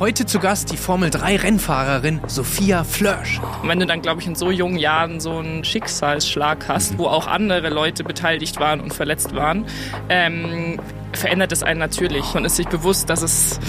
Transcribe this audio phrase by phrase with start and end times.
[0.00, 3.38] Heute zu Gast die Formel 3 Rennfahrerin Sophia Flörsch.
[3.62, 7.04] Und wenn du dann, glaube ich, in so jungen Jahren so einen Schicksalsschlag hast, wo
[7.04, 9.66] auch andere Leute beteiligt waren und verletzt waren,
[10.08, 10.80] ähm,
[11.12, 12.32] verändert es einen natürlich.
[12.32, 13.60] Man ist sich bewusst, dass es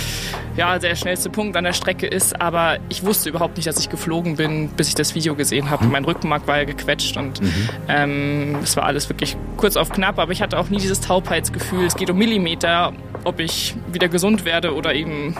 [0.56, 3.90] ja, der schnellste Punkt an der Strecke ist, aber ich wusste überhaupt nicht, dass ich
[3.90, 5.84] geflogen bin, bis ich das Video gesehen habe.
[5.84, 5.92] Mhm.
[5.92, 7.70] Mein Rückenmark war ja gequetscht und mhm.
[7.90, 11.86] ähm, es war alles wirklich kurz auf knapp, aber ich hatte auch nie dieses Taubheitsgefühl.
[11.86, 12.94] Es geht um Millimeter,
[13.26, 15.36] ob ich wieder gesund werde oder eben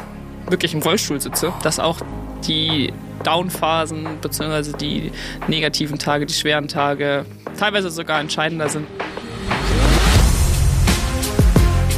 [0.52, 2.00] wirklich im Rollstuhl sitze, dass auch
[2.46, 4.78] die Downphasen bzw.
[4.78, 5.12] die
[5.48, 7.26] negativen Tage, die schweren Tage
[7.58, 8.88] teilweise sogar entscheidender sind.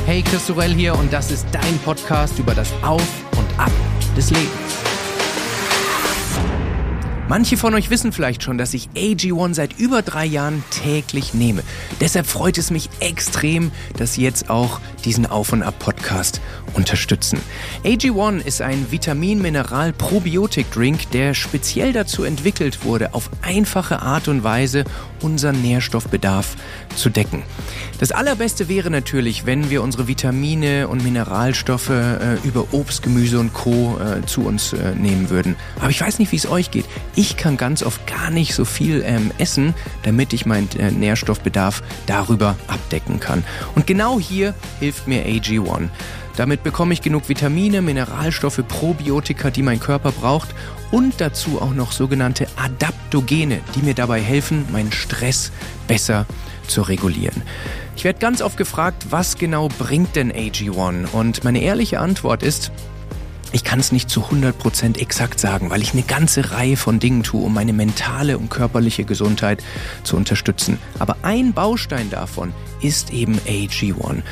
[0.06, 3.72] Hey, Chris Sorell hier und das ist dein Podcast über das Auf und Ab
[4.18, 4.63] des Lebens.
[7.34, 11.64] Manche von euch wissen vielleicht schon, dass ich AG1 seit über drei Jahren täglich nehme.
[12.00, 16.42] Deshalb freut es mich extrem, dass Sie jetzt auch diesen Auf- und Ab-Podcast
[16.76, 17.40] unterstützen.
[17.84, 24.86] AG1 ist ein Vitamin-Mineral-Probiotik-Drink, der speziell dazu entwickelt wurde, auf einfache Art und Weise
[25.24, 26.56] unseren Nährstoffbedarf
[26.96, 27.44] zu decken.
[28.00, 33.54] Das allerbeste wäre natürlich, wenn wir unsere Vitamine und Mineralstoffe äh, über Obst, Gemüse und
[33.54, 33.98] Co.
[33.98, 35.56] Äh, zu uns äh, nehmen würden.
[35.80, 36.86] Aber ich weiß nicht, wie es euch geht.
[37.16, 41.82] Ich kann ganz oft gar nicht so viel ähm, essen, damit ich meinen äh, Nährstoffbedarf
[42.06, 43.44] darüber abdecken kann.
[43.76, 45.90] Und genau hier hilft mir AG1.
[46.36, 50.50] Damit bekomme ich genug Vitamine, Mineralstoffe, Probiotika, die mein Körper braucht
[50.92, 55.52] und dazu auch noch sogenannte Adaptogene, die mir dabei helfen, meinen Stress
[55.88, 56.26] besser
[56.68, 57.44] zu regulieren.
[57.96, 61.12] Ich werde ganz oft gefragt, was genau bringt denn AG1?
[61.12, 62.72] Und meine ehrliche Antwort ist,
[63.54, 67.24] ich kann es nicht zu 100% exakt sagen, weil ich eine ganze Reihe von Dingen
[67.24, 69.64] tue, um meine mentale und körperliche Gesundheit
[70.04, 70.80] zu unterstützen.
[71.00, 72.52] Aber ein Baustein davon
[72.82, 74.24] ist eben AG1.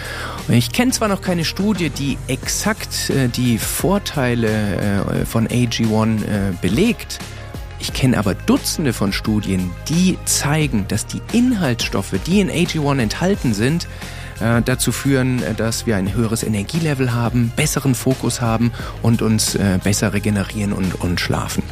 [0.50, 6.54] Ich kenne zwar noch keine Studie, die exakt äh, die Vorteile äh, von AG1 äh,
[6.60, 7.20] belegt,
[7.80, 13.56] ich kenne aber Dutzende von Studien, die zeigen, dass die Inhaltsstoffe, die in AG1 enthalten
[13.56, 13.88] sind,
[14.42, 18.72] äh, dazu führen, äh, dass wir ein höheres Energielevel haben, besseren Fokus haben
[19.02, 21.64] und uns äh, besser regenerieren und, und schlafen.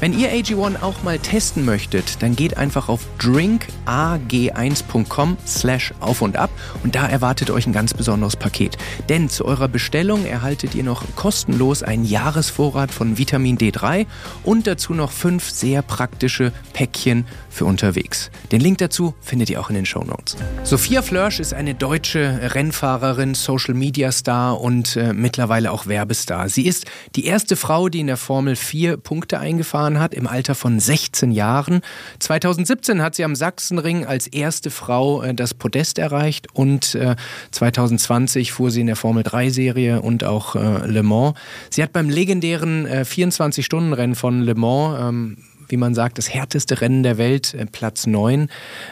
[0.00, 6.36] Wenn ihr AG1 auch mal testen möchtet, dann geht einfach auf drinkag1.com slash auf und
[6.36, 6.50] ab
[6.84, 8.78] und da erwartet euch ein ganz besonderes Paket.
[9.08, 14.06] Denn zu eurer Bestellung erhaltet ihr noch kostenlos einen Jahresvorrat von Vitamin D3
[14.44, 18.30] und dazu noch fünf sehr praktische Päckchen für unterwegs.
[18.52, 20.36] Den Link dazu findet ihr auch in den Show Notes.
[20.62, 26.48] Sophia Flörsch ist eine deutsche Rennfahrerin, Social Media Star und äh, mittlerweile auch Werbestar.
[26.48, 26.86] Sie ist
[27.16, 31.32] die erste Frau, die in der Formel 4 Punkte eingefahren hat, im Alter von 16
[31.32, 31.80] Jahren.
[32.20, 37.16] 2017 hat sie am Sachsenring als erste Frau äh, das Podest erreicht und äh,
[37.50, 41.34] 2020 fuhr sie in der Formel 3 Serie und auch äh, Le Mans.
[41.70, 45.36] Sie hat beim legendären 24-Stunden-Rennen äh, von Le Mans ähm,
[45.68, 48.48] wie man sagt, das härteste Rennen der Welt, äh, Platz 9,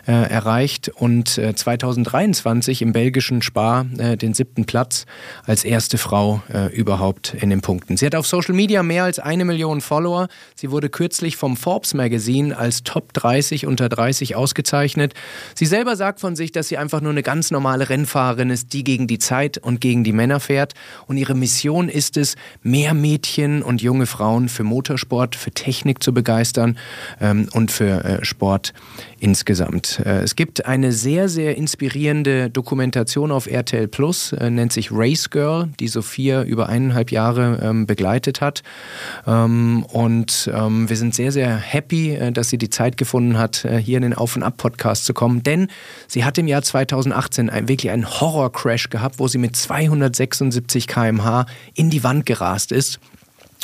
[0.06, 5.06] äh, erreicht und äh, 2023 im belgischen Spa äh, den siebten Platz
[5.44, 7.96] als erste Frau äh, überhaupt in den Punkten.
[7.96, 10.28] Sie hat auf Social Media mehr als eine Million Follower.
[10.54, 15.14] Sie wurde kürzlich vom Forbes Magazine als Top 30 unter 30 ausgezeichnet.
[15.54, 18.84] Sie selber sagt von sich, dass sie einfach nur eine ganz normale Rennfahrerin ist, die
[18.84, 20.74] gegen die Zeit und gegen die Männer fährt.
[21.06, 26.12] Und ihre Mission ist es, mehr Mädchen und junge Frauen für Motorsport, für Technik zu
[26.12, 26.78] begeistern Kindern
[27.20, 28.72] ähm, und für äh, Sport
[29.18, 30.00] insgesamt.
[30.04, 35.30] Äh, es gibt eine sehr, sehr inspirierende Dokumentation auf RTL Plus, äh, nennt sich Race
[35.30, 38.62] Girl, die Sophia über eineinhalb Jahre ähm, begleitet hat.
[39.26, 43.64] Ähm, und ähm, wir sind sehr, sehr happy, äh, dass sie die Zeit gefunden hat,
[43.64, 45.68] äh, hier in den Auf- und Ab-Podcast zu kommen, denn
[46.08, 51.46] sie hat im Jahr 2018 ein, wirklich einen Horror-Crash gehabt, wo sie mit 276 km/h
[51.74, 53.00] in die Wand gerast ist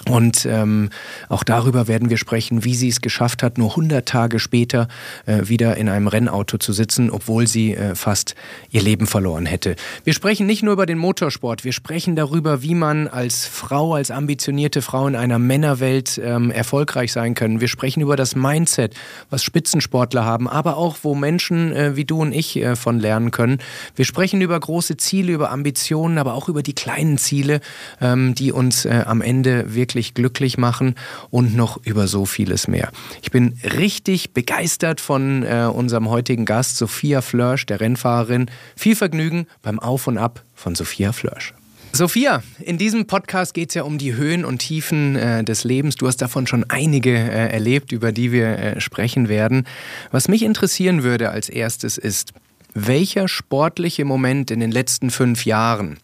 [0.08, 0.90] und ähm,
[1.28, 4.88] auch darüber werden wir sprechen, wie sie es geschafft hat, nur 100 Tage später
[5.26, 8.34] äh, wieder in einem Rennauto zu sitzen, obwohl sie äh, fast
[8.70, 9.76] ihr Leben verloren hätte.
[10.02, 14.10] Wir sprechen nicht nur über den Motorsport, wir sprechen darüber, wie man als Frau, als
[14.10, 17.60] ambitionierte Frau in einer Männerwelt ähm, erfolgreich sein kann.
[17.60, 18.94] Wir sprechen über das Mindset,
[19.30, 23.30] was Spitzensportler haben, aber auch, wo Menschen äh, wie du und ich äh, von lernen
[23.30, 23.58] können.
[23.94, 27.60] Wir sprechen über große Ziele, über Ambitionen, aber auch über die kleinen Ziele,
[28.00, 30.94] ähm, die uns äh, am Ende wirklich wirklich glücklich machen
[31.28, 32.90] und noch über so vieles mehr.
[33.20, 38.46] Ich bin richtig begeistert von äh, unserem heutigen Gast, Sophia Flörsch, der Rennfahrerin.
[38.74, 41.52] Viel Vergnügen beim Auf und Ab von Sophia Flörsch.
[41.92, 45.96] Sophia, in diesem Podcast geht es ja um die Höhen und Tiefen äh, des Lebens.
[45.96, 49.66] Du hast davon schon einige äh, erlebt, über die wir äh, sprechen werden.
[50.10, 52.32] Was mich interessieren würde als erstes ist,
[52.72, 55.98] welcher sportliche Moment in den letzten fünf Jahren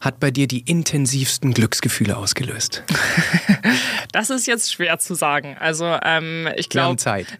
[0.00, 2.82] hat bei dir die intensivsten Glücksgefühle ausgelöst?
[4.12, 5.56] das ist jetzt schwer zu sagen.
[5.58, 6.96] Also ähm, ich glaube,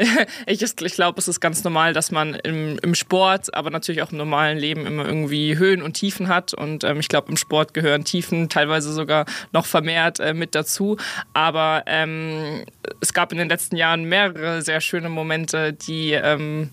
[0.47, 4.13] ich, ich glaube, es ist ganz normal, dass man im, im, Sport, aber natürlich auch
[4.13, 6.55] im normalen Leben immer irgendwie Höhen und Tiefen hat.
[6.55, 10.97] Und ähm, ich glaube, im Sport gehören Tiefen teilweise sogar noch vermehrt äh, mit dazu.
[11.33, 12.65] Aber ähm,
[13.01, 16.71] es gab in den letzten Jahren mehrere sehr schöne Momente, die ähm,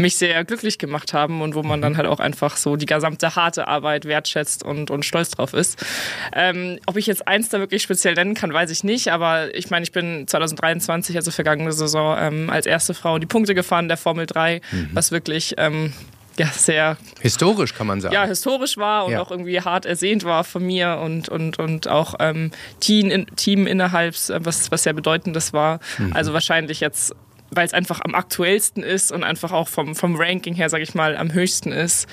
[0.00, 3.36] mich sehr glücklich gemacht haben und wo man dann halt auch einfach so die gesamte
[3.36, 5.84] harte Arbeit wertschätzt und, und stolz drauf ist.
[6.34, 9.70] Ähm, ob ich jetzt eins da wirklich speziell nennen kann, weiß ich nicht, aber ich
[9.70, 13.96] meine, ich bin 2023, also vergangene Saison, ähm, als erste Frau die Punkte gefahren der
[13.96, 14.90] Formel 3, mhm.
[14.92, 15.92] was wirklich ähm,
[16.40, 18.14] ja, sehr historisch kann man sagen.
[18.14, 19.20] Ja, historisch war und ja.
[19.20, 22.50] auch irgendwie hart ersehnt war von mir und, und, und auch ähm,
[22.80, 25.80] Team, in, Team innerhalb, was, was sehr bedeutendes war.
[25.98, 26.14] Mhm.
[26.14, 27.14] Also wahrscheinlich jetzt
[27.50, 30.94] weil es einfach am aktuellsten ist und einfach auch vom, vom Ranking her, sage ich
[30.94, 32.08] mal, am höchsten ist.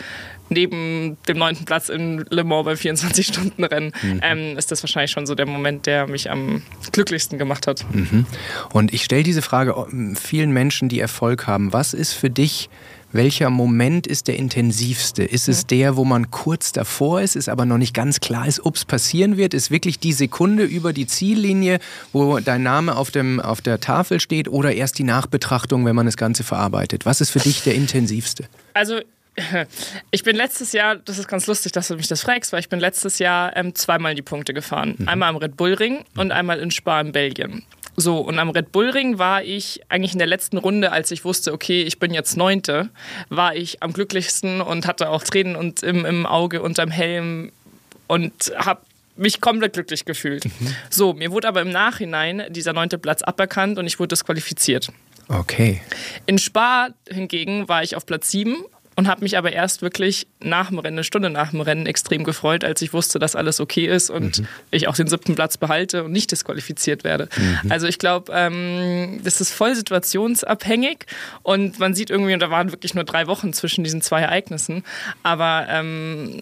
[0.49, 4.21] Neben dem neunten Platz in Le Mans beim 24-Stunden-Rennen mhm.
[4.23, 6.61] ähm, ist das wahrscheinlich schon so der Moment, der mich am
[6.93, 7.85] glücklichsten gemacht hat.
[7.93, 8.25] Mhm.
[8.71, 9.75] Und ich stelle diese Frage
[10.15, 11.73] vielen Menschen, die Erfolg haben.
[11.73, 12.69] Was ist für dich
[13.11, 15.23] welcher Moment ist der intensivste?
[15.23, 18.65] Ist es der, wo man kurz davor ist, ist aber noch nicht ganz klar ist,
[18.65, 19.53] ob es passieren wird?
[19.53, 21.79] Ist wirklich die Sekunde über die Ziellinie,
[22.13, 26.05] wo dein Name auf, dem, auf der Tafel steht oder erst die Nachbetrachtung, wenn man
[26.05, 27.05] das Ganze verarbeitet?
[27.05, 28.45] Was ist für dich der intensivste?
[28.73, 28.99] Also
[30.11, 32.69] ich bin letztes Jahr, das ist ganz lustig, dass du mich das fragst, weil ich
[32.69, 34.95] bin letztes Jahr ähm, zweimal die Punkte gefahren.
[34.97, 35.07] Mhm.
[35.07, 37.63] Einmal am Red Bull Ring und einmal in Spa in Belgien.
[37.99, 41.25] So, und am Red Bull Ring war ich eigentlich in der letzten Runde, als ich
[41.25, 42.89] wusste, okay, ich bin jetzt Neunte,
[43.29, 47.51] war ich am glücklichsten und hatte auch Tränen und im, im Auge unterm Helm
[48.05, 48.81] und habe
[49.15, 50.45] mich komplett glücklich gefühlt.
[50.45, 50.75] Mhm.
[50.91, 54.89] So, mir wurde aber im Nachhinein dieser neunte Platz aberkannt und ich wurde disqualifiziert.
[55.27, 55.81] Okay.
[56.27, 58.57] In Spa hingegen war ich auf Platz sieben
[58.97, 62.23] und habe mich aber erst wirklich nach dem Rennen, eine Stunde nach dem Rennen, extrem
[62.23, 64.47] gefreut, als ich wusste, dass alles okay ist und mhm.
[64.71, 67.29] ich auch den siebten Platz behalte und nicht disqualifiziert werde.
[67.37, 67.71] Mhm.
[67.71, 71.05] Also ich glaube, ähm, das ist voll situationsabhängig
[71.43, 74.83] und man sieht irgendwie, und da waren wirklich nur drei Wochen zwischen diesen zwei Ereignissen,
[75.21, 76.41] aber ähm,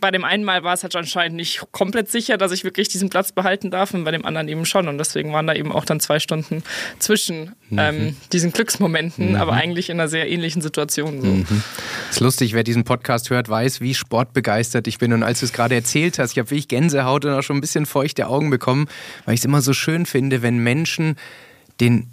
[0.00, 3.10] bei dem einen Mal war es halt anscheinend nicht komplett sicher, dass ich wirklich diesen
[3.10, 4.88] Platz behalten darf und bei dem anderen eben schon.
[4.88, 6.62] Und deswegen waren da eben auch dann zwei Stunden
[6.98, 7.78] zwischen mhm.
[7.78, 9.36] ähm, diesen Glücksmomenten, mhm.
[9.36, 11.20] aber eigentlich in einer sehr ähnlichen Situation.
[11.20, 11.26] So.
[11.26, 11.62] Mhm.
[12.10, 15.12] Ist lustig, wer diesen Podcast hört, weiß, wie sportbegeistert ich bin.
[15.12, 17.60] Und als du es gerade erzählt hast, ich habe wirklich Gänsehaut und auch schon ein
[17.60, 18.88] bisschen feuchte Augen bekommen,
[19.24, 21.16] weil ich es immer so schön finde, wenn Menschen
[21.80, 22.10] den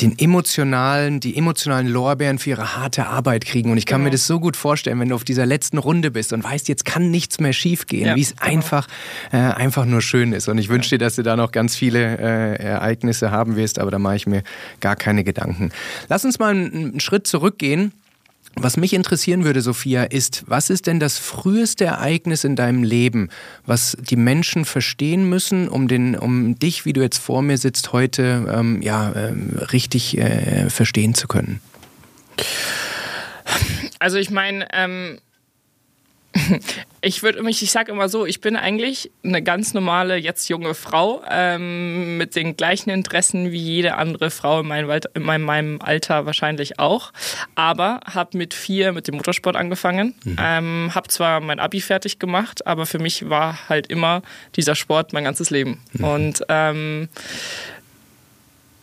[0.00, 3.70] den emotionalen, die emotionalen Lorbeeren für ihre harte Arbeit kriegen.
[3.70, 4.06] Und ich kann genau.
[4.06, 6.84] mir das so gut vorstellen, wenn du auf dieser letzten Runde bist und weißt, jetzt
[6.84, 8.50] kann nichts mehr schiefgehen, ja, wie es genau.
[8.50, 8.88] einfach,
[9.32, 10.48] äh, einfach nur schön ist.
[10.48, 13.90] Und ich wünsche dir, dass du da noch ganz viele äh, Ereignisse haben wirst, aber
[13.90, 14.42] da mache ich mir
[14.80, 15.70] gar keine Gedanken.
[16.08, 17.92] Lass uns mal einen, einen Schritt zurückgehen
[18.56, 23.28] was mich interessieren würde, Sophia, ist, was ist denn das früheste Ereignis in deinem Leben,
[23.66, 27.92] was die Menschen verstehen müssen, um, den, um dich, wie du jetzt vor mir sitzt,
[27.92, 31.60] heute ähm, ja, ähm, richtig äh, verstehen zu können?
[33.98, 35.18] Also ich meine, ähm,
[37.00, 40.74] ich würde mich, ich sage immer so, ich bin eigentlich eine ganz normale, jetzt junge
[40.74, 46.26] Frau ähm, mit den gleichen Interessen wie jede andere Frau in meinem, in meinem Alter
[46.26, 47.12] wahrscheinlich auch.
[47.54, 50.14] Aber habe mit vier mit dem Motorsport angefangen.
[50.24, 50.36] Mhm.
[50.40, 54.22] Ähm, habe zwar mein Abi fertig gemacht, aber für mich war halt immer
[54.56, 55.80] dieser Sport mein ganzes Leben.
[55.92, 56.04] Mhm.
[56.04, 57.08] Und ähm,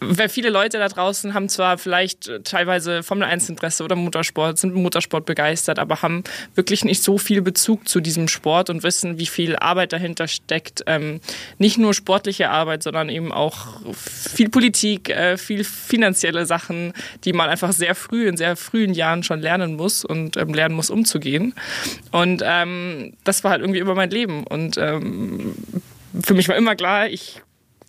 [0.03, 4.57] weil viele Leute da draußen haben zwar vielleicht äh, teilweise Formel 1 Interesse oder Motorsport,
[4.57, 6.23] sind Motorsport begeistert, aber haben
[6.55, 10.83] wirklich nicht so viel Bezug zu diesem Sport und wissen, wie viel Arbeit dahinter steckt.
[10.87, 11.21] Ähm,
[11.59, 16.93] nicht nur sportliche Arbeit, sondern eben auch viel Politik, äh, viel finanzielle Sachen,
[17.23, 20.73] die man einfach sehr früh, in sehr frühen Jahren schon lernen muss und ähm, lernen
[20.73, 21.53] muss, umzugehen.
[22.11, 24.45] Und ähm, das war halt irgendwie immer mein Leben.
[24.45, 25.55] Und ähm,
[26.19, 27.41] für mich war immer klar, ich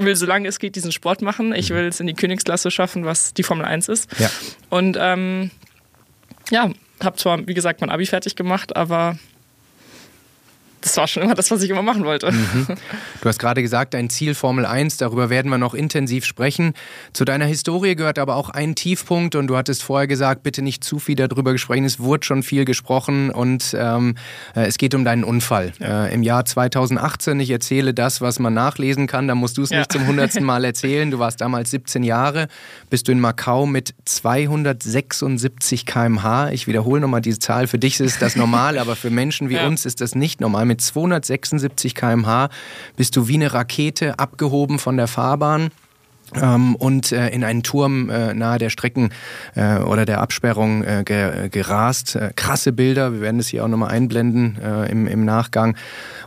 [0.05, 1.55] will, solange es geht, diesen Sport machen.
[1.55, 1.75] Ich mhm.
[1.75, 4.11] will es in die Königsklasse schaffen, was die Formel 1 ist.
[4.19, 4.31] Ja.
[4.71, 5.51] Und ähm,
[6.51, 6.71] ja,
[7.03, 9.19] habe zwar, wie gesagt, mein Abi fertig gemacht, aber
[10.83, 12.31] das war schon immer das, was ich immer machen wollte.
[12.31, 12.67] Mhm.
[13.21, 16.75] Du hast gerade gesagt, ein Ziel Formel 1, darüber werden wir noch intensiv sprechen.
[17.13, 20.85] Zu deiner Historie gehört aber auch ein Tiefpunkt und du hattest vorher gesagt, bitte nicht
[20.85, 21.85] zu viel darüber gesprochen.
[21.85, 24.17] Es wurde schon viel gesprochen und ähm,
[24.55, 25.73] äh, es geht um deinen Unfall.
[25.79, 26.07] Ja.
[26.07, 29.71] Äh, Im Jahr 2018, ich erzähle das, was man nachlesen kann, da musst du es
[29.71, 29.79] ja.
[29.79, 31.11] nicht zum hundertsten Mal erzählen.
[31.11, 32.49] Du warst damals 17 Jahre,
[32.91, 36.51] bist du in Macau mit 276 km/h.
[36.51, 39.67] Ich wiederhole nochmal diese Zahl, für dich ist das normal, aber für Menschen wie ja.
[39.67, 42.49] uns ist das nicht normal mit 276 km/h
[42.97, 45.71] bist du wie eine Rakete abgehoben von der Fahrbahn
[46.35, 49.11] ähm, und äh, in einen Turm äh, nahe der Strecken
[49.55, 52.17] äh, oder der Absperrung äh, ge gerast.
[52.17, 55.77] Äh, krasse Bilder, wir werden es hier auch nochmal einblenden äh, im, im Nachgang.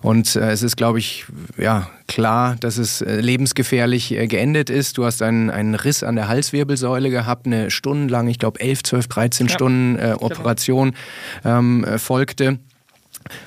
[0.03, 1.25] Und es ist, glaube ich,
[1.57, 4.99] ja, klar, dass es äh, lebensgefährlich äh, geendet ist.
[4.99, 9.07] Du hast einen, einen Riss an der Halswirbelsäule gehabt, eine stundenlang, ich glaube 11, 12,
[9.07, 9.53] 13 ja.
[9.53, 10.13] Stunden.
[10.19, 10.93] Operation
[11.43, 12.59] ähm, äh, folgte.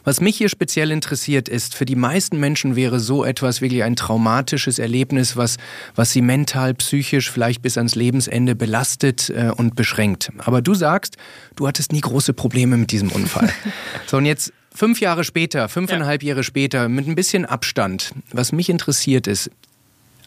[0.04, 3.96] Was mich hier speziell interessiert ist, für die meisten Menschen wäre so etwas wirklich ein
[3.96, 5.56] traumatisches Erlebnis, was,
[5.94, 10.30] was sie mental, psychisch vielleicht bis ans Lebensende belastet äh, und beschränkt.
[10.38, 11.16] Aber du sagst,
[11.56, 13.50] du hattest nie große Probleme mit diesem Unfall.
[14.06, 16.30] so, und jetzt fünf Jahre später, fünfeinhalb ja.
[16.30, 19.50] Jahre später, mit ein bisschen Abstand, was mich interessiert ist,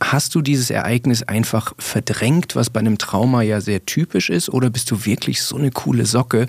[0.01, 4.71] Hast du dieses Ereignis einfach verdrängt, was bei einem Trauma ja sehr typisch ist, oder
[4.71, 6.47] bist du wirklich so eine coole Socke,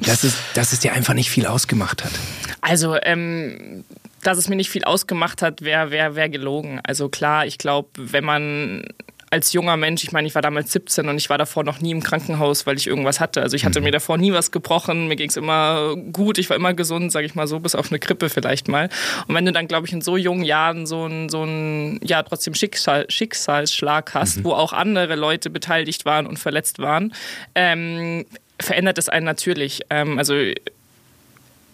[0.00, 2.12] dass es, dass es dir einfach nicht viel ausgemacht hat?
[2.60, 3.84] Also, ähm,
[4.22, 6.80] dass es mir nicht viel ausgemacht hat, wäre wär, wär gelogen.
[6.82, 8.82] Also klar, ich glaube, wenn man
[9.30, 11.90] als junger Mensch, ich meine, ich war damals 17 und ich war davor noch nie
[11.90, 13.42] im Krankenhaus, weil ich irgendwas hatte.
[13.42, 13.84] Also ich hatte mhm.
[13.84, 17.26] mir davor nie was gebrochen, mir ging es immer gut, ich war immer gesund, sage
[17.26, 18.88] ich mal so, bis auf eine Grippe vielleicht mal.
[19.26, 22.22] Und wenn du dann, glaube ich, in so jungen Jahren so einen so ein, ja,
[22.22, 24.44] trotzdem Schicksal, Schicksalsschlag hast, mhm.
[24.44, 27.12] wo auch andere Leute beteiligt waren und verletzt waren,
[27.54, 28.24] ähm,
[28.60, 29.82] verändert es einen natürlich.
[29.90, 30.34] Ähm, also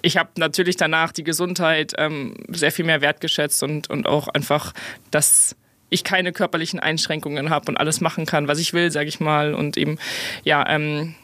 [0.02, 4.72] ich habe natürlich danach die Gesundheit ähm, sehr viel mehr wertgeschätzt und, und auch einfach
[5.10, 5.56] das
[5.90, 9.54] ich keine körperlichen Einschränkungen habe und alles machen kann, was ich will, sage ich mal.
[9.54, 9.98] Und eben,
[10.42, 11.14] ja, ähm,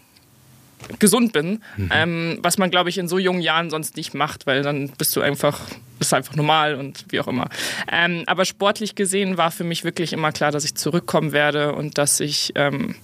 [0.98, 1.90] gesund bin, mhm.
[1.92, 5.14] ähm, was man, glaube ich, in so jungen Jahren sonst nicht macht, weil dann bist
[5.14, 5.60] du einfach,
[5.98, 7.48] bist einfach normal und wie auch immer.
[7.90, 11.98] Ähm, aber sportlich gesehen war für mich wirklich immer klar, dass ich zurückkommen werde und
[11.98, 12.94] dass ich ähm,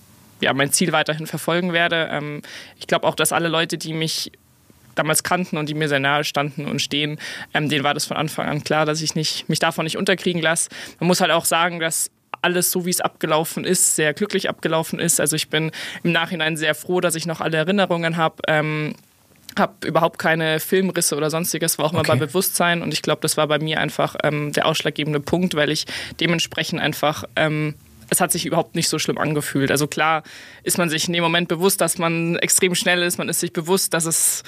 [0.41, 2.09] ja, mein Ziel weiterhin verfolgen werde.
[2.11, 2.43] Ähm,
[2.79, 4.33] ich glaube auch, dass alle Leute, die mich
[4.97, 7.19] damals kannten und die mir sehr nahe standen und stehen,
[7.55, 10.43] ähm, denen war das von Anfang an klar, dass ich nicht, mich davon nicht unterkriegen
[10.43, 10.69] lasse.
[10.99, 12.11] Man muss halt auch sagen, dass
[12.43, 15.21] alles so, wie es abgelaufen ist, sehr glücklich abgelaufen ist.
[15.21, 15.71] Also ich bin
[16.03, 18.37] im Nachhinein sehr froh, dass ich noch alle Erinnerungen habe.
[18.47, 18.95] Ähm,
[19.59, 22.09] habe überhaupt keine Filmrisse oder sonstiges, war auch okay.
[22.09, 25.55] mal bei Bewusstsein und ich glaube, das war bei mir einfach ähm, der ausschlaggebende Punkt,
[25.55, 25.87] weil ich
[26.21, 27.75] dementsprechend einfach ähm,
[28.11, 29.71] es hat sich überhaupt nicht so schlimm angefühlt.
[29.71, 30.23] Also klar
[30.63, 33.19] ist man sich in dem Moment bewusst, dass man extrem schnell ist.
[33.19, 34.43] Man ist sich bewusst, dass es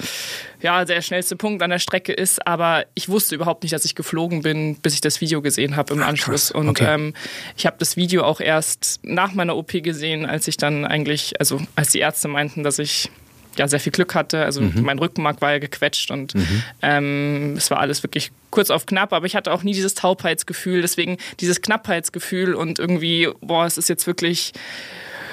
[0.61, 2.45] ja der schnellste Punkt an der Strecke ist.
[2.47, 5.93] Aber ich wusste überhaupt nicht, dass ich geflogen bin, bis ich das Video gesehen habe
[5.93, 6.51] im Anschluss.
[6.51, 6.93] Und okay.
[6.93, 7.13] ähm,
[7.57, 11.61] ich habe das Video auch erst nach meiner OP gesehen, als ich dann eigentlich, also
[11.75, 13.09] als die Ärzte meinten, dass ich
[13.57, 14.43] ja sehr viel Glück hatte.
[14.43, 14.81] Also mhm.
[14.81, 16.63] mein Rückenmark war ja gequetscht und mhm.
[16.81, 20.81] ähm, es war alles wirklich kurz auf knapp, aber ich hatte auch nie dieses Taubheitsgefühl.
[20.81, 24.53] Deswegen dieses Knappheitsgefühl und irgendwie, boah, es ist jetzt wirklich,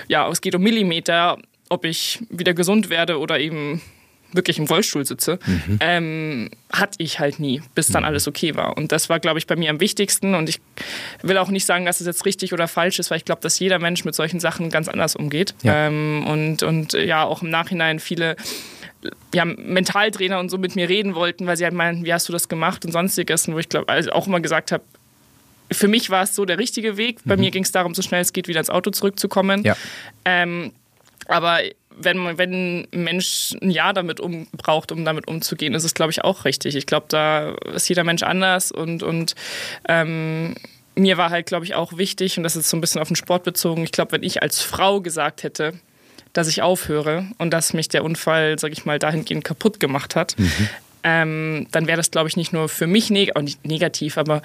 [0.09, 3.83] ja, es geht um Millimeter, ob ich wieder gesund werde oder eben
[4.33, 5.79] wirklich im Rollstuhl sitze, mhm.
[5.81, 8.09] ähm, hatte ich halt nie, bis dann mhm.
[8.09, 8.77] alles okay war.
[8.77, 10.35] Und das war, glaube ich, bei mir am wichtigsten.
[10.35, 10.61] Und ich
[11.23, 13.59] will auch nicht sagen, dass es jetzt richtig oder falsch ist, weil ich glaube, dass
[13.59, 15.55] jeder Mensch mit solchen Sachen ganz anders umgeht.
[15.63, 15.87] Ja.
[15.87, 18.37] Ähm, und, und ja, auch im Nachhinein viele
[19.35, 22.33] ja, Mentaltrainer und so mit mir reden wollten, weil sie halt meinen, wie hast du
[22.33, 23.49] das gemacht und sonstiges.
[23.49, 24.83] Und wo ich glaube, also auch immer gesagt habe,
[25.71, 27.19] für mich war es so der richtige Weg.
[27.25, 27.43] Bei mhm.
[27.43, 29.65] mir ging es darum, so schnell es geht, wieder ins Auto zurückzukommen.
[29.65, 29.77] Ja.
[30.25, 30.73] Ähm,
[31.29, 31.61] aber
[31.99, 36.13] wenn, wenn ein Mensch ein Jahr damit um, braucht, um damit umzugehen, ist es, glaube
[36.13, 36.77] ich, auch richtig.
[36.77, 39.35] Ich glaube, da ist jeder Mensch anders und, und
[39.89, 40.55] ähm,
[40.95, 43.17] mir war halt, glaube ich, auch wichtig, und das ist so ein bisschen auf den
[43.17, 45.75] Sport bezogen, ich glaube, wenn ich als Frau gesagt hätte,
[46.33, 50.39] dass ich aufhöre und dass mich der Unfall, sage ich mal, dahingehend kaputt gemacht hat,
[50.39, 50.69] mhm
[51.09, 54.43] ähm, dann wäre das, glaube ich, nicht nur für mich neg nicht negativ, aber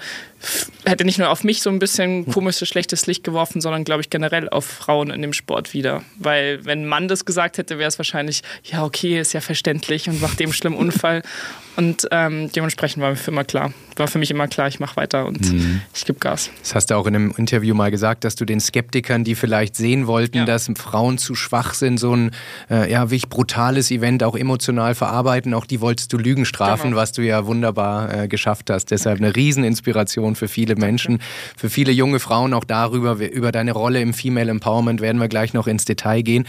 [0.84, 4.10] hätte nicht nur auf mich so ein bisschen komisches, schlechtes Licht geworfen, sondern, glaube ich,
[4.10, 6.04] generell auf Frauen in dem Sport wieder.
[6.18, 10.08] Weil, wenn ein Mann das gesagt hätte, wäre es wahrscheinlich, ja, okay, ist ja verständlich
[10.08, 11.22] und nach dem schlimmen Unfall.
[11.76, 14.96] Und ähm, dementsprechend war mir für immer klar, war für mich immer klar, ich mache
[14.96, 15.80] weiter und mhm.
[15.94, 16.50] ich gebe Gas.
[16.60, 19.76] Das hast du auch in einem Interview mal gesagt, dass du den Skeptikern, die vielleicht
[19.76, 20.44] sehen wollten, ja.
[20.44, 22.30] dass Frauen zu schwach sind, so ein
[22.70, 26.96] äh, ja, wirklich brutales Event auch emotional verarbeiten, auch die wolltest du Lügen strafen, genau.
[26.96, 28.90] was du ja wunderbar äh, geschafft hast.
[28.90, 31.20] Deshalb eine Rieseninspiration für viele Menschen,
[31.56, 35.54] für viele junge Frauen auch darüber, über deine Rolle im Female Empowerment werden wir gleich
[35.54, 36.46] noch ins Detail gehen.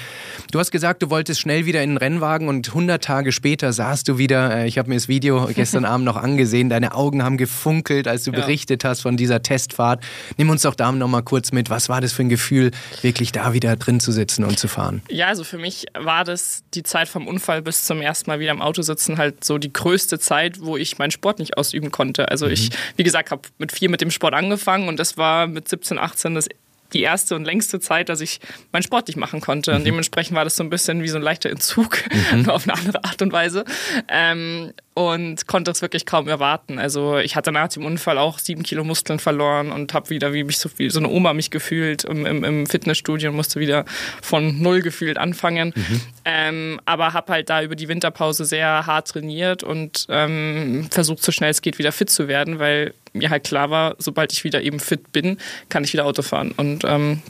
[0.52, 4.08] Du hast gesagt, du wolltest schnell wieder in den Rennwagen und 100 Tage später saßt
[4.08, 6.70] du wieder, äh, ich habe mir das Video gestern Abend noch angesehen.
[6.70, 8.40] Deine Augen haben gefunkelt, als du ja.
[8.40, 10.04] berichtet hast von dieser Testfahrt.
[10.38, 11.70] Nimm uns doch da noch mal kurz mit.
[11.70, 15.04] Was war das für ein Gefühl, wirklich da wieder drin zu sitzen und zu fahren?
[15.10, 18.52] Ja, also für mich war das die Zeit vom Unfall bis zum ersten Mal wieder
[18.52, 22.30] im Auto sitzen halt so die größte Zeit, wo ich meinen Sport nicht ausüben konnte.
[22.30, 22.54] Also mhm.
[22.54, 26.00] ich, wie gesagt, habe mit vier mit dem Sport angefangen und das war mit 17,
[26.00, 26.48] 18 das
[26.94, 28.40] die erste und längste Zeit, dass ich
[28.72, 29.72] meinen Sport nicht machen konnte.
[29.72, 29.86] Und mhm.
[29.86, 32.42] dementsprechend war das so ein bisschen wie so ein leichter Entzug, mhm.
[32.44, 33.66] nur auf eine andere Art und Weise.
[34.08, 36.78] Ähm, und konnte es wirklich kaum erwarten.
[36.78, 40.44] Also ich hatte nach dem Unfall auch sieben Kilo Muskeln verloren und habe wieder wie
[40.44, 43.86] mich so wie so eine Oma mich gefühlt im, im, im Fitnessstudio und musste wieder
[44.22, 45.74] von null gefühlt anfangen.
[45.76, 46.02] Mhm.
[46.26, 51.32] Ähm, aber habe halt da über die Winterpause sehr hart trainiert und ähm, versucht so
[51.32, 54.62] schnell es geht wieder fit zu werden, weil mir halt klar war, sobald ich wieder
[54.62, 55.38] eben fit bin,
[55.70, 57.22] kann ich wieder Auto fahren und ähm,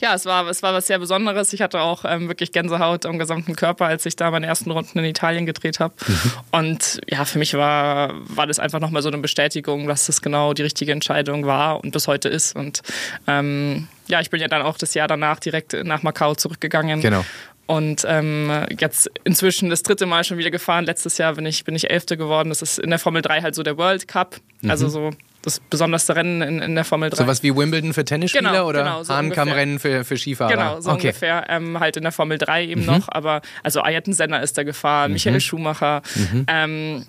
[0.00, 1.52] ja, es war, es war was sehr Besonderes.
[1.52, 4.98] Ich hatte auch ähm, wirklich Gänsehaut am gesamten Körper, als ich da meine ersten Runden
[4.98, 5.94] in Italien gedreht habe.
[6.06, 6.32] Mhm.
[6.50, 10.54] Und ja, für mich war, war das einfach nochmal so eine Bestätigung, dass das genau
[10.54, 12.56] die richtige Entscheidung war und bis heute ist.
[12.56, 12.82] Und
[13.26, 17.00] ähm, ja, ich bin ja dann auch das Jahr danach direkt nach Macau zurückgegangen.
[17.00, 17.24] Genau.
[17.66, 20.84] Und ähm, jetzt inzwischen das dritte Mal schon wieder gefahren.
[20.84, 22.48] Letztes Jahr bin ich, bin ich Elfte geworden.
[22.48, 24.36] Das ist in der Formel 3 halt so der World Cup.
[24.60, 24.70] Mhm.
[24.70, 25.10] Also so
[25.42, 27.16] das besonderste Rennen in, in der Formel 3.
[27.16, 30.50] Sowas wie Wimbledon für Tennisspieler genau, oder genau, so Hahnkammrennen für, für Skifahrer?
[30.50, 31.08] Genau, so okay.
[31.08, 31.46] ungefähr.
[31.48, 32.86] Ähm, halt in der Formel 3 eben mhm.
[32.86, 33.08] noch.
[33.08, 35.14] Aber also Ayrton Senna ist da gefahren, mhm.
[35.14, 36.02] Michael Schumacher.
[36.14, 36.46] Mhm.
[36.48, 37.06] Ähm,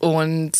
[0.00, 0.52] und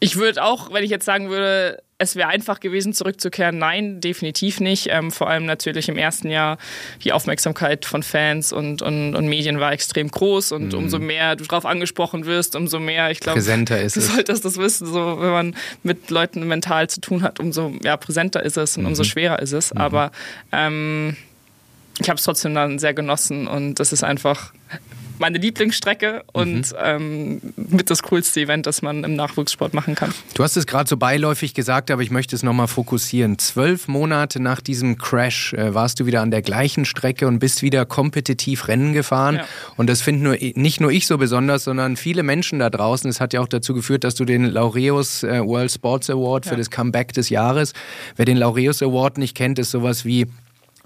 [0.00, 3.58] ich würde auch, wenn ich jetzt sagen würde, es wäre einfach gewesen, zurückzukehren.
[3.58, 4.88] Nein, definitiv nicht.
[4.90, 6.58] Ähm, vor allem natürlich im ersten Jahr
[7.02, 10.78] die Aufmerksamkeit von Fans und, und, und Medien war extrem groß und mhm.
[10.78, 14.08] umso mehr du darauf angesprochen wirst, umso mehr, ich glaube, präsenter ist du es.
[14.08, 14.86] solltest das wissen.
[14.86, 18.82] So, wenn man mit Leuten mental zu tun hat, umso ja, präsenter ist es und
[18.82, 18.88] mhm.
[18.88, 19.72] umso schwerer ist es.
[19.72, 19.80] Mhm.
[19.80, 20.10] Aber
[20.52, 21.16] ähm,
[21.98, 24.52] ich habe es trotzdem dann sehr genossen und das ist einfach
[25.18, 26.78] meine Lieblingsstrecke und mhm.
[26.82, 30.12] ähm, mit das coolste Event, das man im Nachwuchssport machen kann.
[30.34, 33.38] Du hast es gerade so beiläufig gesagt, aber ich möchte es nochmal fokussieren.
[33.38, 37.62] Zwölf Monate nach diesem Crash äh, warst du wieder an der gleichen Strecke und bist
[37.62, 39.36] wieder kompetitiv Rennen gefahren.
[39.36, 39.44] Ja.
[39.76, 43.08] Und das finden nur, nicht nur ich so besonders, sondern viele Menschen da draußen.
[43.08, 46.52] Es hat ja auch dazu geführt, dass du den Laureus äh, World Sports Award für
[46.52, 46.56] ja.
[46.56, 47.72] das Comeback des Jahres,
[48.16, 50.26] wer den Laureus Award nicht kennt, ist sowas wie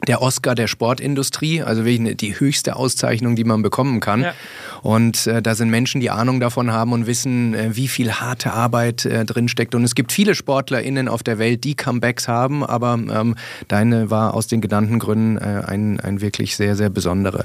[0.06, 4.22] der Oscar der Sportindustrie, also wirklich die höchste Auszeichnung, die man bekommen kann.
[4.22, 4.34] Ja.
[4.82, 8.52] Und äh, da sind Menschen, die Ahnung davon haben und wissen, äh, wie viel harte
[8.52, 9.74] Arbeit äh, drinsteckt.
[9.74, 13.34] Und es gibt viele SportlerInnen auf der Welt, die Comebacks haben, aber ähm,
[13.68, 17.44] deine war aus den genannten Gründen äh, ein, ein wirklich sehr, sehr besondere.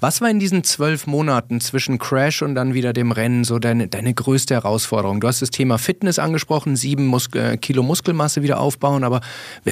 [0.00, 3.88] Was war in diesen zwölf Monaten zwischen Crash und dann wieder dem Rennen so deine,
[3.88, 5.20] deine größte Herausforderung?
[5.20, 9.20] Du hast das Thema Fitness angesprochen, sieben Mus äh, Kilo Muskelmasse wieder aufbauen, aber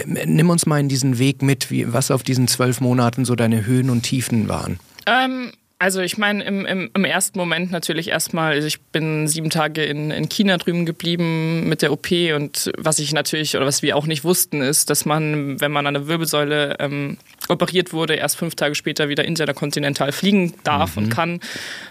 [0.07, 3.67] nimm uns mal in diesen Weg mit, wie, was auf diesen zwölf Monaten so deine
[3.67, 4.79] Höhen und Tiefen waren?
[5.07, 9.51] Ähm, also ich meine, im, im, im, ersten Moment natürlich erstmal, also ich bin sieben
[9.51, 13.83] Tage in, in China drüben geblieben mit der OP und was ich natürlich oder was
[13.83, 18.15] wir auch nicht wussten, ist, dass man, wenn man an der Wirbelsäule ähm, operiert wurde,
[18.15, 21.05] erst fünf Tage später wieder interkontinental fliegen darf mhm.
[21.05, 21.41] und kann,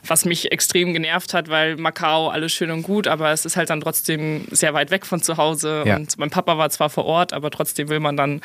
[0.06, 3.70] was mich extrem genervt hat, weil Macau alles schön und gut, aber es ist halt
[3.70, 5.96] dann trotzdem sehr weit weg von zu Hause ja.
[5.96, 8.42] und mein Papa war zwar vor Ort, aber trotzdem will man dann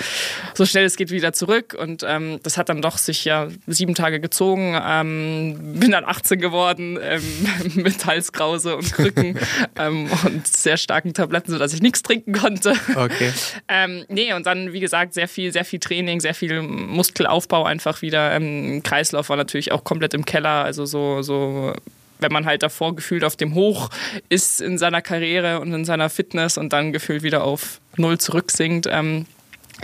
[0.54, 3.94] so schnell es geht wieder zurück und ähm, das hat dann doch sich ja sieben
[3.94, 7.22] Tage gezogen, ähm, bin dann 18 geworden ähm,
[7.74, 9.38] mit Halskrause und Krücken
[9.76, 12.74] ähm, und sehr starken Tabletten, sodass ich nichts trinken konnte.
[12.94, 13.32] Okay.
[13.68, 16.62] ähm, nee, und dann wie gesagt sehr viel, sehr viel Training, sehr viel
[16.98, 18.32] Muskelaufbau einfach wieder.
[18.34, 20.64] Ähm, Kreislauf war natürlich auch komplett im Keller.
[20.64, 21.72] Also so, so
[22.18, 23.90] wenn man halt davor gefühlt auf dem Hoch
[24.28, 28.88] ist in seiner Karriere und in seiner Fitness und dann gefühlt wieder auf Null zurücksinkt.
[28.90, 29.26] Ähm,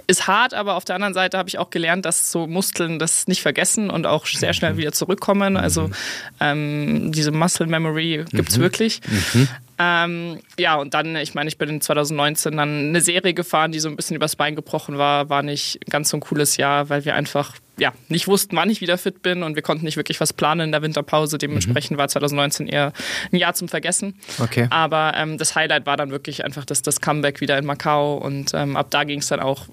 [0.08, 3.28] ist hart, aber auf der anderen Seite habe ich auch gelernt, dass so Muskeln das
[3.28, 4.78] nicht vergessen und auch sehr schnell mhm.
[4.78, 5.56] wieder zurückkommen.
[5.56, 5.94] Also mhm.
[6.40, 8.62] ähm, diese Muscle Memory gibt es mhm.
[8.62, 9.00] wirklich.
[9.32, 9.48] Mhm.
[9.78, 13.80] Ähm, ja, und dann, ich meine, ich bin in 2019 dann eine Serie gefahren, die
[13.80, 15.28] so ein bisschen übers Bein gebrochen war.
[15.28, 18.80] War nicht ganz so ein cooles Jahr, weil wir einfach ja, nicht wussten, wann ich
[18.80, 21.38] wieder fit bin und wir konnten nicht wirklich was planen in der Winterpause.
[21.38, 21.98] Dementsprechend mhm.
[21.98, 22.92] war 2019 eher
[23.32, 24.14] ein Jahr zum Vergessen.
[24.38, 24.68] Okay.
[24.70, 28.52] Aber ähm, das Highlight war dann wirklich einfach das, das Comeback wieder in Macau und
[28.54, 29.66] ähm, ab da ging es dann auch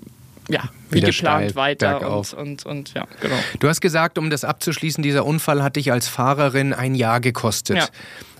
[0.51, 3.35] ja, wie geplant weiter und, und, und, ja, genau.
[3.59, 7.77] Du hast gesagt, um das abzuschließen, dieser Unfall hat dich als Fahrerin ein Jahr gekostet.
[7.77, 7.87] Ja.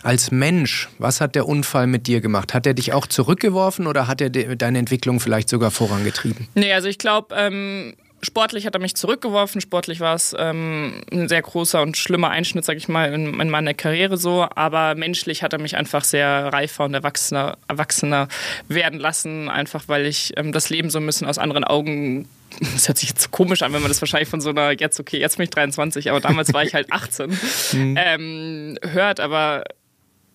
[0.04, 2.56] Als Mensch, was hat der Unfall mit dir gemacht?
[2.56, 6.47] Hat er dich auch zurückgeworfen oder hat er deine Entwicklung vielleicht sogar vorangetrieben?
[6.56, 9.62] Nee, also ich glaube, ähm, sportlich hat er mich zurückgeworfen.
[9.62, 13.49] Sportlich war es ähm, ein sehr großer und schlimmer Einschnitt, sag ich mal, in, in,
[13.49, 14.47] meiner Karriere so.
[14.55, 18.27] Aber menschlich hat er mich einfach sehr reifer und erwachsener, erwachsener
[18.67, 22.27] werden lassen, einfach weil ich ähm, das Leben so ein bisschen aus anderen Augen
[22.73, 24.99] das hört sich jetzt so komisch an, wenn man das wahrscheinlich von so einer, jetzt
[24.99, 27.29] okay, jetzt bin ich 23, aber damals war ich halt 18,
[27.71, 27.97] mhm.
[27.97, 29.63] ähm, hört, aber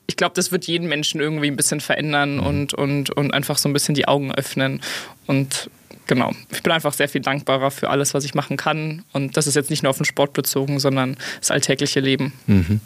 [0.06, 2.46] ich glaube, das wird jeden Menschen irgendwie ein bisschen verändern mhm.
[2.46, 4.80] und, und, und einfach so ein bisschen die Augen öffnen.
[5.26, 5.68] Und
[6.06, 9.04] genau, ich bin einfach sehr viel dankbarer für alles, was ich machen kann.
[9.12, 12.32] Und das ist jetzt nicht nur auf den Sport bezogen, sondern das alltägliche Leben.
[12.46, 12.80] Mhm.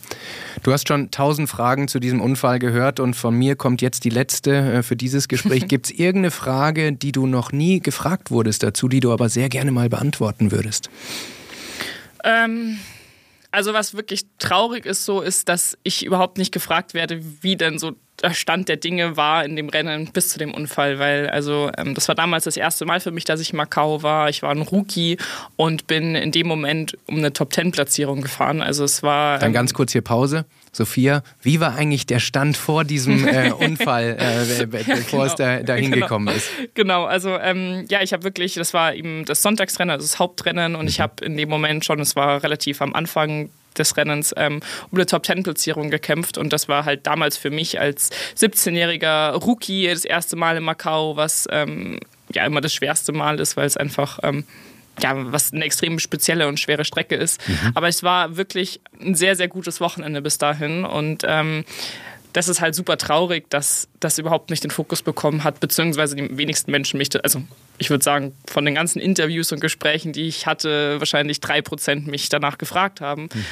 [0.63, 4.11] Du hast schon tausend Fragen zu diesem Unfall gehört und von mir kommt jetzt die
[4.11, 5.67] letzte äh, für dieses Gespräch.
[5.69, 9.49] Gibt es irgendeine Frage, die du noch nie gefragt wurdest dazu, die du aber sehr
[9.49, 10.91] gerne mal beantworten würdest?
[12.25, 12.79] Ähm,
[13.53, 17.79] Also was wirklich traurig ist so, ist, dass ich überhaupt nicht gefragt werde, wie denn
[17.79, 21.71] so der Stand der Dinge war in dem Rennen bis zu dem Unfall, weil also
[21.77, 24.29] ähm, das war damals das erste Mal für mich, dass ich in Macau war.
[24.29, 25.17] Ich war ein Rookie
[25.57, 28.63] und bin in dem Moment um eine Top Ten Platzierung gefahren.
[28.63, 30.45] Also es war dann ähm, ganz kurz hier Pause.
[30.73, 35.25] Sophia, wie war eigentlich der Stand vor diesem äh, Unfall, äh, bevor genau.
[35.25, 36.07] es da, dahin genau.
[36.07, 36.49] gekommen ist?
[36.75, 40.77] Genau, also ähm, ja, ich habe wirklich, das war eben das Sonntagsrennen, also das Hauptrennen
[40.77, 40.89] und mhm.
[40.89, 44.99] ich habe in dem Moment schon, es war relativ am Anfang des Rennens ähm, um
[44.99, 46.39] eine Top-10-Platzierung gekämpft.
[46.39, 51.17] Und das war halt damals für mich als 17-jähriger Rookie das erste Mal in Macau,
[51.17, 52.01] was ähm,
[52.33, 54.45] ja immer das schwerste Mal ist, weil es einfach ähm,
[55.03, 57.47] ja, was eine extrem spezielle und schwere Strecke ist.
[57.49, 57.73] Mhm.
[57.75, 60.85] Aber es war wirklich ein sehr, sehr gutes Wochenende bis dahin.
[60.85, 61.65] Und ähm,
[62.33, 66.37] das ist halt super traurig, dass das überhaupt nicht den Fokus bekommen hat, beziehungsweise die
[66.37, 67.43] wenigsten Menschen mich, also
[67.79, 72.07] ich würde sagen, von den ganzen Interviews und Gesprächen, die ich hatte, wahrscheinlich drei Prozent
[72.07, 73.23] mich danach gefragt haben.
[73.23, 73.45] Mhm.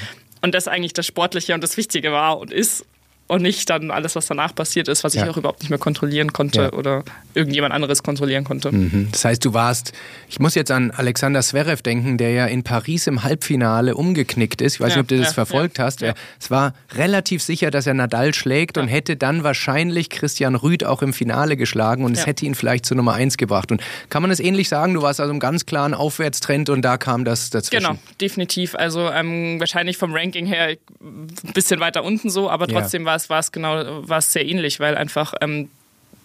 [0.43, 2.85] Und das eigentlich das Sportliche und das Wichtige war und ist
[3.29, 6.33] und nicht dann alles, was danach passiert ist, was ich auch überhaupt nicht mehr kontrollieren
[6.33, 6.73] konnte ja.
[6.73, 8.73] oder irgendjemand anderes kontrollieren konnte.
[8.73, 9.09] Mhm.
[9.13, 9.93] Das heißt, du warst,
[10.29, 14.75] ich muss jetzt an Alexander Zverev denken, der ja in Paris im Halbfinale umgeknickt ist.
[14.75, 16.03] Ich weiß ja, nicht, ob du das verfolgt hast.
[16.41, 21.03] Es war relativ sicher, dass er Nadal schlägt und hätte dann wahrscheinlich Christian Rüd auch
[21.03, 23.71] im Finale geschlagen und es hätte ihn vielleicht zur Nummer 1 gebracht.
[23.71, 24.95] Und kann man es ähnlich sagen?
[24.95, 27.85] Du warst also im ganz klaren Aufwärtstrend und da kam das dazwischen.
[27.85, 28.75] Genau, definitiv.
[28.75, 33.29] Also ähm, wahrscheinlich vom Ranking her ein bisschen weiter unten so, aber trotzdem war es
[33.29, 35.69] war es genau war es sehr ähnlich, weil einfach ähm,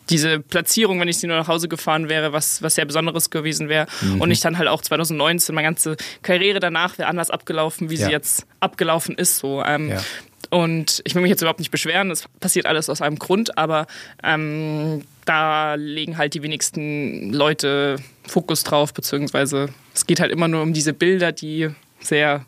[0.10, 3.70] diese Platzierung, wenn ich sie nur nach Hause gefahren wäre, was, was sehr Besonderes gewesen
[3.70, 3.88] wäre.
[4.02, 4.22] Mhm.
[4.22, 8.08] Und ich dann halt auch 2019, meine ganze Karriere danach wäre anders abgelaufen, wie ja.
[8.08, 9.38] sie jetzt abgelaufen ist.
[9.38, 9.64] So.
[9.64, 10.02] Ähm, ja.
[10.50, 13.88] Und ich will mich jetzt überhaupt nicht beschweren, das passiert alles aus einem Grund, aber
[14.24, 17.96] ähm, da legen halt die wenigsten Leute
[18.28, 21.70] Fokus drauf, beziehungsweise es geht halt immer nur um diese Bilder, die
[22.02, 22.46] sehr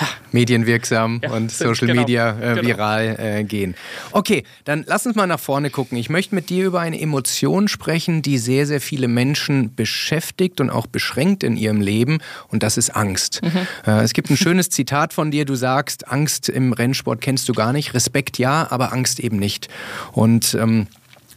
[0.00, 0.06] ja.
[0.32, 2.68] medienwirksam ja, und Social genau, Media äh, genau.
[2.68, 3.74] viral äh, gehen.
[4.12, 5.98] Okay, dann lass uns mal nach vorne gucken.
[5.98, 10.70] Ich möchte mit dir über eine Emotion sprechen, die sehr, sehr viele Menschen beschäftigt und
[10.70, 13.40] auch beschränkt in ihrem Leben und das ist Angst.
[13.42, 13.66] Mhm.
[13.86, 17.52] Äh, es gibt ein schönes Zitat von dir, du sagst, Angst im Rennsport kennst du
[17.52, 19.68] gar nicht, Respekt ja, aber Angst eben nicht.
[20.12, 20.86] Und ähm,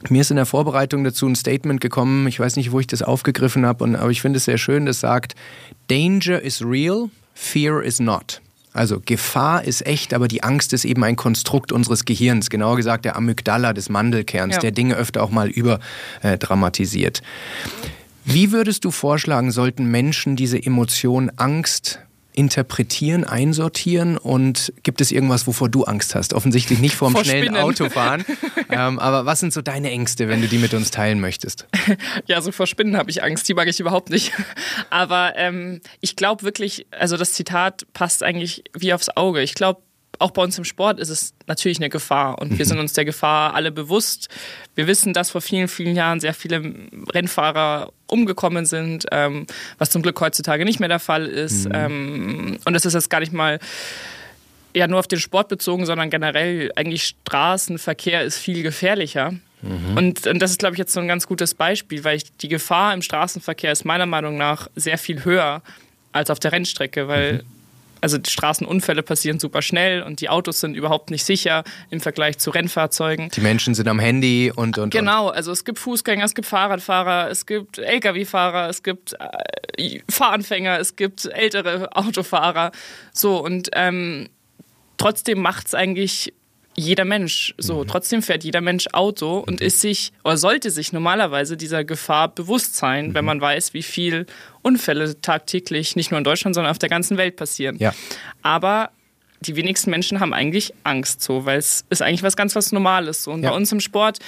[0.09, 3.01] mir ist in der Vorbereitung dazu ein Statement gekommen, ich weiß nicht, wo ich das
[3.01, 5.35] aufgegriffen habe, aber ich finde es sehr schön, das sagt,
[5.87, 8.41] Danger is real, fear is not.
[8.73, 13.03] Also Gefahr ist echt, aber die Angst ist eben ein Konstrukt unseres Gehirns, genauer gesagt
[13.03, 14.59] der Amygdala des Mandelkerns, ja.
[14.61, 17.21] der Dinge öfter auch mal überdramatisiert.
[18.23, 21.99] Wie würdest du vorschlagen, sollten Menschen diese Emotion Angst
[22.33, 26.33] interpretieren, einsortieren und gibt es irgendwas, wovor du Angst hast?
[26.33, 27.61] Offensichtlich nicht vor dem schnellen Spinnen.
[27.61, 28.25] Autofahren.
[28.69, 31.67] ähm, aber was sind so deine Ängste, wenn du die mit uns teilen möchtest?
[32.25, 34.31] Ja, so vor Spinnen habe ich Angst, die mag ich überhaupt nicht.
[34.89, 39.41] Aber ähm, ich glaube wirklich, also das Zitat passt eigentlich wie aufs Auge.
[39.41, 39.81] Ich glaube,
[40.21, 42.69] auch bei uns im Sport ist es natürlich eine Gefahr und wir mhm.
[42.69, 44.29] sind uns der Gefahr alle bewusst.
[44.75, 46.73] Wir wissen, dass vor vielen, vielen Jahren sehr viele
[47.13, 51.65] Rennfahrer umgekommen sind, ähm, was zum Glück heutzutage nicht mehr der Fall ist.
[51.65, 51.73] Mhm.
[51.73, 53.59] Ähm, und das ist jetzt gar nicht mal
[54.73, 59.33] ja nur auf den Sport bezogen, sondern generell eigentlich Straßenverkehr ist viel gefährlicher.
[59.61, 59.97] Mhm.
[59.97, 62.47] Und, und, das ist, glaube ich, jetzt so ein ganz gutes Beispiel, weil ich, die
[62.47, 65.61] Gefahr im Straßenverkehr ist meiner Meinung nach sehr viel höher
[66.13, 67.60] als auf der Rennstrecke, weil mhm
[68.01, 72.39] also die Straßenunfälle passieren super schnell und die Autos sind überhaupt nicht sicher im Vergleich
[72.39, 73.29] zu Rennfahrzeugen.
[73.29, 74.91] Die Menschen sind am Handy und und.
[74.91, 79.15] Genau, also es gibt Fußgänger, es gibt Fahrradfahrer, es gibt Lkw-Fahrer, es gibt
[79.77, 82.71] äh, Fahranfänger, es gibt ältere Autofahrer.
[83.13, 84.29] So und ähm,
[84.97, 86.33] trotzdem macht es eigentlich
[86.75, 87.83] jeder Mensch so.
[87.83, 87.87] Mhm.
[87.87, 89.67] Trotzdem fährt jeder Mensch Auto und mhm.
[89.67, 93.13] ist sich oder sollte sich normalerweise dieser Gefahr bewusst sein, mhm.
[93.15, 94.25] wenn man weiß, wie viel
[94.61, 97.77] Unfälle tagtäglich nicht nur in Deutschland, sondern auf der ganzen Welt passieren.
[97.77, 97.93] Ja.
[98.41, 98.91] Aber
[99.41, 103.23] die wenigsten Menschen haben eigentlich Angst so, weil es ist eigentlich was ganz was Normales
[103.23, 103.31] so.
[103.31, 103.49] Und ja.
[103.49, 104.19] bei uns im Sport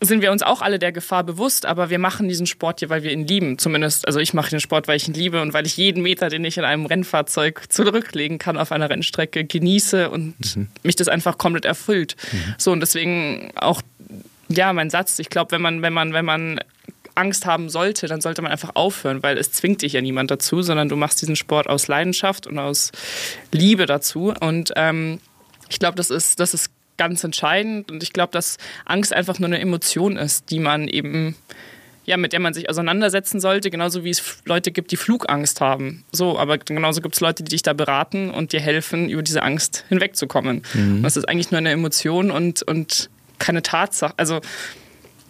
[0.00, 3.02] sind wir uns auch alle der Gefahr bewusst, aber wir machen diesen Sport hier, weil
[3.02, 3.58] wir ihn lieben.
[3.58, 6.28] Zumindest, also ich mache den Sport, weil ich ihn liebe und weil ich jeden Meter,
[6.28, 10.68] den ich in einem Rennfahrzeug zurücklegen kann auf einer Rennstrecke, genieße und mhm.
[10.82, 12.16] mich das einfach komplett erfüllt.
[12.32, 12.54] Mhm.
[12.58, 13.82] So und deswegen auch
[14.48, 15.18] ja mein Satz.
[15.18, 16.60] Ich glaube, wenn man wenn man wenn man
[17.16, 20.62] Angst haben sollte, dann sollte man einfach aufhören, weil es zwingt dich ja niemand dazu,
[20.62, 22.92] sondern du machst diesen Sport aus Leidenschaft und aus
[23.50, 25.18] Liebe dazu und ähm,
[25.68, 27.90] ich glaube, das ist, das ist ganz entscheidend.
[27.90, 31.36] Und ich glaube, dass Angst einfach nur eine Emotion ist, die man eben
[32.08, 36.04] ja, mit der man sich auseinandersetzen sollte, genauso wie es Leute gibt, die Flugangst haben.
[36.10, 39.42] So, aber genauso gibt es Leute, die dich da beraten und dir helfen, über diese
[39.42, 40.62] Angst hinwegzukommen.
[40.72, 41.02] Mhm.
[41.02, 44.14] das ist eigentlich nur eine Emotion und, und keine Tatsache.
[44.16, 44.40] Also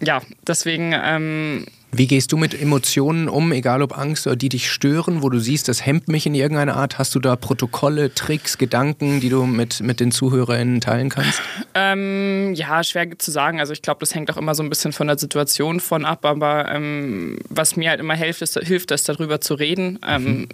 [0.01, 4.69] ja, deswegen ähm, Wie gehst du mit Emotionen um, egal ob Angst oder die dich
[4.69, 6.99] stören, wo du siehst, das hemmt mich in irgendeiner Art?
[6.99, 11.41] Hast du da Protokolle, Tricks, Gedanken, die du mit, mit den ZuhörerInnen teilen kannst?
[11.73, 13.59] Ähm, ja, schwer zu sagen.
[13.59, 16.25] Also ich glaube, das hängt auch immer so ein bisschen von der Situation von ab.
[16.25, 19.97] Aber ähm, was mir halt immer hilft, ist, hilft, ist darüber zu reden.
[20.07, 20.47] Ähm, mhm.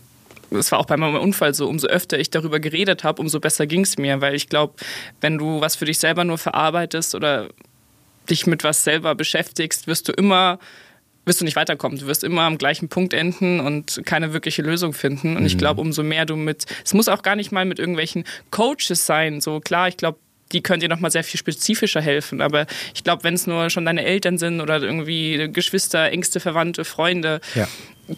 [0.52, 3.67] das war auch bei meinem Unfall so, umso öfter ich darüber geredet habe, umso besser
[3.67, 4.76] ging es mir, weil ich glaube,
[5.19, 7.50] wenn du was für dich selber nur verarbeitest oder
[8.30, 10.60] dich mit was selber beschäftigst, wirst du immer
[11.25, 11.97] wirst du nicht weiterkommen.
[11.99, 15.35] Du wirst immer am gleichen Punkt enden und keine wirkliche Lösung finden.
[15.35, 15.47] Und mhm.
[15.47, 19.05] ich glaube, umso mehr du mit, es muss auch gar nicht mal mit irgendwelchen Coaches
[19.05, 19.41] sein.
[19.41, 20.19] So klar, ich glaube,
[20.51, 22.41] die können dir nochmal sehr viel spezifischer helfen.
[22.41, 26.85] Aber ich glaube, wenn es nur schon deine Eltern sind oder irgendwie Geschwister, engste Verwandte,
[26.85, 27.67] Freunde, ja.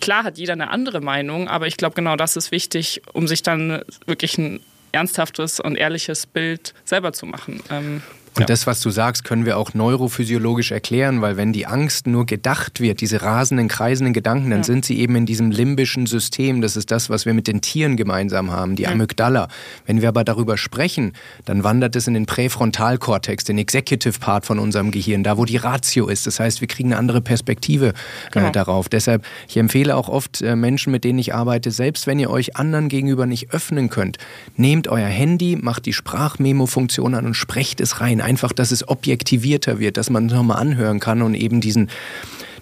[0.02, 3.44] klar hat jeder eine andere Meinung, aber ich glaube, genau das ist wichtig, um sich
[3.44, 4.60] dann wirklich ein
[4.92, 7.62] ernsthaftes und ehrliches Bild selber zu machen.
[7.70, 8.02] Ähm,
[8.38, 8.46] und ja.
[8.46, 12.80] das, was du sagst, können wir auch neurophysiologisch erklären, weil wenn die Angst nur gedacht
[12.80, 14.64] wird, diese rasenden, kreisenden Gedanken, dann ja.
[14.64, 16.62] sind sie eben in diesem limbischen System.
[16.62, 19.48] Das ist das, was wir mit den Tieren gemeinsam haben, die Amygdala.
[19.88, 21.14] Wenn wir aber darüber sprechen,
[21.46, 25.58] dann wandert es in den Präfrontalkortex, den Executive Part von unserem Gehirn, da wo die
[25.58, 26.28] Ratio ist.
[26.28, 27.94] Das heißt, wir kriegen eine andere Perspektive äh,
[28.32, 28.52] genau.
[28.52, 28.88] darauf.
[28.88, 32.56] Deshalb, ich empfehle auch oft äh, Menschen, mit denen ich arbeite, selbst wenn ihr euch
[32.56, 34.18] anderen gegenüber nicht öffnen könnt,
[34.56, 39.80] nehmt euer Handy, macht die Sprachmemo-Funktion an und sprecht es rein einfach, dass es objektivierter
[39.80, 41.90] wird, dass man es nochmal anhören kann und eben diesen,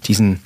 [0.07, 0.39] diesen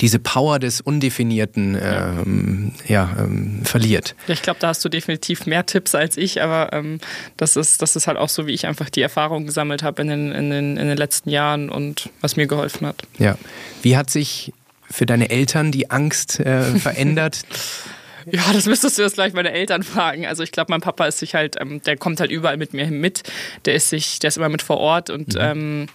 [0.00, 4.14] diese Power des Undefinierten ähm, ja, ähm, verliert.
[4.26, 7.00] Ich glaube, da hast du definitiv mehr Tipps als ich, aber ähm,
[7.38, 10.08] das, ist, das ist halt auch so, wie ich einfach die Erfahrung gesammelt habe in
[10.08, 13.04] den, in, den, in den letzten Jahren und was mir geholfen hat.
[13.18, 13.38] Ja.
[13.80, 14.52] Wie hat sich
[14.90, 17.44] für deine Eltern die Angst äh, verändert?
[18.30, 20.26] Ja, das müsstest du jetzt gleich meine Eltern fragen.
[20.26, 22.86] Also ich glaube, mein Papa ist sich halt, ähm, der kommt halt überall mit mir
[22.86, 23.22] mit.
[23.64, 25.40] Der ist sich, der ist immer mit vor Ort und mhm.
[25.40, 25.86] ähm,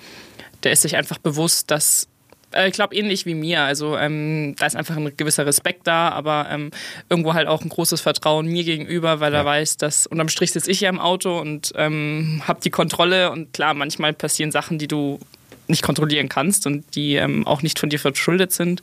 [0.63, 2.07] der ist sich einfach bewusst, dass
[2.53, 3.63] äh, ich glaube, ähnlich wie mir.
[3.63, 6.71] Also ähm, da ist einfach ein gewisser Respekt da, aber ähm,
[7.09, 9.39] irgendwo halt auch ein großes Vertrauen mir gegenüber, weil ja.
[9.39, 13.31] er weiß, dass unterm Strich sitze ich ja im Auto und ähm, habe die Kontrolle.
[13.31, 15.19] Und klar, manchmal passieren Sachen, die du
[15.67, 18.81] nicht kontrollieren kannst und die ähm, auch nicht von dir verschuldet sind.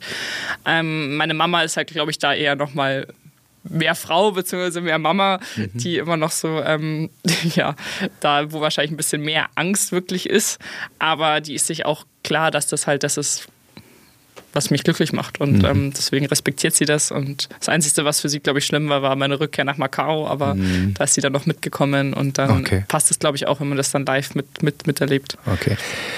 [0.65, 3.07] Ähm, meine Mama ist halt, glaube ich, da eher nochmal
[3.63, 4.81] mehr Frau bzw.
[4.81, 5.71] mehr Mama, mhm.
[5.73, 7.09] die immer noch so, ähm,
[7.55, 7.75] ja,
[8.19, 10.59] da wo wahrscheinlich ein bisschen mehr Angst wirklich ist,
[10.97, 13.47] aber die ist sich auch klar, dass das halt, das ist
[14.53, 15.39] was mich glücklich macht.
[15.39, 15.65] Und mhm.
[15.65, 17.11] ähm, deswegen respektiert sie das.
[17.11, 20.27] Und das Einzige, was für sie, glaube ich, schlimm war, war meine Rückkehr nach Macau.
[20.27, 20.93] Aber mhm.
[20.95, 22.13] da ist sie dann noch mitgekommen.
[22.13, 22.83] Und dann okay.
[22.87, 25.37] passt es, glaube ich, auch, wenn man das dann live mit, mit, miterlebt.
[25.45, 25.77] Okay.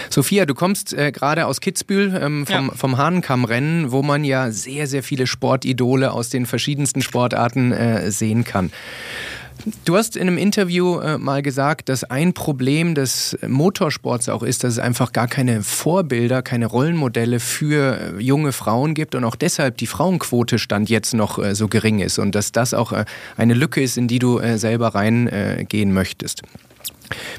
[0.09, 2.75] Sophia, du kommst äh, gerade aus Kitzbühel ähm, vom, ja.
[2.75, 8.43] vom Hahnenkammrennen, wo man ja sehr, sehr viele Sportidole aus den verschiedensten Sportarten äh, sehen
[8.43, 8.71] kann.
[9.85, 14.63] Du hast in einem Interview äh, mal gesagt, dass ein Problem des Motorsports auch ist,
[14.63, 19.35] dass es einfach gar keine Vorbilder, keine Rollenmodelle für äh, junge Frauen gibt und auch
[19.35, 22.93] deshalb die Frauenquote stand jetzt noch äh, so gering ist und dass das auch
[23.37, 26.41] eine Lücke ist, in die du selber reingehen möchtest.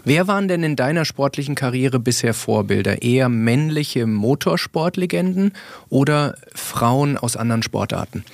[0.04, 3.02] Wer waren denn in deiner sportlichen Karriere bisher Vorbilder?
[3.02, 5.52] Eher männliche Motorsportlegenden
[5.88, 8.24] oder Frauen aus anderen Sportarten?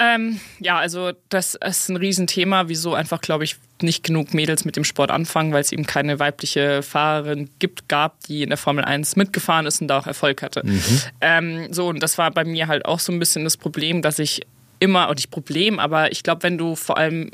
[0.00, 4.76] Ähm, ja, also das ist ein Riesenthema, wieso einfach, glaube ich, nicht genug Mädels mit
[4.76, 8.84] dem Sport anfangen, weil es eben keine weibliche Fahrerin gibt, gab, die in der Formel
[8.84, 10.62] 1 mitgefahren ist und da auch Erfolg hatte.
[10.64, 11.00] Mhm.
[11.20, 14.20] Ähm, so, und das war bei mir halt auch so ein bisschen das Problem, dass
[14.20, 14.42] ich
[14.78, 17.30] immer, oder nicht Problem, aber ich glaube, wenn du vor allem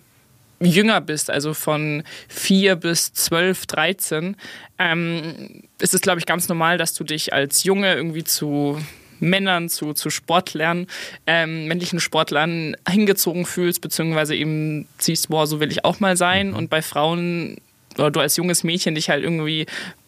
[0.64, 4.36] jünger bist, also von 4 bis 12, 13,
[4.78, 8.78] ähm, ist es, glaube ich, ganz normal, dass du dich als Junge irgendwie zu
[9.20, 10.86] Männern, zu, zu Sportlern,
[11.26, 16.50] ähm, männlichen Sportlern hingezogen fühlst, beziehungsweise eben siehst, boah, so will ich auch mal sein.
[16.50, 16.56] Mhm.
[16.56, 17.56] Und bei Frauen
[17.96, 19.66] oder du als junges Mädchen dich halt irgendwie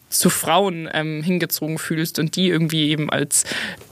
[0.09, 3.43] zu Frauen ähm, hingezogen fühlst und die irgendwie eben als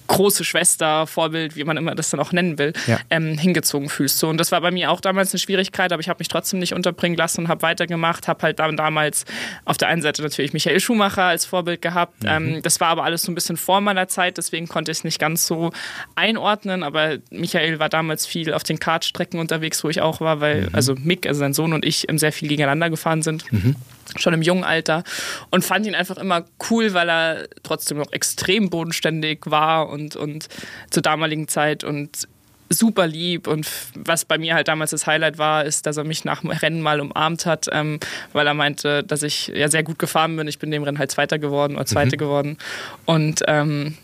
[0.07, 2.99] große Schwester, Vorbild, wie man immer das dann auch nennen will, ja.
[3.09, 4.19] ähm, hingezogen fühlst.
[4.19, 6.59] So, und das war bei mir auch damals eine Schwierigkeit, aber ich habe mich trotzdem
[6.59, 8.27] nicht unterbringen lassen und habe weitergemacht.
[8.27, 9.25] Habe halt dann damals
[9.65, 12.23] auf der einen Seite natürlich Michael Schumacher als Vorbild gehabt.
[12.23, 12.29] Mhm.
[12.29, 15.03] Ähm, das war aber alles so ein bisschen vor meiner Zeit, deswegen konnte ich es
[15.03, 15.71] nicht ganz so
[16.15, 16.83] einordnen.
[16.83, 20.69] Aber Michael war damals viel auf den Kartstrecken unterwegs, wo ich auch war, weil mhm.
[20.73, 23.51] also Mick, also sein Sohn und ich sehr viel gegeneinander gefahren sind.
[23.51, 23.75] Mhm
[24.17, 25.03] schon im jungen Alter
[25.51, 30.47] und fand ihn einfach immer cool, weil er trotzdem noch extrem bodenständig war und, und
[30.91, 32.27] zur damaligen Zeit und
[32.69, 36.25] super lieb und was bei mir halt damals das Highlight war, ist, dass er mich
[36.25, 37.99] nach dem Rennen mal umarmt hat, ähm,
[38.33, 40.47] weil er meinte, dass ich ja sehr gut gefahren bin.
[40.47, 42.19] Ich bin dem Rennen halt Zweiter geworden oder Zweite mhm.
[42.19, 42.57] geworden
[43.05, 43.97] und ähm,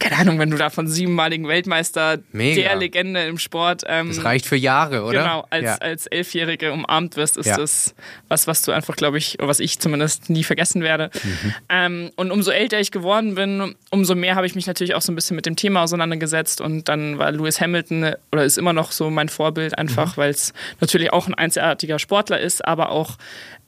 [0.00, 2.62] keine Ahnung, wenn du da von siebenmaligen Weltmeister, Mega.
[2.62, 3.82] der Legende im Sport.
[3.86, 5.22] Ähm, das reicht für Jahre, oder?
[5.22, 5.74] Genau, als, ja.
[5.76, 7.56] als Elfjährige umarmt wirst, ist ja.
[7.56, 7.94] das
[8.28, 11.10] was, was du einfach, glaube ich, oder was ich zumindest nie vergessen werde.
[11.22, 11.54] Mhm.
[11.68, 15.12] Ähm, und umso älter ich geworden bin, umso mehr habe ich mich natürlich auch so
[15.12, 16.60] ein bisschen mit dem Thema auseinandergesetzt.
[16.60, 20.20] Und dann war Lewis Hamilton oder ist immer noch so mein Vorbild, einfach mhm.
[20.20, 23.18] weil es natürlich auch ein einzigartiger Sportler ist, aber auch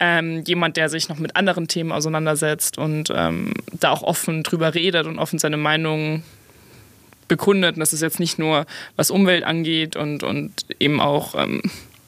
[0.04, 4.74] ähm, jemand, der sich noch mit anderen Themen auseinandersetzt und ähm, da auch offen drüber
[4.74, 6.24] redet und offen seine Meinung
[7.28, 7.76] bekundet.
[7.76, 11.62] Und das ist jetzt nicht nur, was Umwelt angeht und, und eben auch ähm,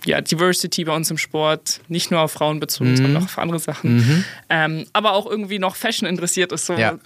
[0.04, 2.96] ja, Diversity bei uns im Sport, nicht nur auf Frauen bezogen, mhm.
[2.96, 3.96] sondern auch auf andere Sachen.
[3.96, 4.24] Mhm.
[4.50, 6.66] Ähm, aber auch irgendwie noch Fashion interessiert ist.
[6.66, 6.98] So ja.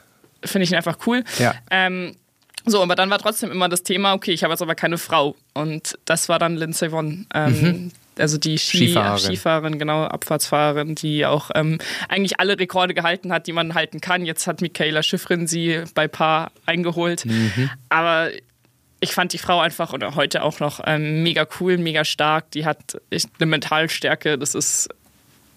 [0.43, 1.23] finde ich ihn einfach cool.
[1.39, 1.55] Ja.
[1.71, 2.17] Ähm,
[2.65, 5.37] so, aber dann war trotzdem immer das Thema, okay, ich habe jetzt aber keine Frau.
[5.53, 7.27] Und das war dann Lindsay Vonn.
[7.35, 9.19] Ähm, mhm also die Ski Skifahrerin.
[9.19, 11.79] Skifahrerin, genau, Abfahrtsfahrerin, die auch ähm,
[12.09, 14.25] eigentlich alle Rekorde gehalten hat, die man halten kann.
[14.25, 17.25] Jetzt hat Michaela Schiffrin sie bei Paar eingeholt.
[17.25, 17.71] Mhm.
[17.89, 18.31] Aber
[19.01, 22.51] ich fand die Frau einfach oder heute auch noch ähm, mega cool, mega stark.
[22.53, 24.89] Die hat eine Mentalstärke, das ist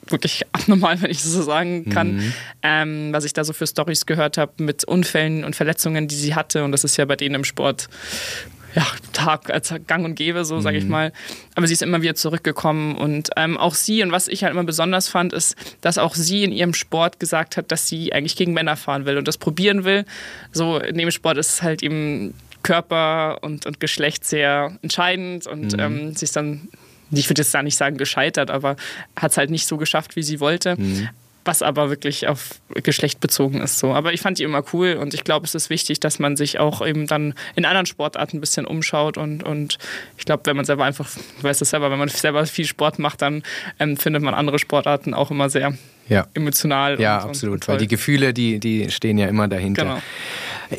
[0.08, 2.34] wirklich abnormal, wenn ich das so sagen kann, mhm.
[2.64, 6.36] ähm, was ich da so für Stories gehört habe mit Unfällen und Verletzungen, die sie
[6.36, 6.64] hatte.
[6.64, 7.88] Und das ist ja bei denen im Sport
[8.76, 10.92] ja, Tag als gang und gäbe, so sage ich mhm.
[10.92, 11.14] mal.
[11.56, 14.64] Aber sie ist immer wieder zurückgekommen und ähm, auch sie, und was ich halt immer
[14.64, 18.54] besonders fand, ist, dass auch sie in ihrem Sport gesagt hat, dass sie eigentlich gegen
[18.54, 20.06] Männer fahren will und das probieren will.
[20.52, 25.74] So in dem Sport ist es halt eben Körper und, und Geschlecht sehr entscheidend und
[25.74, 25.80] mhm.
[25.80, 26.70] ähm, sie ist dann
[27.14, 28.78] ich würde jetzt da nicht sagen gescheitert, aber
[29.18, 30.80] hat es halt nicht so geschafft, wie sie wollte.
[30.80, 31.10] Mhm
[31.46, 33.80] was aber wirklich auf Geschlecht bezogen ist.
[33.80, 33.94] So.
[33.94, 36.60] Aber ich fand die immer cool und ich glaube, es ist wichtig, dass man sich
[36.60, 39.78] auch eben dann in anderen Sportarten ein bisschen umschaut und, und
[40.18, 43.00] ich glaube, wenn man selber einfach, du weißt es selber, wenn man selber viel Sport
[43.00, 43.44] macht, dann
[43.80, 45.74] ähm, findet man andere Sportarten auch immer sehr
[46.08, 46.28] ja.
[46.34, 47.00] emotional.
[47.00, 49.84] Ja, und, absolut, und weil die Gefühle, die, die stehen ja immer dahinter.
[49.84, 50.02] Genau.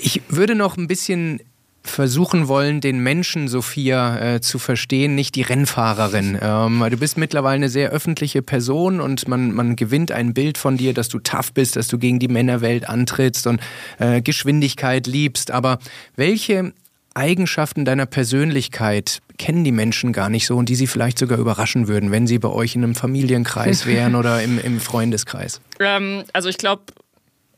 [0.01, 1.41] Ich würde noch ein bisschen
[1.83, 6.39] versuchen wollen, den Menschen, Sophia, äh, zu verstehen, nicht die Rennfahrerin.
[6.53, 10.77] Ähm, du bist mittlerweile eine sehr öffentliche Person und man, man gewinnt ein Bild von
[10.77, 13.61] dir, dass du tough bist, dass du gegen die Männerwelt antrittst und
[13.99, 15.51] äh, Geschwindigkeit liebst.
[15.51, 15.79] Aber
[16.17, 16.73] welche
[17.15, 21.89] Eigenschaften deiner Persönlichkeit kennen die Menschen gar nicht so und die sie vielleicht sogar überraschen
[21.89, 25.61] würden, wenn sie bei euch in einem Familienkreis wären oder im, im Freundeskreis?
[25.81, 26.83] Ähm, also ich glaube,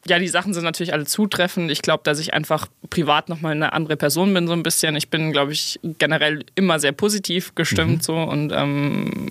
[0.07, 1.71] ja, die Sachen sind natürlich alle zutreffend.
[1.71, 4.97] Ich glaube, dass ich einfach privat nochmal eine andere Person bin, so ein bisschen.
[4.97, 8.01] Ich bin, glaube ich, generell immer sehr positiv gestimmt mhm.
[8.03, 9.31] so und ähm,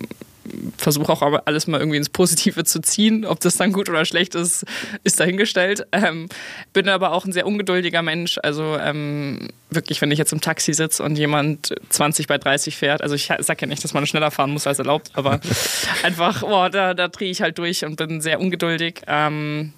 [0.76, 3.24] versuche auch aber alles mal irgendwie ins Positive zu ziehen.
[3.24, 4.64] Ob das dann gut oder schlecht ist,
[5.02, 5.86] ist dahingestellt.
[5.92, 6.28] Ähm,
[6.72, 8.38] bin aber auch ein sehr ungeduldiger Mensch.
[8.42, 13.02] Also ähm, wirklich, wenn ich jetzt im Taxi sitze und jemand 20 bei 30 fährt,
[13.02, 15.40] also ich sage ja nicht, dass man schneller fahren muss als erlaubt, aber
[16.02, 19.02] einfach, boah, da, da drehe ich halt durch und bin sehr ungeduldig.
[19.06, 19.72] Ähm,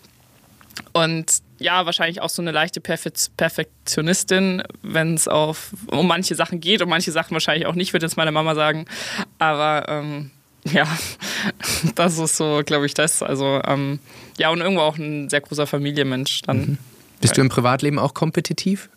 [0.97, 6.89] und ja, wahrscheinlich auch so eine leichte Perfektionistin, wenn es um manche Sachen geht und
[6.89, 8.87] manche Sachen wahrscheinlich auch nicht, würde jetzt meine Mama sagen.
[9.39, 10.31] Aber ähm,
[10.65, 10.87] ja,
[11.95, 13.23] das ist so, glaube ich, das.
[13.23, 13.99] Also ähm,
[14.39, 16.59] ja, und irgendwo auch ein sehr großer Familienmensch dann.
[16.59, 16.79] Mhm.
[17.21, 18.89] Bist du im Privatleben auch kompetitiv?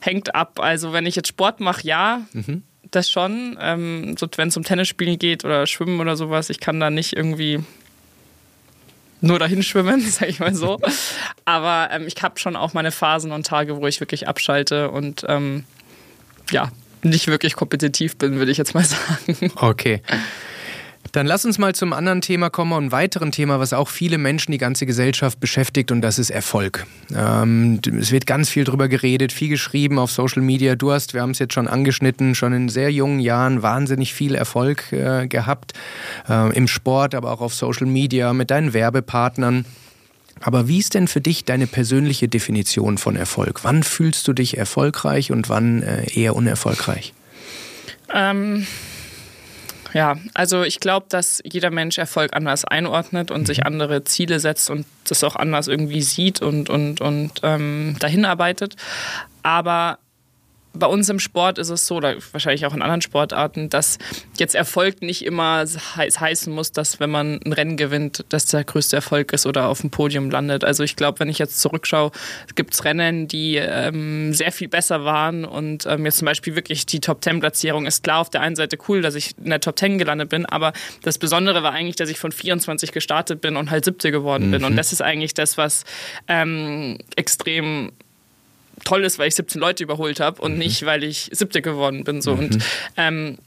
[0.00, 0.60] Hängt ab.
[0.60, 2.22] Also wenn ich jetzt Sport mache, ja.
[2.32, 2.64] Mhm.
[2.90, 3.56] Das schon.
[3.60, 7.14] Ähm, so, wenn es um Tennisspielen geht oder Schwimmen oder sowas, ich kann da nicht
[7.14, 7.64] irgendwie
[9.22, 10.78] nur dahin schwimmen, sag ich mal so.
[11.46, 15.24] Aber ähm, ich habe schon auch meine Phasen und Tage, wo ich wirklich abschalte und
[15.28, 15.64] ähm,
[16.50, 16.70] ja,
[17.02, 19.52] nicht wirklich kompetitiv bin, würde ich jetzt mal sagen.
[19.56, 20.02] Okay.
[21.12, 24.50] Dann lass uns mal zum anderen Thema kommen, einem weiteren Thema, was auch viele Menschen,
[24.50, 26.86] die ganze Gesellschaft beschäftigt, und das ist Erfolg.
[27.14, 30.74] Ähm, es wird ganz viel drüber geredet, viel geschrieben auf Social Media.
[30.74, 34.34] Du hast, wir haben es jetzt schon angeschnitten, schon in sehr jungen Jahren wahnsinnig viel
[34.34, 35.74] Erfolg äh, gehabt,
[36.30, 39.66] äh, im Sport, aber auch auf Social Media, mit deinen Werbepartnern.
[40.40, 43.64] Aber wie ist denn für dich deine persönliche Definition von Erfolg?
[43.64, 47.12] Wann fühlst du dich erfolgreich und wann äh, eher unerfolgreich?
[48.14, 48.66] Ähm
[49.92, 53.66] ja, also ich glaube, dass jeder Mensch Erfolg anders einordnet und sich mhm.
[53.66, 58.76] andere Ziele setzt und das auch anders irgendwie sieht und, und, und ähm, dahin arbeitet.
[59.42, 59.98] Aber
[60.74, 63.98] bei uns im Sport ist es so, oder wahrscheinlich auch in anderen Sportarten, dass
[64.38, 65.64] jetzt Erfolg nicht immer
[65.96, 69.82] heißen muss, dass wenn man ein Rennen gewinnt, dass der größte Erfolg ist oder auf
[69.82, 70.64] dem Podium landet.
[70.64, 72.10] Also ich glaube, wenn ich jetzt zurückschaue,
[72.54, 76.86] gibt es Rennen, die ähm, sehr viel besser waren und ähm, jetzt zum Beispiel wirklich
[76.86, 79.98] die Top-10-Platzierung ist klar auf der einen Seite cool, dass ich in der Top 10
[79.98, 83.84] gelandet bin, aber das Besondere war eigentlich, dass ich von 24 gestartet bin und halt
[83.84, 84.64] siebte geworden bin.
[84.64, 84.76] Und mhm.
[84.76, 85.84] das ist eigentlich das, was
[86.28, 87.92] ähm, extrem
[88.84, 90.58] toll ist, weil ich 17 Leute überholt habe und mhm.
[90.58, 92.22] nicht, weil ich siebte geworden bin.
[92.22, 92.34] So.
[92.34, 92.38] Mhm.
[92.38, 92.58] Und
[92.96, 93.38] ähm,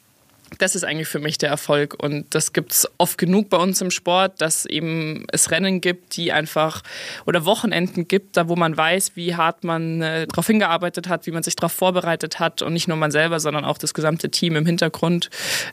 [0.59, 1.95] das ist eigentlich für mich der Erfolg.
[2.01, 6.15] Und das gibt es oft genug bei uns im Sport, dass eben es Rennen gibt,
[6.15, 6.82] die einfach
[7.26, 11.32] oder Wochenenden gibt, da wo man weiß, wie hart man äh, darauf hingearbeitet hat, wie
[11.32, 14.55] man sich darauf vorbereitet hat und nicht nur man selber, sondern auch das gesamte Team
[14.55, 15.30] im Hintergrund.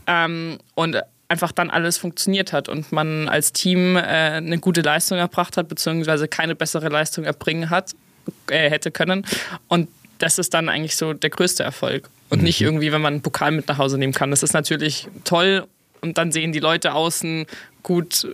[0.07, 0.97] Ähm, und
[1.29, 5.69] einfach dann alles funktioniert hat und man als Team äh, eine gute Leistung erbracht hat,
[5.69, 7.95] beziehungsweise keine bessere Leistung erbringen hat,
[8.49, 9.27] äh, hätte können.
[9.69, 12.09] Und das ist dann eigentlich so der größte Erfolg.
[12.31, 12.45] Und mhm.
[12.45, 14.31] nicht irgendwie, wenn man einen Pokal mit nach Hause nehmen kann.
[14.31, 15.67] Das ist natürlich toll
[16.03, 17.47] und dann sehen die Leute außen,
[17.83, 18.27] gut,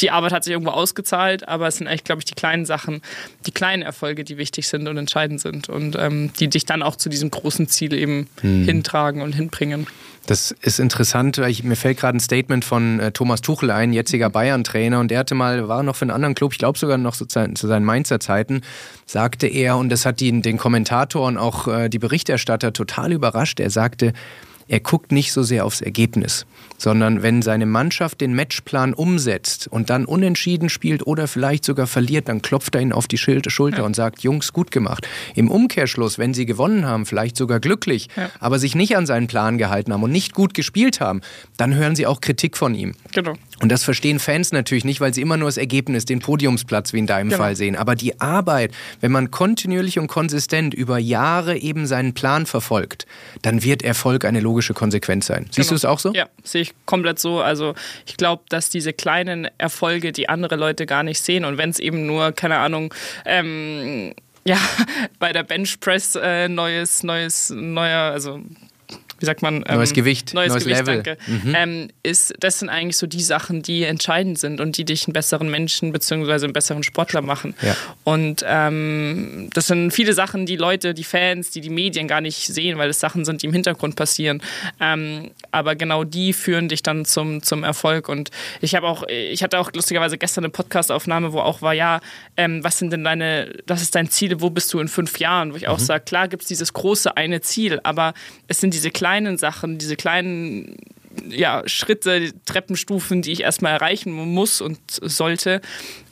[0.00, 3.00] die Arbeit hat sich irgendwo ausgezahlt, aber es sind eigentlich, glaube ich, die kleinen Sachen,
[3.46, 6.96] die kleinen Erfolge, die wichtig sind und entscheidend sind und ähm, die dich dann auch
[6.96, 8.64] zu diesem großen Ziel eben hm.
[8.64, 9.86] hintragen und hinbringen.
[10.30, 13.92] Das ist interessant, weil ich, mir fällt gerade ein Statement von äh, Thomas Tuchel ein,
[13.92, 14.30] jetziger.
[14.30, 17.14] Bayern-Trainer, und der hatte mal, war noch für einen anderen Club, ich glaube sogar noch
[17.14, 18.60] so zu, zu, seinen Mainzer Zeiten,
[19.06, 23.58] sagte er, und das hat die, den Kommentator und auch äh, die Berichterstatter total überrascht,
[23.58, 24.12] er sagte,
[24.68, 26.46] er guckt nicht so sehr aufs Ergebnis,
[26.80, 32.28] sondern wenn seine Mannschaft den Matchplan umsetzt und dann unentschieden spielt oder vielleicht sogar verliert,
[32.28, 33.82] dann klopft er ihn auf die Schulter ja.
[33.84, 35.06] und sagt, Jungs, gut gemacht.
[35.34, 38.30] Im Umkehrschluss, wenn sie gewonnen haben, vielleicht sogar glücklich, ja.
[38.40, 41.20] aber sich nicht an seinen Plan gehalten haben und nicht gut gespielt haben,
[41.58, 42.94] dann hören sie auch Kritik von ihm.
[43.12, 43.34] Genau.
[43.60, 46.98] Und das verstehen Fans natürlich nicht, weil sie immer nur das Ergebnis, den Podiumsplatz wie
[46.98, 47.42] in deinem genau.
[47.42, 47.76] Fall sehen.
[47.76, 53.06] Aber die Arbeit, wenn man kontinuierlich und konsistent über Jahre eben seinen Plan verfolgt,
[53.42, 55.44] dann wird Erfolg eine logische Konsequenz sein.
[55.50, 55.68] Siehst genau.
[55.68, 56.12] du es auch so?
[56.14, 57.40] Ja, sehe ich komplett so.
[57.40, 57.74] Also
[58.06, 61.78] ich glaube, dass diese kleinen Erfolge, die andere Leute gar nicht sehen und wenn es
[61.78, 62.94] eben nur, keine Ahnung,
[63.26, 64.56] ähm, ja,
[65.18, 68.40] bei der Benchpress äh, neues, neues, neuer, also
[69.20, 69.64] wie sagt man?
[69.66, 71.02] Ähm, neues Gewicht, neues, neues Gewicht, Level.
[71.02, 71.18] Danke.
[71.26, 71.54] Mhm.
[71.54, 75.12] Ähm, ist, das sind eigentlich so die Sachen, die entscheidend sind und die dich einen
[75.12, 76.44] besseren Menschen bzw.
[76.44, 77.54] einen besseren Sportler machen.
[77.62, 77.76] Ja.
[78.04, 82.46] Und ähm, das sind viele Sachen, die Leute, die Fans, die die Medien gar nicht
[82.46, 84.42] sehen, weil es Sachen sind, die im Hintergrund passieren.
[84.80, 88.08] Ähm, aber genau die führen dich dann zum, zum Erfolg.
[88.08, 92.00] Und ich habe auch, ich hatte auch lustigerweise gestern eine Podcastaufnahme, wo auch war, ja,
[92.36, 95.52] ähm, was sind denn deine, was ist dein Ziel, wo bist du in fünf Jahren?
[95.52, 95.84] Wo ich auch mhm.
[95.84, 98.14] sage, klar gibt es dieses große eine Ziel, aber
[98.48, 100.76] es sind diese kleinen kleinen Sachen, diese kleinen
[101.28, 105.60] ja, Schritte, Treppenstufen, die ich erstmal erreichen muss und sollte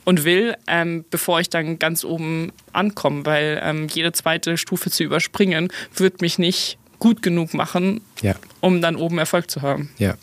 [0.03, 3.25] und will, ähm, bevor ich dann ganz oben ankomme.
[3.25, 8.35] Weil ähm, jede zweite Stufe zu überspringen, wird mich nicht gut genug machen, ja.
[8.59, 9.89] um dann oben Erfolg zu haben.
[9.97, 10.15] Ja.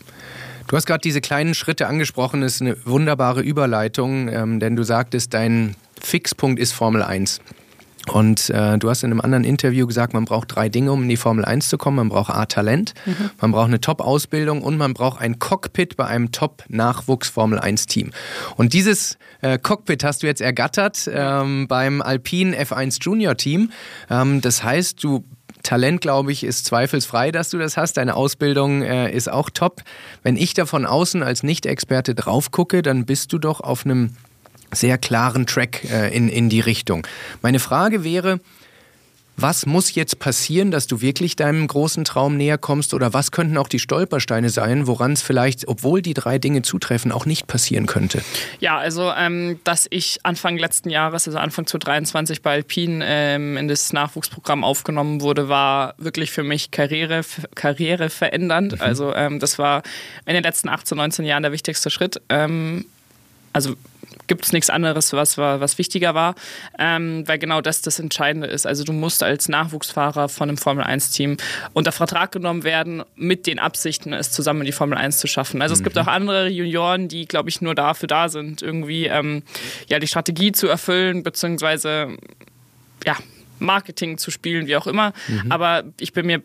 [0.67, 4.83] Du hast gerade diese kleinen Schritte angesprochen, das ist eine wunderbare Überleitung, ähm, denn du
[4.83, 7.41] sagtest, dein Fixpunkt ist Formel 1.
[8.09, 11.09] Und äh, du hast in einem anderen Interview gesagt, man braucht drei Dinge, um in
[11.09, 11.97] die Formel 1 zu kommen.
[11.97, 13.29] Man braucht A, Talent, mhm.
[13.41, 18.11] man braucht eine Top-Ausbildung und man braucht ein Cockpit bei einem Top-Nachwuchs-Formel 1-Team.
[18.55, 23.71] Und dieses äh, Cockpit hast du jetzt ergattert ähm, beim Alpine F1 Junior Team.
[24.09, 25.23] Ähm, das heißt, du
[25.63, 27.97] Talent, glaube ich, ist zweifelsfrei, dass du das hast.
[27.97, 29.81] Deine Ausbildung äh, ist auch top.
[30.23, 34.15] Wenn ich da von außen als Nicht-Experte drauf gucke, dann bist du doch auf einem
[34.71, 37.05] sehr klaren Track äh, in, in die Richtung.
[37.41, 38.39] Meine Frage wäre,
[39.39, 42.95] was muss jetzt passieren, dass du wirklich deinem großen Traum näher kommst?
[42.95, 47.11] Oder was könnten auch die Stolpersteine sein, woran es vielleicht, obwohl die drei Dinge zutreffen,
[47.11, 48.23] auch nicht passieren könnte?
[48.59, 53.67] Ja, also, ähm, dass ich Anfang letzten Jahres, also Anfang 2023 bei Alpine ähm, in
[53.67, 57.21] das Nachwuchsprogramm aufgenommen wurde, war wirklich für mich Karriere,
[57.53, 58.73] Karriere verändernd.
[58.73, 58.81] Mhm.
[58.81, 59.83] Also, ähm, das war
[60.25, 62.19] in den letzten 18, 19 Jahren der wichtigste Schritt.
[63.57, 63.73] Also
[64.27, 66.35] gibt es nichts anderes, was, was wichtiger war,
[66.77, 68.67] ähm, weil genau das das Entscheidende ist.
[68.67, 71.37] Also du musst als Nachwuchsfahrer von einem Formel-1-Team
[71.73, 75.63] unter Vertrag genommen werden, mit den Absichten, es zusammen in die Formel 1 zu schaffen.
[75.63, 75.77] Also mhm.
[75.79, 76.03] es gibt mhm.
[76.03, 79.41] auch andere Junioren, die, glaube ich, nur dafür da sind, irgendwie ähm,
[79.87, 82.15] ja, die Strategie zu erfüllen, beziehungsweise
[83.05, 83.17] ja,
[83.57, 85.13] Marketing zu spielen, wie auch immer.
[85.27, 85.51] Mhm.
[85.51, 86.43] Aber ich bin mir,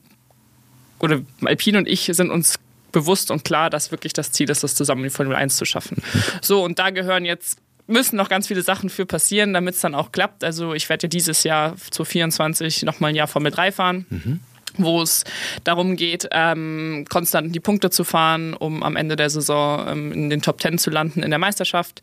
[0.99, 2.59] oder Alpine und ich sind uns
[2.93, 5.65] bewusst und klar, dass wirklich das Ziel ist, das zusammen in die Formel 1 zu
[5.65, 6.03] schaffen.
[6.41, 9.95] So, und da gehören jetzt müssen noch ganz viele Sachen für passieren, damit es dann
[9.95, 10.45] auch klappt.
[10.45, 14.07] Also ich werde ja dieses Jahr zu 24 nochmal ein Jahr Formel 3 fahren.
[14.09, 14.41] Mhm
[14.79, 15.25] wo es
[15.65, 20.31] darum geht, ähm, konstant die Punkte zu fahren, um am Ende der Saison ähm, in
[20.31, 22.01] den Top 10 zu landen in der Meisterschaft.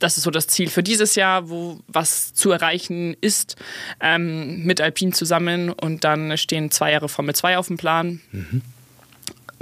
[0.00, 3.54] Das ist so das Ziel für dieses Jahr, wo was zu erreichen ist
[4.00, 5.70] ähm, mit Alpine zusammen.
[5.70, 8.20] Und dann stehen zwei Jahre Formel 2 auf dem Plan.
[8.32, 8.62] Mhm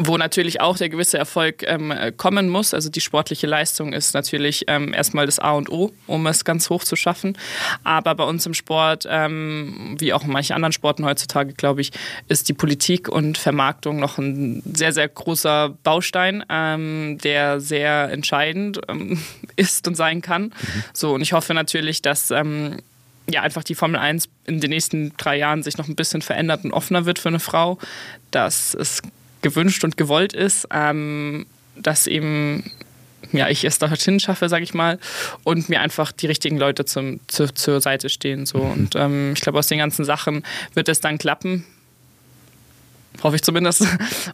[0.07, 2.75] wo natürlich auch der gewisse Erfolg ähm, kommen muss.
[2.75, 6.71] Also die sportliche Leistung ist natürlich ähm, erstmal das A und O, um es ganz
[6.71, 7.37] hoch zu schaffen.
[7.85, 11.93] Aber bei uns im Sport, ähm, wie auch in manchen anderen Sporten heutzutage, glaube ich,
[12.29, 18.81] ist die Politik und Vermarktung noch ein sehr, sehr großer Baustein, ähm, der sehr entscheidend
[18.89, 19.23] ähm,
[19.57, 20.45] ist und sein kann.
[20.45, 20.85] Mhm.
[20.93, 22.79] So, und ich hoffe natürlich, dass ähm,
[23.31, 26.65] ja, einfach die Formel 1 in den nächsten drei Jahren sich noch ein bisschen verändert
[26.65, 27.79] und offener wird für eine Frau,
[28.31, 29.03] dass es
[29.43, 32.70] gewünscht und gewollt ist, ähm, dass eben
[33.32, 34.99] ja, ich es dorthin schaffe, sage ich mal,
[35.45, 38.47] und mir einfach die richtigen Leute zum, zu, zur Seite stehen.
[38.47, 38.59] So.
[38.59, 38.70] Mhm.
[38.72, 41.64] Und ähm, ich glaube, aus den ganzen Sachen wird es dann klappen.
[43.22, 43.86] Hoffe ich zumindest.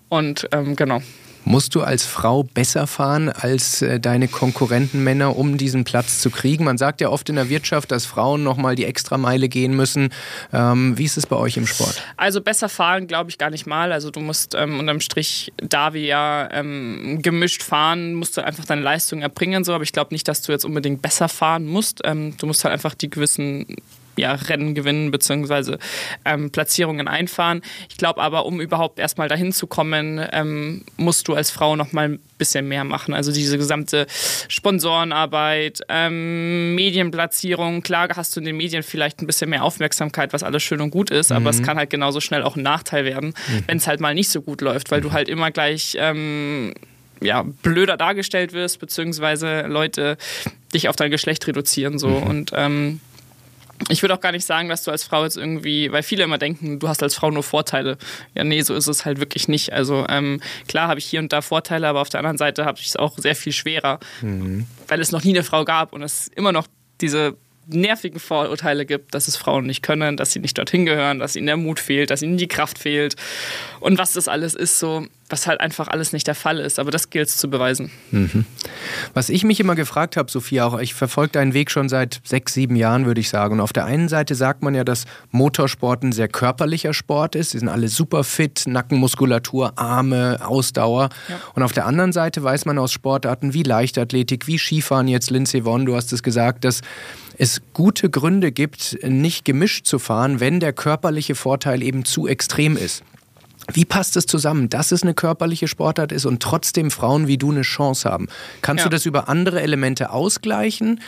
[0.09, 1.03] Und ähm, genau.
[1.49, 6.29] Musst du als Frau besser fahren als äh, deine Konkurrenten Männer, um diesen Platz zu
[6.29, 6.63] kriegen?
[6.63, 10.11] Man sagt ja oft in der Wirtschaft, dass Frauen nochmal die Extrameile gehen müssen.
[10.53, 12.03] Ähm, wie ist es bei euch im Sport?
[12.19, 13.93] Also besser fahren glaube ich gar nicht mal.
[13.93, 18.67] Also du musst ähm, unterm Strich, da wir ja ähm, gemischt fahren, musst du einfach
[18.67, 19.65] deine Leistung erbringen.
[19.65, 19.73] So.
[19.73, 22.03] Aber ich glaube nicht, dass du jetzt unbedingt besser fahren musst.
[22.05, 23.65] Ähm, du musst halt einfach die gewissen
[24.19, 25.77] ja, Rennen gewinnen bzw.
[26.25, 27.63] Ähm, Platzierungen einfahren.
[27.89, 31.93] Ich glaube aber, um überhaupt erstmal dahin zu kommen, ähm, musst du als Frau noch
[31.93, 33.15] mal ein bisschen mehr machen.
[33.15, 34.07] Also diese gesamte
[34.49, 37.83] Sponsorenarbeit, ähm, Medienplatzierung.
[37.83, 40.91] Klar hast du in den Medien vielleicht ein bisschen mehr Aufmerksamkeit, was alles schön und
[40.91, 41.37] gut ist, mhm.
[41.37, 41.65] aber es mhm.
[41.65, 43.65] kann halt genauso schnell auch ein Nachteil werden, mhm.
[43.67, 46.75] wenn es halt mal nicht so gut läuft, weil du halt immer gleich ähm,
[47.21, 50.17] ja, blöder dargestellt wirst, beziehungsweise Leute
[50.73, 51.99] dich auf dein Geschlecht reduzieren.
[51.99, 52.09] So.
[52.09, 52.23] Mhm.
[52.23, 53.01] Und ähm,
[53.89, 56.39] ich würde auch gar nicht sagen, dass du als Frau jetzt irgendwie, weil viele immer
[56.39, 57.97] denken, du hast als Frau nur Vorteile.
[58.35, 59.73] Ja, nee, so ist es halt wirklich nicht.
[59.73, 62.79] Also ähm, klar habe ich hier und da Vorteile, aber auf der anderen Seite habe
[62.81, 64.67] ich es auch sehr viel schwerer, mhm.
[64.89, 66.67] weil es noch nie eine Frau gab und es immer noch
[67.01, 67.37] diese
[67.69, 71.47] nervigen Vorurteile gibt, dass es Frauen nicht können, dass sie nicht dorthin gehören, dass ihnen
[71.47, 73.17] der Mut fehlt, dass ihnen die Kraft fehlt
[73.81, 76.79] und was das alles ist, so was halt einfach alles nicht der Fall ist.
[76.79, 77.91] Aber das gilt es zu beweisen.
[78.11, 78.45] Mhm.
[79.15, 82.55] Was ich mich immer gefragt habe, Sophia, auch ich verfolge deinen Weg schon seit sechs,
[82.55, 83.55] sieben Jahren, würde ich sagen.
[83.55, 87.51] Und auf der einen Seite sagt man ja, dass Motorsport ein sehr körperlicher Sport ist.
[87.51, 91.11] Sie sind alle super fit, Nackenmuskulatur, Arme, Ausdauer.
[91.29, 91.41] Ja.
[91.55, 95.65] Und auf der anderen Seite weiß man aus Sportarten wie Leichtathletik, wie Skifahren, jetzt Lindsey
[95.65, 96.81] Vonn, du hast es gesagt, dass
[97.39, 102.77] es gute Gründe gibt, nicht gemischt zu fahren, wenn der körperliche Vorteil eben zu extrem
[102.77, 103.05] ist.
[103.73, 107.51] Wie passt es zusammen, dass es eine körperliche Sportart ist und trotzdem Frauen wie du
[107.51, 108.29] eine Chance haben?
[108.63, 108.89] Kannst ja.
[108.89, 111.01] du das über andere Elemente ausgleichen?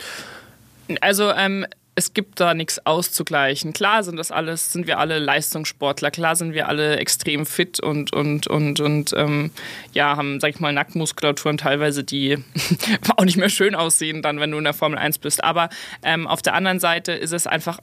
[1.01, 1.65] Also ähm,
[1.95, 3.73] es gibt da nichts auszugleichen.
[3.73, 8.13] Klar sind das alles, sind wir alle Leistungssportler, klar sind wir alle extrem fit und,
[8.13, 9.51] und, und, und ähm,
[9.93, 12.37] ja, haben, sag ich mal, Nackenmuskulaturen teilweise, die
[13.17, 15.43] auch nicht mehr schön aussehen, dann, wenn du in der Formel 1 bist.
[15.43, 15.69] Aber
[16.03, 17.79] ähm, auf der anderen Seite ist es einfach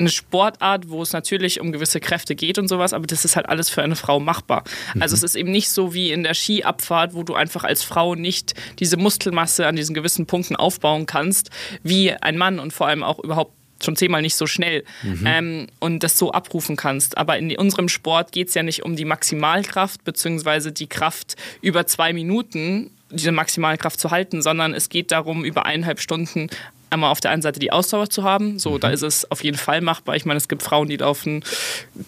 [0.00, 3.48] eine Sportart, wo es natürlich um gewisse Kräfte geht und sowas, aber das ist halt
[3.48, 4.64] alles für eine Frau machbar.
[4.94, 5.02] Mhm.
[5.02, 8.14] Also es ist eben nicht so wie in der Skiabfahrt, wo du einfach als Frau
[8.14, 11.50] nicht diese Muskelmasse an diesen gewissen Punkten aufbauen kannst,
[11.82, 15.24] wie ein Mann und vor allem auch überhaupt schon zehnmal nicht so schnell mhm.
[15.26, 17.16] ähm, und das so abrufen kannst.
[17.16, 21.86] Aber in unserem Sport geht es ja nicht um die Maximalkraft beziehungsweise die Kraft über
[21.86, 26.48] zwei Minuten, diese Maximalkraft zu halten, sondern es geht darum, über eineinhalb Stunden
[26.90, 28.58] einmal auf der einen Seite die Ausdauer zu haben.
[28.58, 28.80] So, mhm.
[28.80, 30.16] da ist es auf jeden Fall machbar.
[30.16, 31.44] Ich meine, es gibt Frauen, die laufen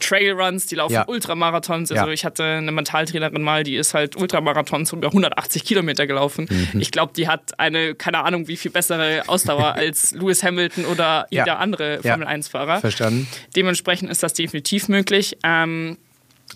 [0.01, 1.09] Trailruns, die laufen ja.
[1.09, 1.91] Ultramarathons.
[1.91, 2.13] Also ja.
[2.13, 6.47] ich hatte eine Mentaltrainerin mal, die ist halt Ultramarathons über 180 Kilometer gelaufen.
[6.51, 6.81] Mhm.
[6.81, 11.27] Ich glaube, die hat eine, keine Ahnung, wie viel bessere Ausdauer als Lewis Hamilton oder
[11.31, 11.57] jeder ja.
[11.57, 12.81] andere Formel-1-Fahrer.
[12.81, 13.29] Verstanden.
[13.57, 15.39] Dementsprechend ist das definitiv möglich.
[15.45, 15.99] Ähm,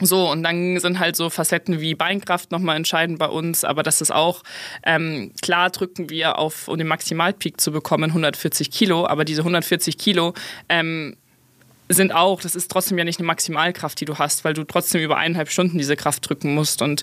[0.01, 4.01] so, und dann sind halt so Facetten wie Beinkraft nochmal entscheidend bei uns, aber das
[4.01, 4.43] ist auch,
[4.83, 9.97] ähm, klar drücken wir auf, um den Maximalpeak zu bekommen, 140 Kilo, aber diese 140
[9.97, 10.35] Kilo
[10.69, 11.17] ähm,
[11.89, 15.01] sind auch, das ist trotzdem ja nicht eine Maximalkraft, die du hast, weil du trotzdem
[15.01, 16.83] über eineinhalb Stunden diese Kraft drücken musst.
[16.83, 17.03] Und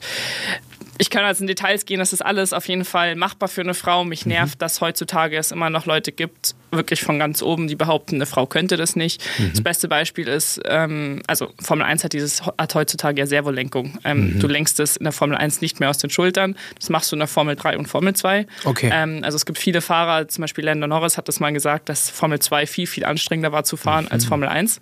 [0.97, 3.73] ich kann jetzt in Details gehen, das ist alles auf jeden Fall machbar für eine
[3.73, 4.03] Frau.
[4.03, 4.33] Mich mhm.
[4.33, 4.59] nervt, mhm.
[4.59, 8.45] dass heutzutage es immer noch Leute gibt, wirklich von ganz oben, die behaupten, eine Frau
[8.45, 9.23] könnte das nicht.
[9.37, 9.51] Mhm.
[9.51, 13.97] Das beste Beispiel ist, ähm, also Formel 1 hat, dieses, hat heutzutage ja Servolenkung.
[14.03, 14.39] Ähm, mhm.
[14.39, 16.55] Du lenkst es in der Formel 1 nicht mehr aus den Schultern.
[16.79, 18.45] Das machst du in der Formel 3 und Formel 2.
[18.65, 18.89] Okay.
[18.93, 22.09] Ähm, also es gibt viele Fahrer, zum Beispiel Landon Norris hat das mal gesagt, dass
[22.09, 24.29] Formel 2 viel, viel anstrengender war zu fahren als mhm.
[24.29, 24.79] Formel 1.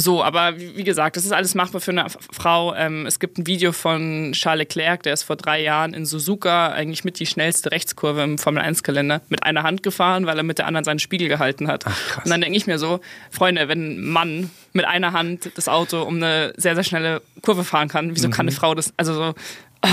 [0.00, 2.72] So, aber wie gesagt, das ist alles machbar für eine Frau.
[2.76, 6.68] Ähm, es gibt ein Video von Charles Leclerc, der ist vor drei Jahren in Suzuka
[6.68, 10.66] eigentlich mit die schnellste Rechtskurve im Formel-1-Kalender mit einer Hand gefahren, weil er mit der
[10.66, 11.84] anderen seinen Spiegel gehalten hat.
[11.84, 13.00] Ach, und dann denke ich mir so,
[13.32, 17.64] Freunde, wenn ein Mann mit einer Hand das Auto um eine sehr, sehr schnelle Kurve
[17.64, 18.32] fahren kann, wieso mhm.
[18.32, 18.94] kann eine Frau das?
[18.96, 19.34] Also so,
[19.82, 19.88] Oh.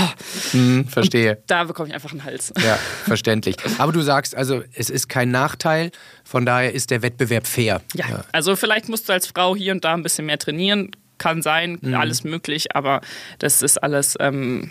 [0.52, 1.36] Hm, verstehe.
[1.36, 2.52] Und da bekomme ich einfach einen Hals.
[2.62, 3.56] Ja, verständlich.
[3.78, 5.90] Aber du sagst also, es ist kein Nachteil,
[6.24, 7.82] von daher ist der Wettbewerb fair.
[7.94, 8.24] Ja, ja.
[8.32, 11.78] also vielleicht musst du als Frau hier und da ein bisschen mehr trainieren, kann sein,
[11.80, 11.94] mhm.
[11.94, 13.00] alles möglich, aber
[13.38, 14.16] das ist alles.
[14.20, 14.70] Ähm,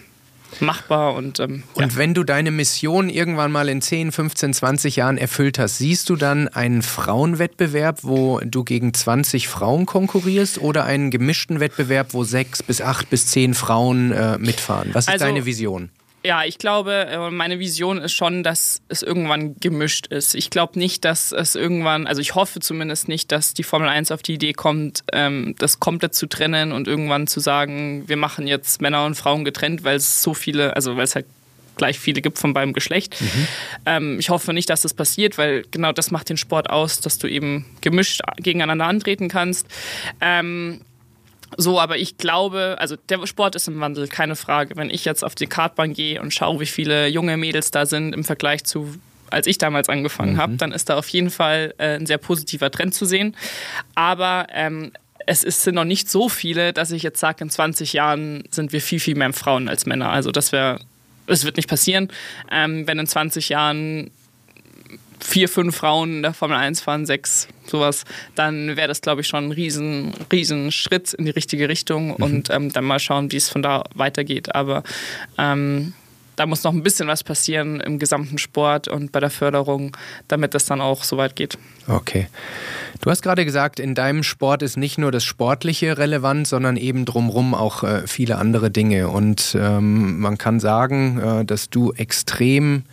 [0.62, 1.98] machbar und ähm, Und ja.
[1.98, 6.16] wenn du deine Mission irgendwann mal in 10, 15, 20 Jahren erfüllt hast, siehst du
[6.16, 12.64] dann einen Frauenwettbewerb, wo du gegen 20 Frauen konkurrierst oder einen gemischten Wettbewerb, wo sechs
[12.64, 14.90] bis acht bis zehn Frauen äh, mitfahren?
[14.94, 15.90] Was ist also, deine Vision?
[16.26, 20.34] Ja, ich glaube, äh, meine Vision ist schon, dass es irgendwann gemischt ist.
[20.34, 24.10] Ich glaube nicht, dass es irgendwann, also ich hoffe zumindest nicht, dass die Formel 1
[24.12, 28.48] auf die Idee kommt, ähm, das komplett zu trennen und irgendwann zu sagen, wir machen
[28.48, 31.28] jetzt Männer und Frauen getrennt, weil es so viele, also weil es halt
[31.78, 33.22] gleich viele gibt von beim Geschlecht.
[33.22, 33.48] Mhm.
[33.86, 37.20] Ähm, ich hoffe nicht, dass das passiert, weil genau das macht den Sport aus, dass
[37.20, 39.68] du eben gemischt gegeneinander antreten kannst.
[40.22, 40.82] Ähm,
[41.58, 44.76] so, aber ich glaube, also der Sport ist im Wandel, keine Frage.
[44.76, 48.14] Wenn ich jetzt auf die Kartbahn gehe und schaue, wie viele junge Mädels da sind
[48.14, 48.96] im Vergleich zu
[49.32, 50.38] als ich damals angefangen mhm.
[50.38, 53.36] habe, dann ist da auf jeden Fall äh, ein sehr positiver Trend zu sehen.
[53.96, 54.92] Aber ähm,
[55.26, 58.72] es ist, sind noch nicht so viele, dass ich jetzt sage, in 20 Jahren sind
[58.72, 60.10] wir viel, viel mehr Frauen als Männer.
[60.10, 60.80] Also das wäre,
[61.28, 62.10] es wird nicht passieren.
[62.52, 64.12] Ähm, wenn in 20 Jahren
[65.20, 68.04] vier, fünf Frauen in der Formel 1 fahren, sechs, sowas,
[68.36, 72.16] dann wäre das, glaube ich, schon ein riesen, riesen Schritt in die richtige Richtung mhm.
[72.16, 74.54] und ähm, dann mal schauen, wie es von da weitergeht.
[74.56, 74.84] Aber
[75.38, 75.94] ähm,
[76.36, 79.96] da muss noch ein bisschen was passieren im gesamten Sport und bei der Förderung,
[80.28, 81.58] damit das dann auch so weit geht.
[81.88, 82.28] Okay.
[83.02, 87.06] Du hast gerade gesagt, in deinem Sport ist nicht nur das Sportliche relevant, sondern eben
[87.06, 89.10] drumherum auch äh, viele andere Dinge.
[89.10, 92.84] Und ähm, man kann sagen, äh, dass du extrem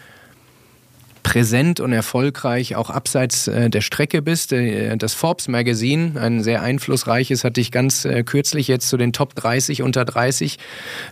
[1.22, 4.52] präsent und erfolgreich auch abseits äh, der Strecke bist.
[4.52, 9.12] Äh, das Forbes Magazine, ein sehr einflussreiches, hat dich ganz äh, kürzlich jetzt zu den
[9.12, 10.58] Top 30 unter 30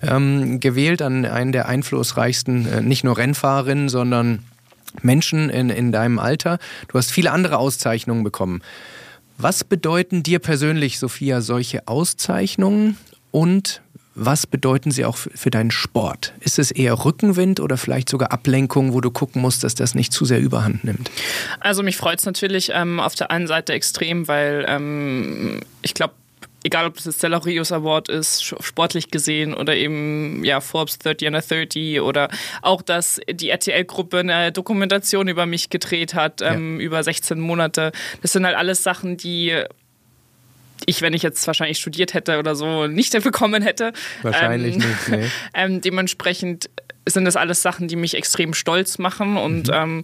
[0.02, 4.44] ähm, gewählt, an einen der einflussreichsten, nicht nur Rennfahrerinnen, sondern
[5.02, 6.58] Menschen in, in deinem Alter.
[6.88, 8.62] Du hast viele andere Auszeichnungen bekommen.
[9.38, 12.98] Was bedeuten dir persönlich, Sophia, solche Auszeichnungen
[13.30, 13.80] und
[14.20, 16.34] was bedeuten sie auch für deinen Sport?
[16.40, 20.12] Ist es eher Rückenwind oder vielleicht sogar Ablenkung, wo du gucken musst, dass das nicht
[20.12, 21.10] zu sehr überhand nimmt?
[21.58, 26.12] Also mich freut es natürlich ähm, auf der einen Seite extrem, weil ähm, ich glaube,
[26.64, 31.40] egal ob es das Rios Award ist, sportlich gesehen, oder eben ja, Forbes 30 under
[31.40, 32.28] 30 oder
[32.60, 36.84] auch, dass die RTL-Gruppe eine Dokumentation über mich gedreht hat, ähm, ja.
[36.84, 37.92] über 16 Monate.
[38.20, 39.64] Das sind halt alles Sachen, die
[40.86, 43.92] ich, wenn ich jetzt wahrscheinlich studiert hätte oder so, nicht bekommen hätte.
[44.22, 45.30] Wahrscheinlich ähm, nicht, nee.
[45.54, 46.70] ähm, dementsprechend
[47.06, 49.74] sind das alles Sachen, die mich extrem stolz machen und mhm.
[49.74, 50.02] ähm,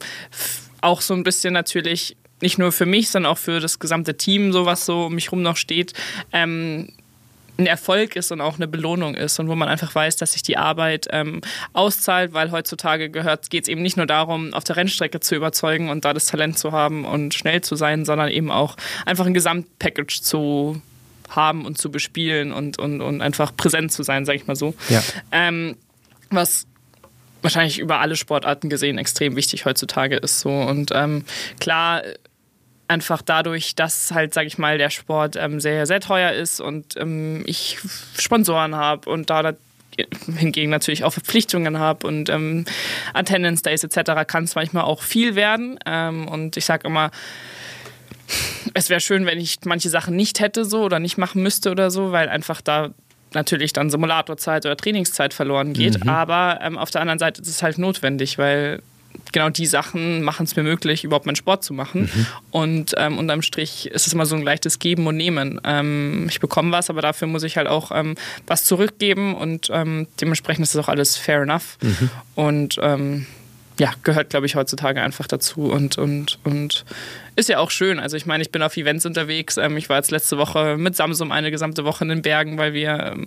[0.81, 4.53] auch so ein bisschen natürlich nicht nur für mich, sondern auch für das gesamte Team,
[4.53, 5.95] so was so um mich rum noch steht,
[6.33, 6.93] ähm,
[7.59, 10.43] ein Erfolg ist und auch eine Belohnung ist und wo man einfach weiß, dass sich
[10.43, 11.41] die Arbeit ähm,
[11.73, 15.89] auszahlt, weil heutzutage gehört, geht es eben nicht nur darum, auf der Rennstrecke zu überzeugen
[15.89, 18.77] und da das Talent zu haben und schnell zu sein, sondern eben auch
[19.07, 20.81] einfach ein Gesamtpackage zu
[21.29, 24.75] haben und zu bespielen und, und, und einfach präsent zu sein, sage ich mal so.
[24.89, 25.03] Ja.
[25.33, 25.77] Ähm,
[26.31, 26.67] was
[27.43, 31.25] wahrscheinlich über alle Sportarten gesehen extrem wichtig heutzutage ist so und ähm,
[31.61, 32.03] klar
[32.89, 36.97] einfach dadurch, dass halt, sage ich mal, der Sport ähm, sehr, sehr teuer ist und
[36.97, 37.79] ähm, ich
[38.19, 39.55] Sponsoren habe und da
[40.37, 42.65] hingegen natürlich auch Verpflichtungen habe und ähm,
[43.15, 44.27] Attendance Days etc.
[44.27, 45.79] kann es manchmal auch viel werden.
[45.87, 47.11] Ähm, und ich sage immer,
[48.75, 51.91] es wäre schön, wenn ich manche Sachen nicht hätte so oder nicht machen müsste oder
[51.91, 52.91] so, weil einfach da
[53.33, 56.05] natürlich dann Simulatorzeit oder Trainingszeit verloren geht.
[56.05, 56.11] Mhm.
[56.11, 58.83] Aber ähm, auf der anderen Seite ist es halt notwendig, weil
[59.33, 62.03] genau die Sachen machen es mir möglich, überhaupt meinen Sport zu machen.
[62.03, 62.27] Mhm.
[62.51, 65.61] Und ähm, unterm Strich ist es immer so ein leichtes Geben und Nehmen.
[65.65, 68.15] Ähm, ich bekomme was, aber dafür muss ich halt auch ähm,
[68.47, 71.79] was zurückgeben und ähm, dementsprechend ist das auch alles fair enough.
[71.81, 72.11] Mhm.
[72.35, 73.27] Und ähm,
[73.79, 76.85] ja, gehört, glaube ich, heutzutage einfach dazu und, und, und
[77.37, 77.99] ist ja auch schön.
[77.99, 79.59] Also ich meine, ich bin auf Events unterwegs.
[79.59, 82.73] Ähm, ich war jetzt letzte Woche mit Samsung eine gesamte Woche in den Bergen, weil
[82.73, 83.27] wir ähm,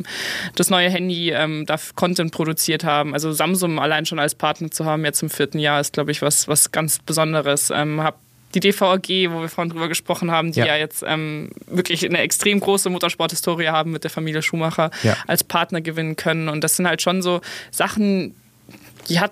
[0.55, 3.13] das neue Handy ähm, da Content produziert haben.
[3.13, 6.23] Also Samsung allein schon als Partner zu haben, jetzt im vierten Jahr, ist, glaube ich,
[6.23, 7.69] was, was ganz Besonderes.
[7.69, 8.19] Ähm, hab
[8.55, 12.17] die DVAG, wo wir vorhin drüber gesprochen haben, die ja, ja jetzt ähm, wirklich eine
[12.19, 15.15] extrem große Motorsporthistorie haben mit der Familie Schumacher, ja.
[15.27, 16.49] als Partner gewinnen können.
[16.49, 18.33] Und das sind halt schon so Sachen,
[19.07, 19.31] die hat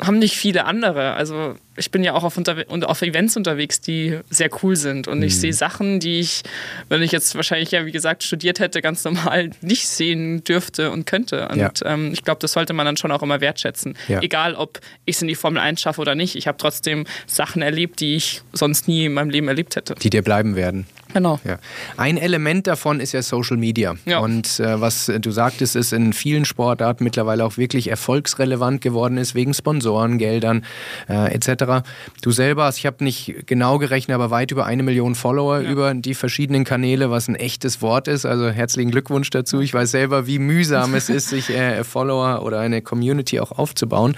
[0.00, 1.14] haben nicht viele andere.
[1.14, 5.08] Also ich bin ja auch auf, unter auf Events unterwegs, die sehr cool sind.
[5.08, 5.38] Und ich mhm.
[5.38, 6.42] sehe Sachen, die ich,
[6.88, 11.06] wenn ich jetzt wahrscheinlich ja, wie gesagt, studiert hätte, ganz normal nicht sehen dürfte und
[11.06, 11.48] könnte.
[11.48, 11.70] Und ja.
[11.84, 13.96] ähm, ich glaube, das sollte man dann schon auch immer wertschätzen.
[14.08, 14.20] Ja.
[14.20, 16.36] Egal, ob ich es in die Formel 1 schaffe oder nicht.
[16.36, 19.94] Ich habe trotzdem Sachen erlebt, die ich sonst nie in meinem Leben erlebt hätte.
[19.94, 20.86] Die dir bleiben werden.
[21.14, 21.38] Genau.
[21.44, 21.58] Ja.
[21.96, 23.94] Ein Element davon ist ja Social Media.
[24.04, 24.18] Ja.
[24.18, 29.36] Und äh, was du sagtest, ist in vielen Sportarten mittlerweile auch wirklich erfolgsrelevant geworden ist,
[29.36, 30.64] wegen Sponsorengeldern
[31.08, 31.86] äh, etc.
[32.20, 35.70] Du selber hast, ich habe nicht genau gerechnet, aber weit über eine Million Follower ja.
[35.70, 38.26] über die verschiedenen Kanäle, was ein echtes Wort ist.
[38.26, 39.60] Also herzlichen Glückwunsch dazu.
[39.60, 44.16] Ich weiß selber, wie mühsam es ist, sich äh, Follower oder eine Community auch aufzubauen.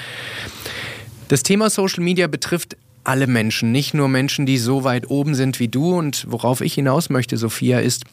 [1.29, 2.77] Das Thema Social Media betrifft
[3.07, 5.97] alle Menschen, nicht nur Menschen, die so weit oben sind wie du.
[5.97, 8.05] Und worauf ich hinaus möchte, Sophia, ist,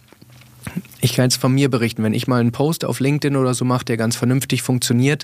[1.02, 3.66] ich kann jetzt von mir berichten, wenn ich mal einen Post auf LinkedIn oder so
[3.66, 5.24] mache, der ganz vernünftig funktioniert,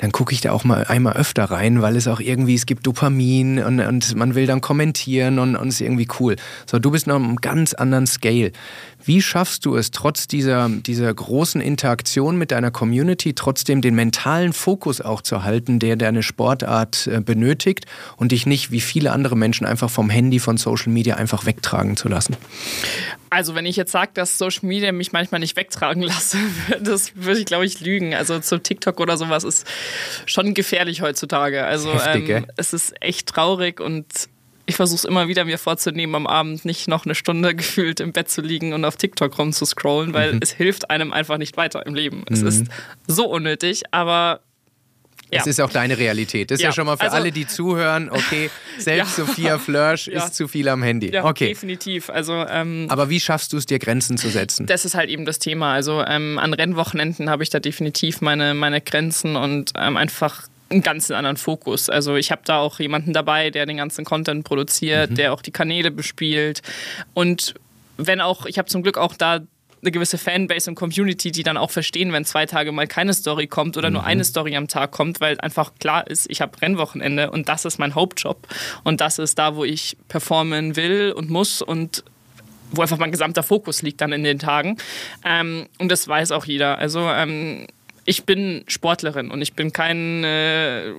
[0.00, 2.86] dann gucke ich da auch mal einmal öfter rein, weil es auch irgendwie, es gibt
[2.86, 6.36] Dopamin und, und man will dann kommentieren und, es ist irgendwie cool.
[6.64, 8.52] So, du bist noch einem ganz anderen Scale.
[9.04, 14.52] Wie schaffst du es, trotz dieser, dieser großen Interaktion mit deiner Community, trotzdem den mentalen
[14.54, 17.84] Fokus auch zu halten, der deine Sportart äh, benötigt
[18.16, 21.96] und dich nicht wie viele andere Menschen einfach vom Handy, von Social Media einfach wegtragen
[21.96, 22.36] zu lassen?
[23.30, 26.38] Also wenn ich jetzt sage, dass Social Media mich manchmal nicht wegtragen lasse,
[26.80, 28.14] das würde ich, glaube ich, lügen.
[28.14, 29.66] Also zu TikTok oder sowas ist
[30.26, 31.64] schon gefährlich heutzutage.
[31.64, 34.06] Also Heftig, ähm, es ist echt traurig und
[34.66, 38.12] ich versuche es immer wieder mir vorzunehmen, am Abend nicht noch eine Stunde gefühlt im
[38.12, 40.40] Bett zu liegen und auf TikTok rumzuscrollen, weil mhm.
[40.42, 42.24] es hilft einem einfach nicht weiter im Leben.
[42.30, 42.48] Es mhm.
[42.48, 42.66] ist
[43.06, 44.40] so unnötig, aber
[45.32, 45.40] ja.
[45.40, 46.50] Es ist auch deine Realität.
[46.50, 49.24] Das ist ja, ja schon mal für also, alle, die zuhören, okay, selbst ja.
[49.24, 51.12] Sophia Flörsch ist zu viel am Handy.
[51.12, 51.48] Ja, okay.
[51.48, 52.10] definitiv.
[52.10, 54.66] Also, ähm, Aber wie schaffst du es dir, Grenzen zu setzen?
[54.66, 55.72] Das ist halt eben das Thema.
[55.74, 60.82] Also ähm, an Rennwochenenden habe ich da definitiv meine, meine Grenzen und ähm, einfach einen
[60.82, 61.88] ganz anderen Fokus.
[61.90, 65.14] Also ich habe da auch jemanden dabei, der den ganzen Content produziert, mhm.
[65.16, 66.62] der auch die Kanäle bespielt
[67.14, 67.54] und
[68.06, 69.40] wenn auch, ich habe zum Glück auch da
[69.82, 73.46] eine gewisse Fanbase und Community, die dann auch verstehen, wenn zwei Tage mal keine Story
[73.46, 73.94] kommt oder mhm.
[73.94, 77.64] nur eine Story am Tag kommt, weil einfach klar ist, ich habe Rennwochenende und das
[77.64, 78.46] ist mein Hauptjob
[78.84, 82.04] und das ist da, wo ich performen will und muss und
[82.72, 84.76] wo einfach mein gesamter Fokus liegt dann in den Tagen.
[85.24, 86.78] Ähm, und das weiß auch jeder.
[86.78, 87.66] Also ähm,
[88.04, 90.92] ich bin Sportlerin und ich bin kein äh,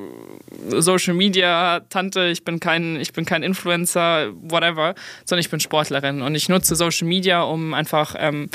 [0.70, 4.96] Social Media Tante, ich bin kein ich bin kein Influencer, whatever,
[5.26, 8.50] sondern ich bin Sportlerin und ich nutze Social Media, um einfach ähm,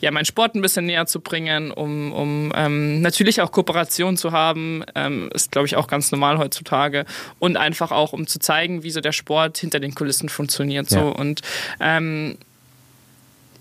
[0.00, 4.32] ja meinen Sport ein bisschen näher zu bringen, um, um ähm, natürlich auch Kooperation zu
[4.32, 7.04] haben, ähm, ist glaube ich auch ganz normal heutzutage
[7.38, 11.14] und einfach auch um zu zeigen, wie so der Sport hinter den Kulissen funktioniert so
[11.14, 11.42] und
[11.80, 12.38] ähm,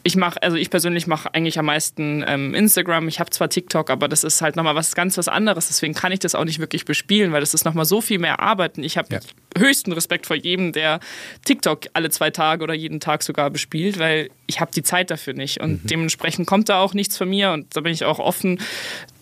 [0.03, 3.07] ich mache, also ich persönlich mache eigentlich am meisten ähm, Instagram.
[3.07, 5.67] Ich habe zwar TikTok, aber das ist halt nochmal was ganz was anderes.
[5.67, 8.39] Deswegen kann ich das auch nicht wirklich bespielen, weil das ist nochmal so viel mehr
[8.39, 8.77] Arbeit.
[8.77, 9.19] Und ich habe ja.
[9.57, 10.99] höchsten Respekt vor jedem, der
[11.45, 15.33] TikTok alle zwei Tage oder jeden Tag sogar bespielt, weil ich habe die Zeit dafür
[15.33, 15.59] nicht.
[15.59, 15.87] Und mhm.
[15.87, 17.51] dementsprechend kommt da auch nichts von mir.
[17.51, 18.59] Und da bin ich auch offen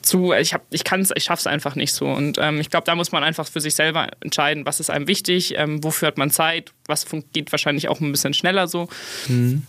[0.03, 2.07] zu, ich, hab, ich kann es, ich schaffe es einfach nicht so.
[2.07, 5.07] Und ähm, ich glaube, da muss man einfach für sich selber entscheiden, was ist einem
[5.07, 8.87] wichtig, ähm, wofür hat man Zeit, was geht wahrscheinlich auch ein bisschen schneller so.
[9.27, 9.63] Mhm.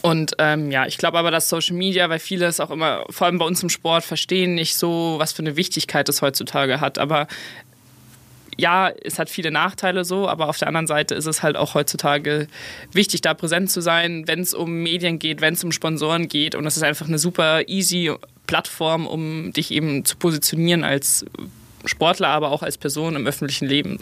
[0.00, 3.26] Und ähm, ja, ich glaube aber, dass Social Media, weil viele es auch immer, vor
[3.26, 6.98] allem bei uns im Sport, verstehen nicht so, was für eine Wichtigkeit es heutzutage hat.
[6.98, 7.26] Aber
[8.56, 11.74] ja, es hat viele Nachteile so, aber auf der anderen Seite ist es halt auch
[11.74, 12.48] heutzutage
[12.92, 16.54] wichtig, da präsent zu sein, wenn es um Medien geht, wenn es um Sponsoren geht.
[16.54, 18.12] Und es ist einfach eine super easy
[18.46, 21.24] Plattform, um dich eben zu positionieren als
[21.84, 23.98] Sportler, aber auch als Person im öffentlichen Leben.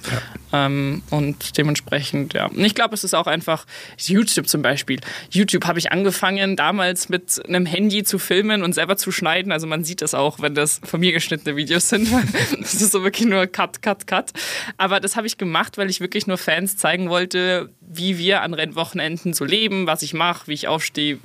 [0.53, 0.67] Ja.
[0.67, 2.47] Ähm, und dementsprechend, ja.
[2.47, 3.67] Und ich glaube, es ist auch einfach
[3.99, 5.01] YouTube zum Beispiel.
[5.31, 9.53] YouTube habe ich angefangen, damals mit einem Handy zu filmen und selber zu schneiden.
[9.53, 12.09] Also man sieht das auch, wenn das von mir geschnittene Videos sind.
[12.61, 14.31] das ist so wirklich nur Cut, Cut, Cut.
[14.77, 18.55] Aber das habe ich gemacht, weil ich wirklich nur Fans zeigen wollte, wie wir an
[18.55, 21.19] Rennwochenenden so leben, was ich mache, wie ich aufstehe,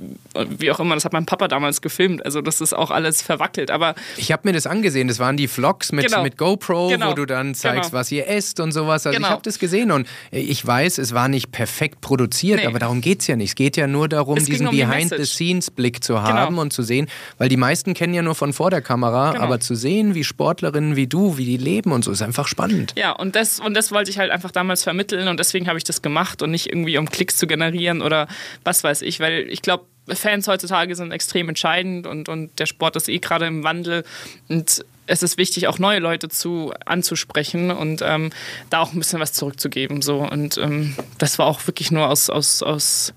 [0.58, 0.96] wie auch immer.
[0.96, 2.26] Das hat mein Papa damals gefilmt.
[2.26, 3.70] Also das ist auch alles verwackelt.
[3.70, 5.08] Aber ich habe mir das angesehen.
[5.08, 6.24] Das waren die Vlogs mit, genau.
[6.24, 7.12] mit GoPro, genau.
[7.12, 8.00] wo du dann zeigst, genau.
[8.00, 9.06] was ihr esst und sowas.
[9.06, 9.28] Also genau.
[9.28, 12.66] ich habe das gesehen und ich weiß, es war nicht perfekt produziert, nee.
[12.66, 13.50] aber darum geht es ja nicht.
[13.50, 16.26] Es geht ja nur darum, es diesen um Behind-the-Scenes-Blick zu genau.
[16.26, 17.08] haben und zu sehen,
[17.38, 19.44] weil die meisten kennen ja nur von vor der Kamera, genau.
[19.44, 22.94] aber zu sehen, wie Sportlerinnen wie du, wie die leben und so, ist einfach spannend.
[22.98, 25.84] Ja, und das, und das wollte ich halt einfach damals vermitteln und deswegen habe ich
[25.84, 28.28] das gemacht und nicht irgendwie um Klicks zu generieren oder
[28.64, 32.96] was weiß ich, weil ich glaube, Fans heutzutage sind extrem entscheidend und, und der Sport
[32.96, 34.04] ist eh gerade im Wandel
[34.48, 38.32] und es ist wichtig, auch neue Leute zu anzusprechen und ähm,
[38.70, 40.02] da auch ein bisschen was zurückzugeben.
[40.02, 40.20] So.
[40.20, 43.14] Und ähm, das war auch wirklich nur aus, aus, aus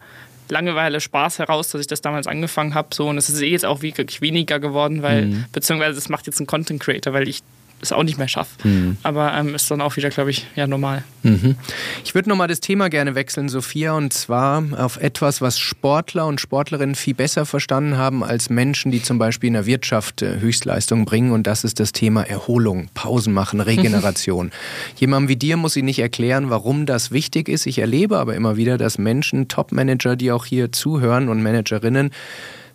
[0.51, 2.89] Langeweile, Spaß heraus, dass ich das damals angefangen habe.
[2.93, 3.09] So.
[3.09, 5.45] Und es ist eh jetzt auch wirklich weniger geworden, weil, mhm.
[5.53, 7.43] beziehungsweise es macht jetzt ein Content Creator, weil ich
[7.81, 8.67] es auch nicht mehr schaffe.
[8.67, 8.97] Mhm.
[9.03, 11.05] Aber ähm, ist dann auch wieder, glaube ich, ja normal.
[11.23, 11.57] Mhm.
[12.05, 16.41] Ich würde nochmal das Thema gerne wechseln, Sophia, und zwar auf etwas, was Sportler und
[16.41, 21.05] Sportlerinnen viel besser verstanden haben als Menschen, die zum Beispiel in der Wirtschaft äh, Höchstleistung
[21.05, 21.33] bringen.
[21.33, 24.51] Und das ist das Thema Erholung, Pausen machen, Regeneration.
[24.97, 27.67] Jemandem wie dir muss ich nicht erklären, warum das wichtig ist.
[27.67, 32.11] Ich erlebe aber immer wieder, dass Menschen, Top-Manager, die auch hier zuhören und Managerinnen,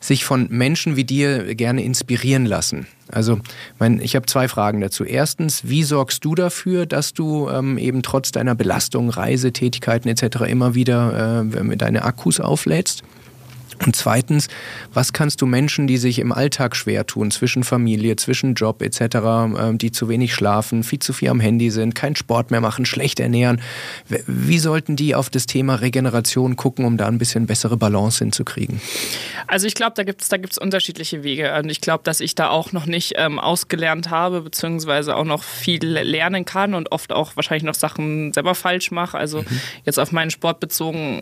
[0.03, 2.87] sich von Menschen wie dir gerne inspirieren lassen.
[3.09, 3.39] Also,
[3.79, 5.05] mein, ich habe zwei Fragen dazu.
[5.05, 10.41] Erstens, wie sorgst du dafür, dass du ähm, eben trotz deiner Belastung, Reisetätigkeiten etc.
[10.47, 13.03] immer wieder äh, deine Akkus auflädst?
[13.85, 14.47] Und zweitens,
[14.93, 19.01] was kannst du Menschen, die sich im Alltag schwer tun, zwischen Familie, zwischen Job etc.,
[19.01, 22.85] ähm, die zu wenig schlafen, viel zu viel am Handy sind, keinen Sport mehr machen,
[22.85, 23.61] schlecht ernähren,
[24.27, 28.81] wie sollten die auf das Thema Regeneration gucken, um da ein bisschen bessere Balance hinzukriegen?
[29.47, 31.53] Also ich glaube, da gibt es da gibt's unterschiedliche Wege.
[31.57, 35.43] Und ich glaube, dass ich da auch noch nicht ähm, ausgelernt habe, beziehungsweise auch noch
[35.43, 39.17] viel lernen kann und oft auch wahrscheinlich noch Sachen selber falsch mache.
[39.17, 39.59] Also mhm.
[39.85, 41.21] jetzt auf meinen Sport bezogen,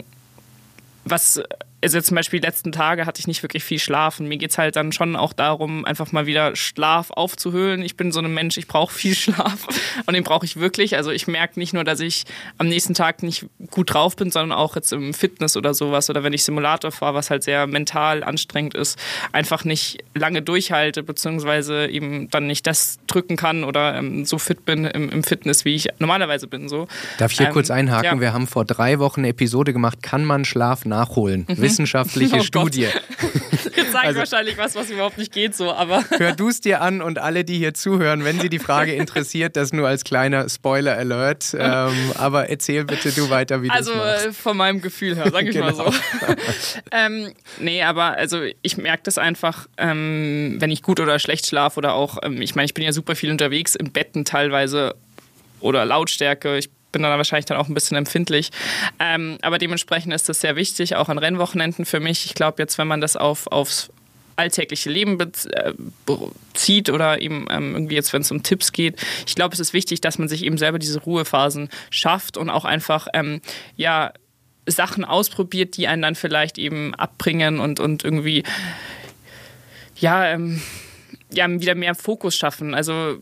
[1.04, 1.42] was
[1.84, 4.52] also zum Beispiel die letzten Tage hatte ich nicht wirklich viel Schlaf und mir geht
[4.52, 7.82] es halt dann schon auch darum, einfach mal wieder Schlaf aufzuhöhlen.
[7.82, 9.68] Ich bin so ein Mensch, ich brauche viel Schlaf
[10.06, 10.96] und den brauche ich wirklich.
[10.96, 12.26] Also ich merke nicht nur, dass ich
[12.58, 16.24] am nächsten Tag nicht gut drauf bin, sondern auch jetzt im Fitness oder sowas oder
[16.24, 19.00] wenn ich Simulator fahre, was halt sehr mental anstrengend ist,
[19.32, 24.66] einfach nicht lange durchhalte, beziehungsweise eben dann nicht das drücken kann oder ähm, so fit
[24.66, 26.70] bin im, im, Fitness, wie ich normalerweise bin.
[26.70, 26.88] So.
[27.18, 28.18] Darf ich hier ähm, kurz einhaken?
[28.18, 28.20] Ja.
[28.20, 31.46] Wir haben vor drei Wochen eine Episode gemacht, kann man Schlaf nachholen?
[31.48, 32.88] Mhm wissenschaftliche oh Studie.
[33.76, 36.04] Jetzt sage also, wahrscheinlich was, was überhaupt nicht geht so, aber.
[36.18, 39.56] Hör du es dir an und alle, die hier zuhören, wenn sie die Frage interessiert,
[39.56, 41.56] das nur als kleiner Spoiler-Alert.
[41.58, 45.44] Ähm, aber erzähl bitte du weiter, wie du Also äh, von meinem Gefühl her, sag
[45.44, 45.72] ich genau.
[45.72, 45.94] mal so.
[46.92, 51.78] ähm, nee, aber also ich merke das einfach, ähm, wenn ich gut oder schlecht schlafe
[51.78, 54.96] oder auch, ähm, ich meine, ich bin ja super viel unterwegs im Betten teilweise
[55.60, 56.58] oder Lautstärke.
[56.58, 58.52] Ich bin dann wahrscheinlich dann auch ein bisschen empfindlich.
[59.00, 62.26] Ähm, aber dementsprechend ist das sehr wichtig, auch an Rennwochenenden für mich.
[62.26, 63.90] Ich glaube jetzt, wenn man das auf, aufs
[64.36, 69.00] alltägliche Leben bezieht äh, oder eben ähm, irgendwie jetzt, wenn es um Tipps geht.
[69.28, 72.66] Ich glaube, es ist wichtig, dass man sich eben selber diese Ruhephasen schafft und auch
[72.66, 73.42] einfach, ähm,
[73.76, 74.14] ja,
[74.68, 78.44] Sachen ausprobiert, die einen dann vielleicht eben abbringen und, und irgendwie,
[79.98, 80.62] ja, ähm,
[81.34, 82.74] ja, wieder mehr Fokus schaffen.
[82.76, 83.18] Also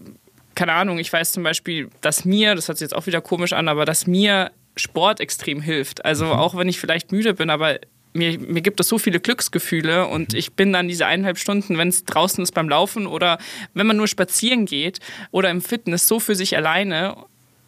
[0.59, 3.53] keine Ahnung, ich weiß zum Beispiel, dass mir, das hört sich jetzt auch wieder komisch
[3.53, 6.03] an, aber dass mir Sport extrem hilft.
[6.03, 6.31] Also mhm.
[6.33, 7.79] auch wenn ich vielleicht müde bin, aber
[8.11, 11.87] mir, mir gibt es so viele Glücksgefühle und ich bin dann diese eineinhalb Stunden, wenn
[11.87, 13.37] es draußen ist beim Laufen oder
[13.73, 14.99] wenn man nur spazieren geht
[15.31, 17.15] oder im Fitness, so für sich alleine.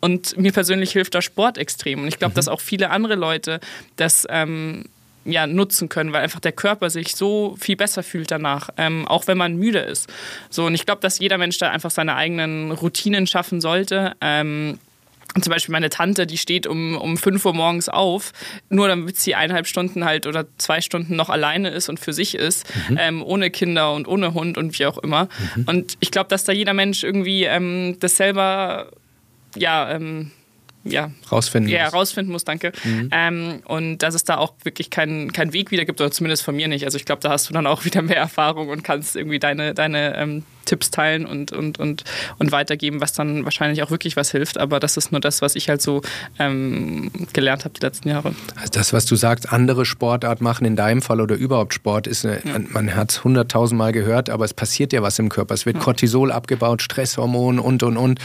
[0.01, 2.01] Und mir persönlich hilft da Sport extrem.
[2.01, 2.35] Und ich glaube, mhm.
[2.35, 3.61] dass auch viele andere Leute
[3.95, 4.83] das ähm,
[5.25, 9.27] ja, nutzen können, weil einfach der Körper sich so viel besser fühlt danach, ähm, auch
[9.27, 10.11] wenn man müde ist.
[10.49, 14.15] So, und ich glaube, dass jeder Mensch da einfach seine eigenen Routinen schaffen sollte.
[14.21, 14.79] Ähm,
[15.39, 18.33] zum Beispiel meine Tante, die steht um, um 5 Uhr morgens auf,
[18.69, 22.35] nur damit sie eineinhalb Stunden halt oder zwei Stunden noch alleine ist und für sich
[22.35, 22.97] ist, mhm.
[22.99, 25.29] ähm, ohne Kinder und ohne Hund und wie auch immer.
[25.55, 25.63] Mhm.
[25.67, 28.91] Und ich glaube, dass da jeder Mensch irgendwie ähm, das selber
[29.55, 30.31] ja, ähm,
[30.83, 31.93] ja, rausfinden ja, muss.
[31.93, 32.71] rausfinden muss, danke.
[32.83, 33.09] Mhm.
[33.11, 36.55] Ähm, und dass es da auch wirklich keinen kein Weg wieder gibt, oder zumindest von
[36.55, 36.85] mir nicht.
[36.85, 39.73] Also ich glaube, da hast du dann auch wieder mehr Erfahrung und kannst irgendwie deine,
[39.73, 42.03] deine ähm, Tipps teilen und, und, und,
[42.39, 44.57] und weitergeben, was dann wahrscheinlich auch wirklich was hilft.
[44.57, 46.01] Aber das ist nur das, was ich halt so
[46.39, 48.33] ähm, gelernt habe die letzten Jahre.
[48.55, 52.25] Also das, was du sagst, andere Sportart machen in deinem Fall oder überhaupt Sport, ist
[52.25, 52.59] eine, ja.
[52.69, 55.53] man hat es hunderttausendmal gehört, aber es passiert ja was im Körper.
[55.53, 55.83] Es wird ja.
[55.83, 58.19] Cortisol abgebaut, Stresshormon und und und.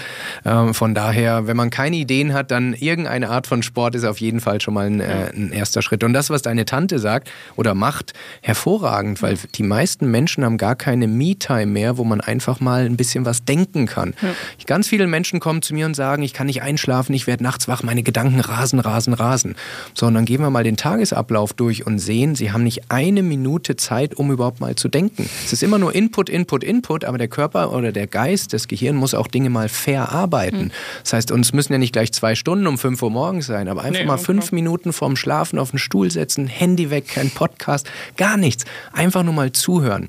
[0.45, 4.20] Ähm, von daher, wenn man keine Ideen hat, dann irgendeine Art von Sport ist auf
[4.20, 6.05] jeden Fall schon mal ein, äh, ein erster Schritt.
[6.05, 8.12] Und das, was deine Tante sagt oder macht,
[8.43, 12.97] hervorragend, weil die meisten Menschen haben gar keine Me-Time mehr, wo man einfach mal ein
[12.97, 14.14] bisschen was denken kann.
[14.22, 14.35] Ja.
[14.66, 17.68] Ganz viele Menschen kommen zu mir und sagen, ich kann nicht einschlafen, ich werde nachts
[17.68, 19.57] wach, meine Gedanken rasen, rasen, rasen.
[19.95, 23.22] So, und dann gehen wir mal den Tagesablauf durch und sehen, sie haben nicht eine
[23.22, 25.29] Minute Zeit, um überhaupt mal zu denken.
[25.45, 28.97] Es ist immer nur Input, Input, Input, aber der Körper oder der Geist, das Gehirn
[28.97, 30.64] muss auch Dinge mal verarbeiten.
[30.64, 30.70] Mhm.
[31.03, 33.83] Das heißt, uns müssen ja nicht gleich zwei Stunden um fünf Uhr morgens sein, aber
[33.83, 34.55] einfach nee, mal fünf klar.
[34.55, 38.64] Minuten vorm Schlafen auf den Stuhl setzen, Handy weg, kein Podcast, gar nichts.
[38.93, 40.09] Einfach nur mal zuhören.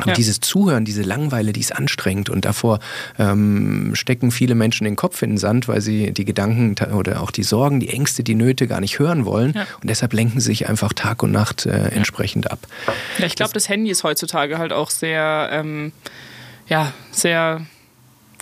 [0.00, 0.14] Und ja.
[0.14, 2.80] dieses Zuhören, diese Langeweile, die ist anstrengend und davor
[3.18, 7.30] ähm, stecken viele Menschen den Kopf in den Sand, weil sie die Gedanken oder auch
[7.30, 9.66] die Sorgen, die Ängste, die Nöte gar nicht hören wollen ja.
[9.80, 12.58] und deshalb lenken sie sich einfach Tag und Nacht äh, entsprechend ab.
[13.18, 15.92] Ja, ich glaube, das, das, Handy ist heutzutage halt auch sehr, ähm,
[16.68, 17.66] ja, sehr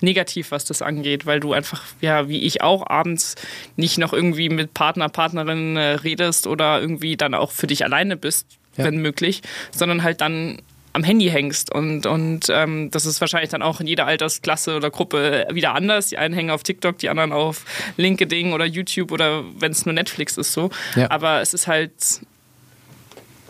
[0.02, 3.36] negativ, was das angeht, weil du einfach, ja, wie ich auch abends
[3.76, 8.16] nicht noch irgendwie mit Partner, Partnerin äh, redest oder irgendwie dann auch für dich alleine
[8.16, 8.46] bist,
[8.76, 8.84] ja.
[8.84, 10.60] wenn möglich, sondern halt dann
[10.92, 11.72] am Handy hängst.
[11.72, 16.08] Und, und ähm, das ist wahrscheinlich dann auch in jeder Altersklasse oder Gruppe wieder anders.
[16.08, 17.64] Die einen hängen auf TikTok, die anderen auf
[17.96, 20.70] LinkedIn oder YouTube oder wenn es nur Netflix ist so.
[20.96, 21.10] Ja.
[21.10, 21.92] Aber es ist halt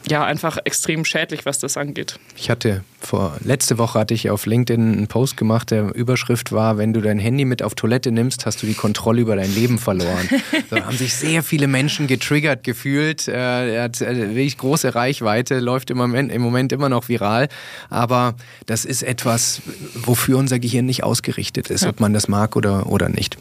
[0.08, 2.18] ja, einfach extrem schädlich, was das angeht.
[2.36, 6.78] Ich hatte vor letzte Woche hatte ich auf LinkedIn einen Post gemacht, der Überschrift war,
[6.78, 9.78] wenn du dein Handy mit auf Toilette nimmst, hast du die Kontrolle über dein Leben
[9.78, 10.28] verloren.
[10.70, 13.28] da haben sich sehr viele Menschen getriggert gefühlt.
[13.28, 17.48] Äh, er hat äh, wirklich große Reichweite, läuft im Moment, im Moment immer noch viral.
[17.90, 18.34] Aber
[18.66, 19.62] das ist etwas,
[19.94, 23.36] wofür unser Gehirn nicht ausgerichtet ist, ob man das mag oder, oder nicht.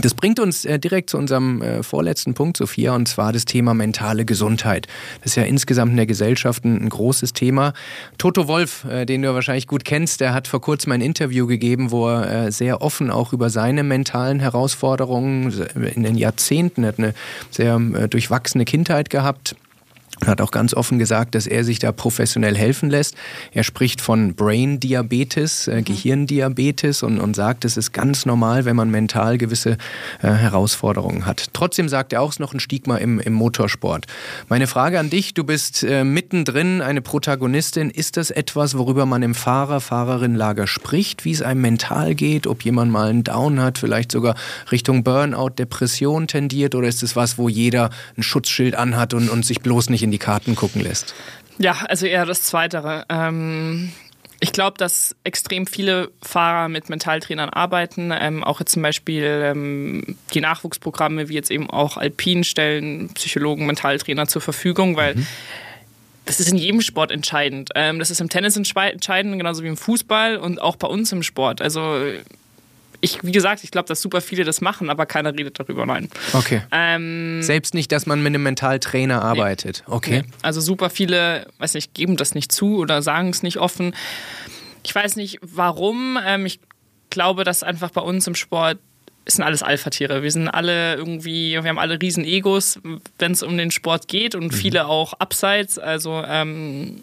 [0.00, 3.74] Das bringt uns äh, direkt zu unserem äh, vorletzten Punkt, Sophia, und zwar das Thema
[3.74, 4.86] mentale Gesundheit.
[5.22, 7.72] Das ist ja insgesamt in der Gesellschaft ein, großes Thema.
[8.16, 11.90] Toto Wolf, äh, den du wahrscheinlich gut kennst, der hat vor kurzem ein Interview gegeben,
[11.90, 15.52] wo er sehr offen auch über seine mentalen Herausforderungen
[15.94, 17.14] in den Jahrzehnten, er hat eine
[17.50, 19.56] sehr durchwachsene Kindheit gehabt,
[20.26, 23.14] hat auch ganz offen gesagt, dass er sich da professionell helfen lässt.
[23.52, 25.84] Er spricht von Brain Diabetes, äh, mhm.
[25.84, 29.78] Gehirndiabetes und, und sagt, es ist ganz normal, wenn man mental gewisse
[30.22, 31.48] äh, Herausforderungen hat.
[31.52, 34.06] Trotzdem sagt er auch, es ist noch ein Stigma im, im Motorsport.
[34.48, 37.90] Meine Frage an dich, du bist äh, mittendrin eine Protagonistin.
[37.90, 42.64] Ist das etwas, worüber man im Fahrer, Fahrerinnenlager spricht, wie es einem mental geht, ob
[42.64, 44.34] jemand mal einen Down hat, vielleicht sogar
[44.72, 49.44] Richtung Burnout, Depression tendiert oder ist es was, wo jeder ein Schutzschild anhat und, und
[49.44, 51.14] sich bloß nicht in die Karten gucken lässt?
[51.58, 53.04] Ja, also eher das Zweite.
[53.08, 53.92] Ähm
[54.40, 58.12] ich glaube, dass extrem viele Fahrer mit Mentaltrainern arbeiten.
[58.12, 63.66] Ähm, auch jetzt zum Beispiel ähm, die Nachwuchsprogramme, wie jetzt eben auch Alpin, stellen Psychologen,
[63.66, 65.26] Mentaltrainer zur Verfügung, weil mhm.
[66.24, 67.70] das ist in jedem Sport entscheidend.
[67.74, 71.24] Ähm, das ist im Tennis entscheidend, genauso wie im Fußball und auch bei uns im
[71.24, 71.60] Sport.
[71.60, 72.00] Also
[73.00, 76.08] ich, wie gesagt, ich glaube, dass super viele das machen, aber keiner redet darüber, nein.
[76.32, 76.62] Okay.
[76.72, 79.84] Ähm, Selbst nicht, dass man mit einem Mentaltrainer arbeitet.
[79.86, 79.94] Nee.
[79.94, 80.22] Okay.
[80.22, 80.32] Nee.
[80.42, 83.94] Also super viele, weiß nicht, geben das nicht zu oder sagen es nicht offen.
[84.84, 86.18] Ich weiß nicht warum.
[86.24, 86.60] Ähm, ich
[87.10, 88.78] glaube, dass einfach bei uns im Sport
[89.26, 90.22] sind alles Alpha-Tiere.
[90.22, 92.80] Wir sind alle irgendwie, wir haben alle riesen Egos,
[93.18, 94.52] wenn es um den Sport geht und mhm.
[94.52, 95.78] viele auch abseits.
[95.78, 97.02] Also ähm,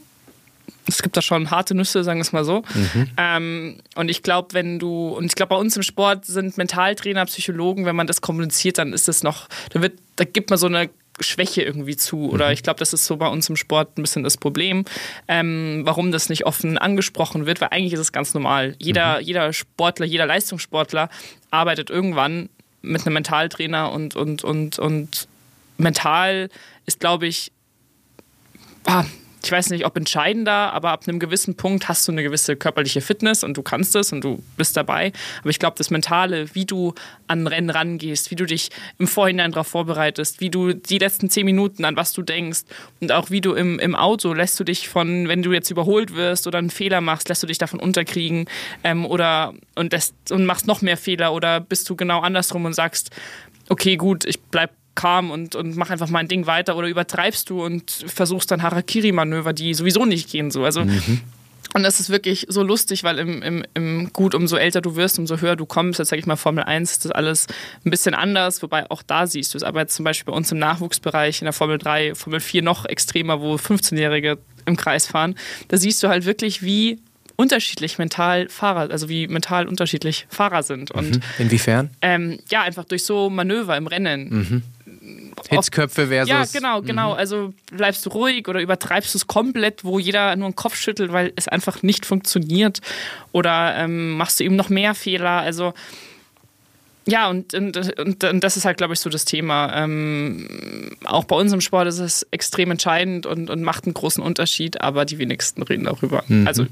[0.88, 2.63] es gibt da schon harte Nüsse, sagen wir es mal so.
[2.73, 3.09] Mhm.
[3.17, 7.25] Ähm, und ich glaube, wenn du, und ich glaube, bei uns im Sport sind Mentaltrainer,
[7.25, 10.67] Psychologen, wenn man das kommuniziert, dann ist es noch, da wird, da gibt man so
[10.67, 12.29] eine Schwäche irgendwie zu.
[12.29, 12.53] Oder mhm.
[12.53, 14.86] ich glaube, das ist so bei uns im Sport ein bisschen das Problem,
[15.27, 18.75] ähm, warum das nicht offen angesprochen wird, weil eigentlich ist es ganz normal.
[18.79, 19.25] Jeder, mhm.
[19.25, 21.09] jeder Sportler, jeder Leistungssportler
[21.51, 22.49] arbeitet irgendwann
[22.81, 25.27] mit einem Mentaltrainer und, und, und, und
[25.77, 26.49] mental
[26.86, 27.51] ist, glaube ich,
[28.86, 29.05] ah,
[29.45, 33.01] ich weiß nicht, ob entscheidender, aber ab einem gewissen Punkt hast du eine gewisse körperliche
[33.01, 35.13] Fitness und du kannst es und du bist dabei.
[35.41, 36.95] Aber ich glaube, das Mentale, wie du
[37.27, 41.45] an Rennen rangehst, wie du dich im Vorhinein darauf vorbereitest, wie du die letzten zehn
[41.45, 42.61] Minuten an was du denkst
[43.01, 46.15] und auch wie du im, im Auto lässt du dich von, wenn du jetzt überholt
[46.15, 48.47] wirst oder einen Fehler machst, lässt du dich davon unterkriegen
[48.83, 52.73] ähm, oder und, lässt, und machst noch mehr Fehler oder bist du genau andersrum und
[52.73, 53.11] sagst,
[53.69, 57.63] okay, gut, ich bleib calm und, und mach einfach mein Ding weiter oder übertreibst du
[57.63, 60.51] und versuchst dann Harakiri-Manöver, die sowieso nicht gehen.
[60.51, 60.63] So.
[60.63, 61.21] Also, mhm.
[61.73, 65.19] Und das ist wirklich so lustig, weil im, im, im Gut, umso älter du wirst,
[65.19, 65.99] umso höher du kommst.
[65.99, 67.47] Jetzt sage ich mal, Formel 1 ist das alles
[67.83, 69.63] ein bisschen anders, wobei auch da siehst du es.
[69.63, 72.85] Aber jetzt zum Beispiel bei uns im Nachwuchsbereich, in der Formel 3, Formel 4 noch
[72.85, 75.35] extremer, wo 15-Jährige im Kreis fahren,
[75.67, 76.99] da siehst du halt wirklich, wie
[77.35, 80.91] unterschiedlich mental Fahrer, also wie mental unterschiedlich Fahrer sind.
[80.91, 81.21] Und, mhm.
[81.39, 81.89] Inwiefern?
[82.01, 84.29] Ähm, ja, einfach durch so Manöver im Rennen.
[84.29, 84.63] Mhm.
[85.49, 86.29] Hitzköpfe versus.
[86.29, 87.13] Ja, genau, genau.
[87.13, 87.19] Mhm.
[87.19, 91.11] Also bleibst du ruhig oder übertreibst du es komplett, wo jeder nur einen Kopf schüttelt,
[91.11, 92.81] weil es einfach nicht funktioniert.
[93.31, 95.41] Oder ähm, machst du eben noch mehr Fehler.
[95.41, 95.73] Also
[97.07, 99.71] ja, und, und, und, und, das ist halt, glaube ich, so das Thema.
[99.75, 104.23] Ähm, auch bei uns im Sport ist es extrem entscheidend und, und macht einen großen
[104.23, 106.23] Unterschied, aber die wenigsten reden darüber.
[106.27, 106.47] Mhm.
[106.47, 106.65] Also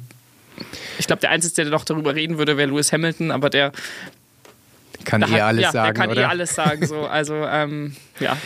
[0.97, 3.71] ich glaube, der Einzige, der noch darüber reden würde, wäre Lewis Hamilton, aber der
[5.05, 5.97] kann eh alles ja, sagen.
[5.97, 6.21] Kann oder?
[6.21, 6.85] eh alles sagen.
[6.85, 7.01] So.
[7.01, 8.37] Also ähm, ja.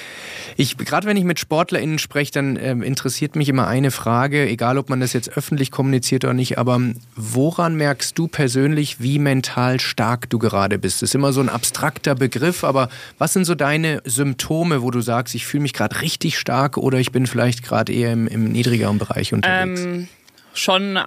[0.60, 4.80] Ich, gerade wenn ich mit SportlerInnen spreche, dann ähm, interessiert mich immer eine Frage, egal
[4.80, 6.82] ob man das jetzt öffentlich kommuniziert oder nicht, aber
[7.16, 11.03] woran merkst du persönlich, wie mental stark du gerade bist?
[11.03, 12.89] Das ist immer so ein abstrakter Begriff, aber
[13.20, 16.97] was sind so deine Symptome, wo du sagst, ich fühle mich gerade richtig stark oder
[16.97, 19.82] ich bin vielleicht gerade eher im, im niedrigeren Bereich unterwegs?
[19.82, 20.08] Ähm,
[20.55, 20.99] schon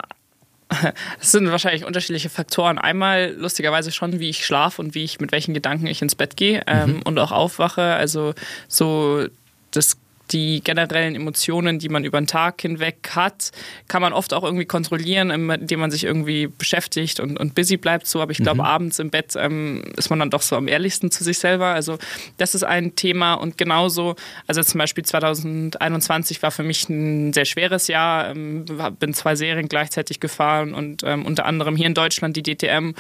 [1.20, 2.78] es sind wahrscheinlich unterschiedliche Faktoren.
[2.78, 6.36] Einmal lustigerweise schon, wie ich schlafe und wie ich mit welchen Gedanken ich ins Bett
[6.36, 7.02] gehe ähm, mhm.
[7.02, 7.82] und auch aufwache.
[7.82, 8.34] Also
[8.68, 9.26] so
[9.70, 9.96] das
[10.30, 13.50] die generellen Emotionen, die man über den Tag hinweg hat,
[13.88, 18.06] kann man oft auch irgendwie kontrollieren, indem man sich irgendwie beschäftigt und, und busy bleibt.
[18.06, 18.66] So, aber ich glaube, mhm.
[18.66, 21.66] abends im Bett ähm, ist man dann doch so am ehrlichsten zu sich selber.
[21.66, 21.98] Also
[22.36, 24.16] das ist ein Thema und genauso,
[24.46, 28.30] also zum Beispiel 2021 war für mich ein sehr schweres Jahr.
[28.30, 28.64] Ähm,
[28.98, 32.94] bin zwei Serien gleichzeitig gefahren und ähm, unter anderem hier in Deutschland die DTM, mhm.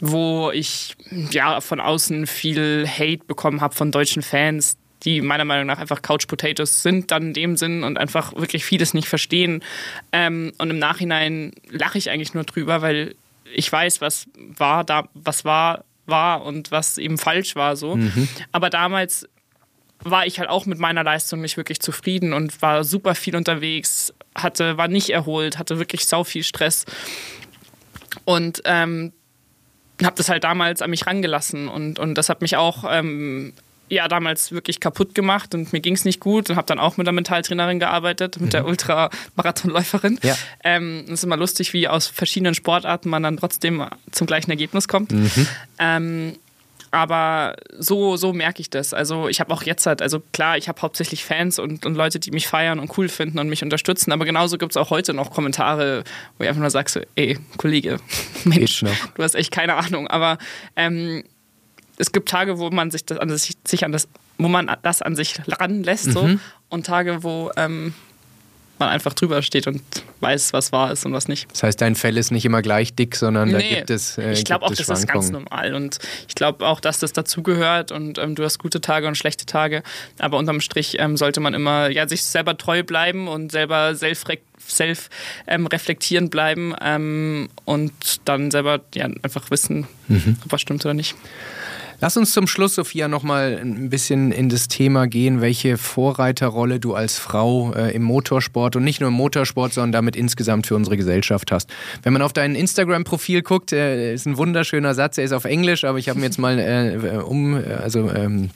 [0.00, 0.96] wo ich
[1.30, 6.02] ja von außen viel Hate bekommen habe von deutschen Fans, die meiner Meinung nach einfach
[6.02, 9.62] Couch Potatoes sind, dann in dem Sinn und einfach wirklich vieles nicht verstehen.
[10.12, 13.14] Ähm, und im Nachhinein lache ich eigentlich nur drüber, weil
[13.54, 17.96] ich weiß, was war da, was war, war und was eben falsch war so.
[17.96, 18.28] Mhm.
[18.52, 19.28] Aber damals
[20.00, 24.12] war ich halt auch mit meiner Leistung nicht wirklich zufrieden und war super viel unterwegs,
[24.34, 26.84] hatte, war nicht erholt, hatte wirklich sau viel Stress.
[28.24, 29.12] Und ähm,
[30.02, 33.52] habe das halt damals an mich rangelassen und, und das hat mich auch ähm,
[33.88, 36.96] ja damals wirklich kaputt gemacht und mir ging es nicht gut und habe dann auch
[36.96, 38.50] mit der Mentaltrainerin gearbeitet, mit mhm.
[38.50, 40.18] der Ultramarathonläuferin.
[40.22, 40.36] Ja.
[40.64, 44.88] Ähm, es ist immer lustig, wie aus verschiedenen Sportarten man dann trotzdem zum gleichen Ergebnis
[44.88, 45.12] kommt.
[45.12, 45.46] Mhm.
[45.78, 46.34] Ähm,
[46.90, 48.94] aber so, so merke ich das.
[48.94, 52.18] Also ich habe auch jetzt halt, also klar, ich habe hauptsächlich Fans und, und Leute,
[52.18, 55.12] die mich feiern und cool finden und mich unterstützen, aber genauso gibt es auch heute
[55.12, 56.04] noch Kommentare,
[56.36, 57.98] wo ich einfach nur sage, so, ey, Kollege,
[58.44, 60.08] Mensch, du hast echt keine Ahnung.
[60.08, 60.38] Aber
[60.76, 61.24] ähm,
[61.98, 65.02] es gibt Tage, wo man sich das an sich, sich an das, wo man das
[65.02, 66.12] an sich ranlässt, mhm.
[66.12, 66.30] so,
[66.68, 67.92] und Tage, wo ähm,
[68.78, 69.82] man einfach drüber steht und
[70.20, 71.50] weiß, was wahr ist und was nicht.
[71.50, 74.18] Das heißt, dein Fell ist nicht immer gleich dick, sondern nee, da gibt es.
[74.18, 77.92] Äh, ich glaube auch, das ist ganz normal und ich glaube auch, dass das dazugehört
[77.92, 79.82] und ähm, du hast gute Tage und schlechte Tage.
[80.18, 84.26] Aber unterm Strich ähm, sollte man immer ja, sich selber treu bleiben und selber selbst
[84.66, 85.08] self
[85.46, 87.92] ähm, reflektierend bleiben ähm, und
[88.24, 90.36] dann selber ja, einfach wissen, mhm.
[90.44, 91.16] ob was stimmt oder nicht.
[92.00, 96.94] Lass uns zum Schluss, Sophia, nochmal ein bisschen in das Thema gehen, welche Vorreiterrolle du
[96.94, 100.96] als Frau äh, im Motorsport und nicht nur im Motorsport, sondern damit insgesamt für unsere
[100.96, 101.70] Gesellschaft hast.
[102.04, 105.82] Wenn man auf dein Instagram-Profil guckt, äh, ist ein wunderschöner Satz, er ist auf Englisch,
[105.82, 108.50] aber ich habe ihn jetzt mal äh, um, also ähm,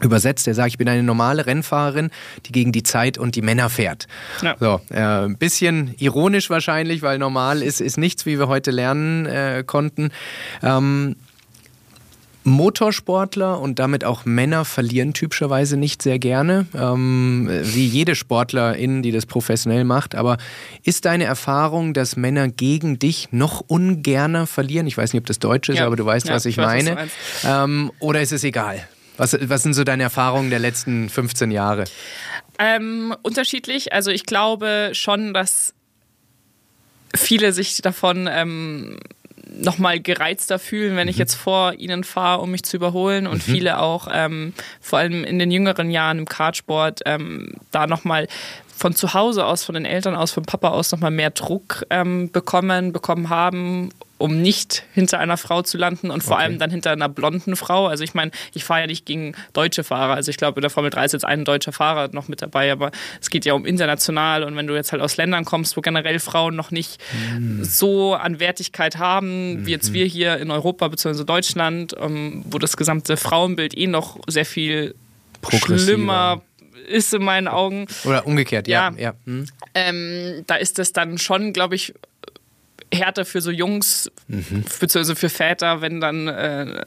[0.00, 0.46] übersetzt.
[0.46, 2.10] Er sagt, ich bin eine normale Rennfahrerin,
[2.46, 4.06] die gegen die Zeit und die Männer fährt.
[4.40, 4.54] Ja.
[4.60, 9.26] So, äh, ein bisschen ironisch wahrscheinlich, weil normal ist, ist nichts, wie wir heute lernen
[9.26, 10.10] äh, konnten.
[10.62, 11.16] Ähm,
[12.48, 19.12] Motorsportler und damit auch Männer verlieren typischerweise nicht sehr gerne, ähm, wie jede Sportlerin, die
[19.12, 20.14] das professionell macht.
[20.14, 20.38] Aber
[20.82, 24.86] ist deine Erfahrung, dass Männer gegen dich noch ungerner verlieren?
[24.86, 25.86] Ich weiß nicht, ob das Deutsch ist, ja.
[25.86, 27.08] aber du weißt, ja, was ich, ich weiß, meine.
[27.44, 28.86] Ähm, oder ist es egal?
[29.16, 31.84] Was, was sind so deine Erfahrungen der letzten 15 Jahre?
[32.58, 33.92] Ähm, unterschiedlich.
[33.92, 35.74] Also ich glaube schon, dass
[37.14, 38.98] viele sich davon ähm,
[39.50, 41.10] nochmal gereizter fühlen, wenn mhm.
[41.10, 43.26] ich jetzt vor ihnen fahre, um mich zu überholen.
[43.26, 43.52] Und mhm.
[43.52, 48.28] viele auch, ähm, vor allem in den jüngeren Jahren im Kartsport, ähm, da nochmal
[48.78, 52.30] von zu Hause aus, von den Eltern aus, vom Papa aus nochmal mehr Druck ähm,
[52.30, 56.44] bekommen, bekommen haben, um nicht hinter einer Frau zu landen und vor okay.
[56.44, 57.88] allem dann hinter einer blonden Frau.
[57.88, 60.14] Also ich meine, ich fahre ja nicht gegen deutsche Fahrer.
[60.14, 62.70] Also ich glaube, in der Formel 3 ist jetzt ein deutscher Fahrer noch mit dabei,
[62.70, 65.80] aber es geht ja um international und wenn du jetzt halt aus Ländern kommst, wo
[65.80, 67.00] generell Frauen noch nicht
[67.36, 67.64] mhm.
[67.64, 69.94] so an Wertigkeit haben, wie jetzt mhm.
[69.94, 71.24] wir hier in Europa bzw.
[71.24, 74.94] Deutschland, ähm, wo das gesamte Frauenbild eh noch sehr viel
[75.50, 76.42] schlimmer
[76.88, 77.86] ist in meinen Augen.
[78.04, 78.90] Oder umgekehrt, ja.
[78.90, 78.98] ja.
[78.98, 79.14] ja.
[79.24, 79.46] Mhm.
[79.74, 81.94] Ähm, da ist es dann schon, glaube ich,
[82.92, 84.64] härter für so Jungs, mhm.
[84.80, 86.84] beziehungsweise für Väter, wenn dann äh,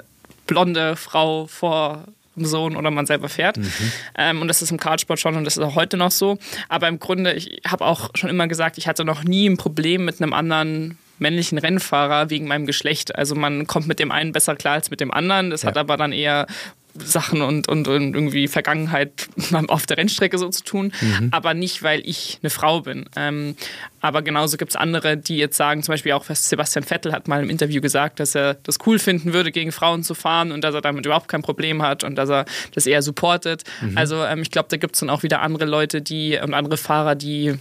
[0.48, 3.58] blonde Frau vor dem Sohn oder man selber fährt.
[3.58, 3.92] Mhm.
[4.18, 6.38] Ähm, und das ist im Kartsport schon und das ist auch heute noch so.
[6.70, 10.06] Aber im Grunde, ich habe auch schon immer gesagt, ich hatte noch nie ein Problem
[10.06, 13.16] mit einem anderen männlichen Rennfahrer wegen meinem Geschlecht.
[13.16, 15.52] Also man kommt mit dem einen besser klar als mit dem anderen.
[15.52, 15.70] Das ja.
[15.70, 16.48] hat aber dann eher
[16.96, 19.28] Sachen und, und, und, irgendwie Vergangenheit
[19.68, 21.30] auf der Rennstrecke so zu tun, mhm.
[21.32, 23.06] aber nicht, weil ich eine Frau bin.
[23.16, 23.56] Ähm,
[24.02, 27.42] aber genauso gibt es andere, die jetzt sagen, zum Beispiel auch Sebastian Vettel hat mal
[27.42, 30.76] im Interview gesagt, dass er das cool finden würde, gegen Frauen zu fahren und dass
[30.76, 33.64] er damit überhaupt kein Problem hat und dass er das eher supportet.
[33.82, 33.98] Mhm.
[33.98, 36.78] Also ähm, ich glaube, da gibt es dann auch wieder andere Leute, die und andere
[36.78, 37.56] Fahrer, die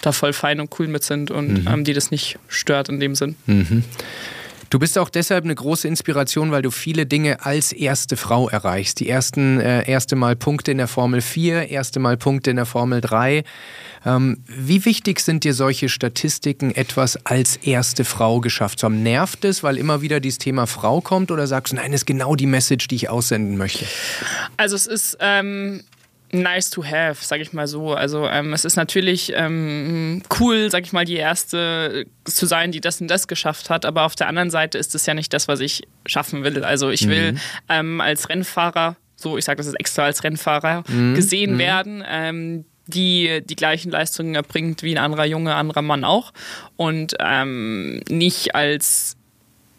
[0.00, 1.68] da voll fein und cool mit sind und mhm.
[1.68, 3.36] ähm, die das nicht stört in dem Sinn.
[4.72, 9.00] Du bist auch deshalb eine große Inspiration, weil du viele Dinge als erste Frau erreichst.
[9.00, 12.64] Die ersten äh, erste Mal Punkte in der Formel 4, erste Mal Punkte in der
[12.64, 13.44] Formel 3.
[14.06, 19.02] Ähm, wie wichtig sind dir solche Statistiken, etwas als erste Frau geschafft zu haben?
[19.02, 22.06] Nervt es, weil immer wieder dieses Thema Frau kommt oder sagst du, nein, das ist
[22.06, 23.84] genau die Message, die ich aussenden möchte?
[24.56, 25.82] Also es ist ähm,
[26.32, 27.92] nice to have, sag ich mal so.
[27.92, 32.80] Also ähm, es ist natürlich ähm, cool, sag ich mal, die erste zu sein, die
[32.80, 33.84] das und das geschafft hat.
[33.84, 36.64] Aber auf der anderen Seite ist es ja nicht das, was ich schaffen will.
[36.64, 37.40] Also ich will mhm.
[37.68, 41.14] ähm, als Rennfahrer, so ich sage das ist extra als Rennfahrer, mhm.
[41.14, 41.58] gesehen mhm.
[41.58, 42.04] werden.
[42.08, 46.32] Ähm, die die gleichen Leistungen erbringt wie ein anderer Junge, anderer Mann auch.
[46.76, 49.16] Und ähm, nicht als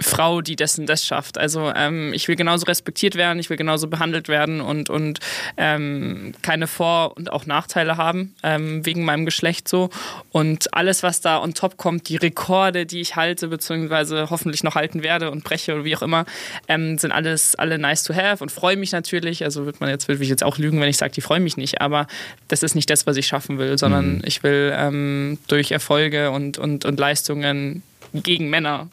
[0.04, 1.38] Frau, die dessen das schafft.
[1.38, 5.20] Also ähm, ich will genauso respektiert werden, ich will genauso behandelt werden und, und
[5.58, 9.90] ähm, keine Vor- und auch Nachteile haben ähm, wegen meinem Geschlecht so.
[10.32, 14.76] Und alles, was da on top kommt, die Rekorde, die ich halte, beziehungsweise hoffentlich noch
[14.76, 16.26] halten werde und breche oder wie auch immer,
[16.68, 19.44] ähm, sind alles alle nice to have und freue mich natürlich.
[19.44, 21.58] Also wird man jetzt, will ich jetzt auch lügen, wenn ich sage, die freuen mich
[21.58, 22.08] nicht, aber
[22.48, 24.22] das ist nicht das, was ich schaffen will, sondern mhm.
[24.26, 27.84] ich will ähm, durch Erfolge und, und, und Leistungen
[28.14, 28.90] gegen Männer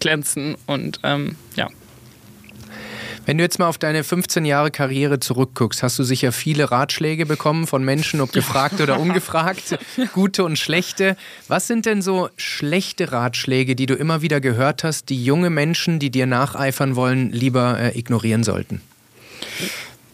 [0.00, 1.68] glänzen und ähm, ja.
[3.28, 7.26] Wenn du jetzt mal auf deine 15 Jahre Karriere zurückguckst, hast du sicher viele Ratschläge
[7.26, 9.78] bekommen von Menschen, ob gefragt oder ungefragt,
[10.14, 11.14] gute und schlechte.
[11.46, 15.98] Was sind denn so schlechte Ratschläge, die du immer wieder gehört hast, die junge Menschen,
[15.98, 18.80] die dir nacheifern wollen, lieber äh, ignorieren sollten?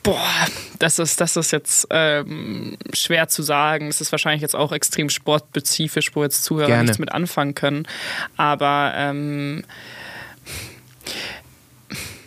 [0.04, 0.46] Boah,
[0.78, 3.88] das ist, das ist jetzt ähm, schwer zu sagen.
[3.88, 6.82] Es ist wahrscheinlich jetzt auch extrem sportspezifisch, wo jetzt Zuhörer Gerne.
[6.82, 7.88] nichts mit anfangen können.
[8.36, 9.64] Aber ähm,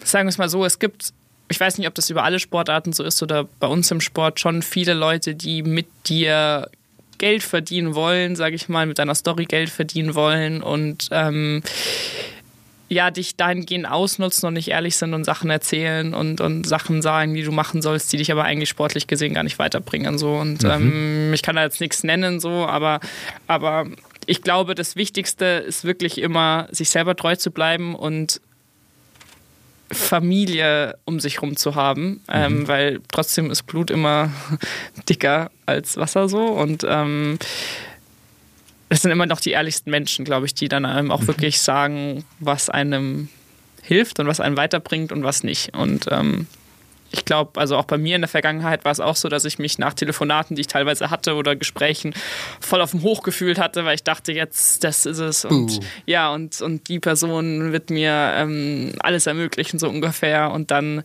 [0.03, 1.13] sagen wir es mal so, es gibt,
[1.49, 4.39] ich weiß nicht, ob das über alle Sportarten so ist oder bei uns im Sport
[4.39, 6.71] schon viele Leute, die mit dir
[7.19, 11.61] Geld verdienen wollen, sage ich mal, mit deiner Story Geld verdienen wollen und ähm,
[12.89, 17.33] ja, dich dahingehend ausnutzen und nicht ehrlich sind und Sachen erzählen und, und Sachen sagen,
[17.33, 20.17] die du machen sollst, die dich aber eigentlich sportlich gesehen gar nicht weiterbringen.
[20.17, 20.35] So.
[20.35, 20.69] Und mhm.
[20.69, 23.01] ähm, ich kann da jetzt nichts nennen, so, aber,
[23.47, 23.87] aber
[24.25, 28.41] ich glaube, das Wichtigste ist wirklich immer, sich selber treu zu bleiben und
[29.91, 32.59] Familie um sich rum zu haben, ähm, mhm.
[32.59, 34.31] ähm, weil trotzdem ist Blut immer
[35.09, 37.39] dicker als Wasser so und ähm,
[38.89, 41.27] es sind immer noch die ehrlichsten Menschen, glaube ich, die dann einem auch mhm.
[41.27, 43.29] wirklich sagen, was einem
[43.81, 45.73] hilft und was einen weiterbringt und was nicht.
[45.75, 46.47] Und ähm,
[47.11, 49.59] ich glaube, also auch bei mir in der Vergangenheit war es auch so, dass ich
[49.59, 52.13] mich nach Telefonaten, die ich teilweise hatte oder Gesprächen
[52.59, 55.45] voll auf dem Hoch gefühlt hatte, weil ich dachte, jetzt, das ist es.
[55.45, 55.79] Und uh.
[56.05, 60.51] ja, und, und die Person wird mir ähm, alles ermöglichen, so ungefähr.
[60.51, 61.03] Und dann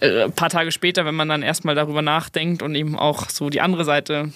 [0.00, 3.50] äh, ein paar Tage später, wenn man dann erstmal darüber nachdenkt und eben auch so
[3.50, 4.32] die andere Seite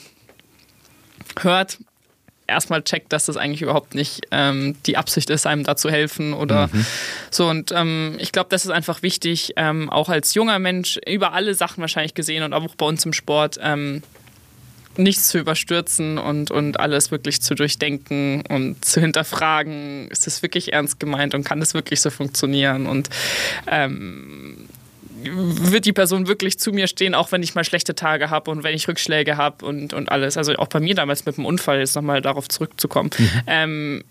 [1.40, 1.78] hört,
[2.46, 6.34] erstmal checkt, dass das eigentlich überhaupt nicht ähm, die Absicht ist, einem da zu helfen
[6.34, 6.86] oder mhm.
[7.30, 7.48] so.
[7.48, 11.54] Und ähm, ich glaube, das ist einfach wichtig, ähm, auch als junger Mensch über alle
[11.54, 14.02] Sachen wahrscheinlich gesehen und auch bei uns im Sport ähm,
[14.98, 20.72] nichts zu überstürzen und, und alles wirklich zu durchdenken und zu hinterfragen, ist das wirklich
[20.72, 23.10] ernst gemeint und kann das wirklich so funktionieren und
[23.66, 24.65] ähm,
[25.32, 28.62] wird die Person wirklich zu mir stehen, auch wenn ich mal schlechte Tage habe und
[28.62, 30.36] wenn ich Rückschläge habe und, und alles.
[30.36, 33.10] Also auch bei mir damals mit dem Unfall, jetzt nochmal darauf zurückzukommen.
[33.18, 33.30] Mhm.
[33.46, 34.04] Ähm,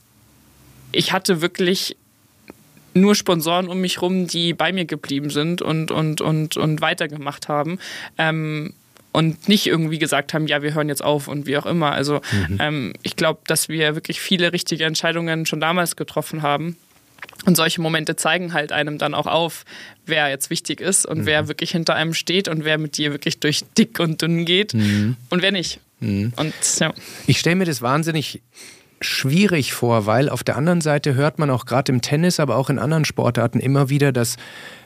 [0.91, 1.97] ich hatte wirklich
[2.93, 7.49] nur Sponsoren um mich rum, die bei mir geblieben sind und, und, und, und weitergemacht
[7.49, 7.79] haben.
[8.17, 8.73] Ähm,
[9.11, 11.93] und nicht irgendwie gesagt haben, ja, wir hören jetzt auf und wie auch immer.
[11.93, 12.57] Also mhm.
[12.59, 16.75] ähm, ich glaube, dass wir wirklich viele richtige Entscheidungen schon damals getroffen haben
[17.45, 19.65] und solche Momente zeigen halt einem dann auch auf,
[20.05, 21.25] wer jetzt wichtig ist und mhm.
[21.25, 24.73] wer wirklich hinter einem steht und wer mit dir wirklich durch dick und dünn geht
[24.73, 25.17] mhm.
[25.29, 25.79] und wer nicht.
[25.99, 26.33] Mhm.
[26.35, 26.93] Und, ja.
[27.27, 28.41] Ich stelle mir das wahnsinnig
[29.01, 32.69] schwierig vor, weil auf der anderen Seite hört man auch gerade im Tennis, aber auch
[32.69, 34.37] in anderen Sportarten immer wieder, dass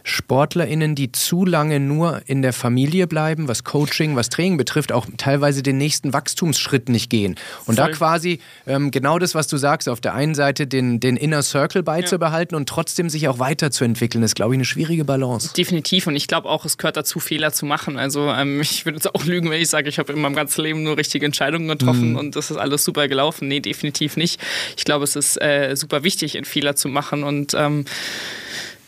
[0.03, 5.07] SportlerInnen, die zu lange nur in der Familie bleiben, was Coaching, was Training betrifft, auch
[5.17, 7.35] teilweise den nächsten Wachstumsschritt nicht gehen.
[7.65, 7.88] Und Voll.
[7.88, 11.41] da quasi ähm, genau das, was du sagst, auf der einen Seite den, den Inner
[11.41, 12.57] Circle beizubehalten ja.
[12.57, 15.53] und trotzdem sich auch weiterzuentwickeln, ist, glaube ich, eine schwierige Balance.
[15.53, 16.07] Definitiv.
[16.07, 17.97] Und ich glaube auch, es gehört dazu, Fehler zu machen.
[17.97, 20.61] Also ähm, ich würde jetzt auch lügen, wenn ich sage, ich habe in meinem ganzen
[20.61, 22.17] Leben nur richtige Entscheidungen getroffen mhm.
[22.17, 23.47] und das ist alles super gelaufen.
[23.47, 24.39] Nee, definitiv nicht.
[24.77, 27.85] Ich glaube, es ist äh, super wichtig, Fehler zu machen und ähm,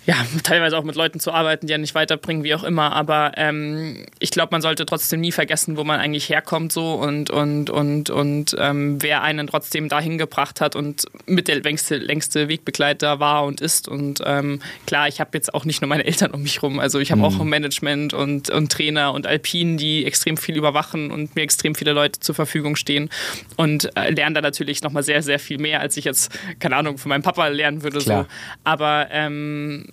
[0.05, 2.93] ja, teilweise auch mit Leuten zu arbeiten, die ja nicht weiterbringen, wie auch immer.
[2.93, 7.29] Aber ähm, ich glaube, man sollte trotzdem nie vergessen, wo man eigentlich herkommt so und,
[7.29, 12.47] und, und, und ähm, wer einen trotzdem dahin gebracht hat und mit der längste, längste
[12.47, 13.87] Wegbegleiter war und ist.
[13.87, 16.79] Und ähm, klar, ich habe jetzt auch nicht nur meine Eltern um mich rum.
[16.79, 17.25] Also ich habe mhm.
[17.25, 21.93] auch Management und, und Trainer und Alpinen, die extrem viel überwachen und mir extrem viele
[21.93, 23.09] Leute zur Verfügung stehen.
[23.55, 26.97] Und äh, lerne da natürlich nochmal sehr, sehr viel mehr, als ich jetzt, keine Ahnung,
[26.97, 27.99] von meinem Papa lernen würde.
[27.99, 28.23] Klar.
[28.23, 28.29] So.
[28.63, 29.90] Aber ähm,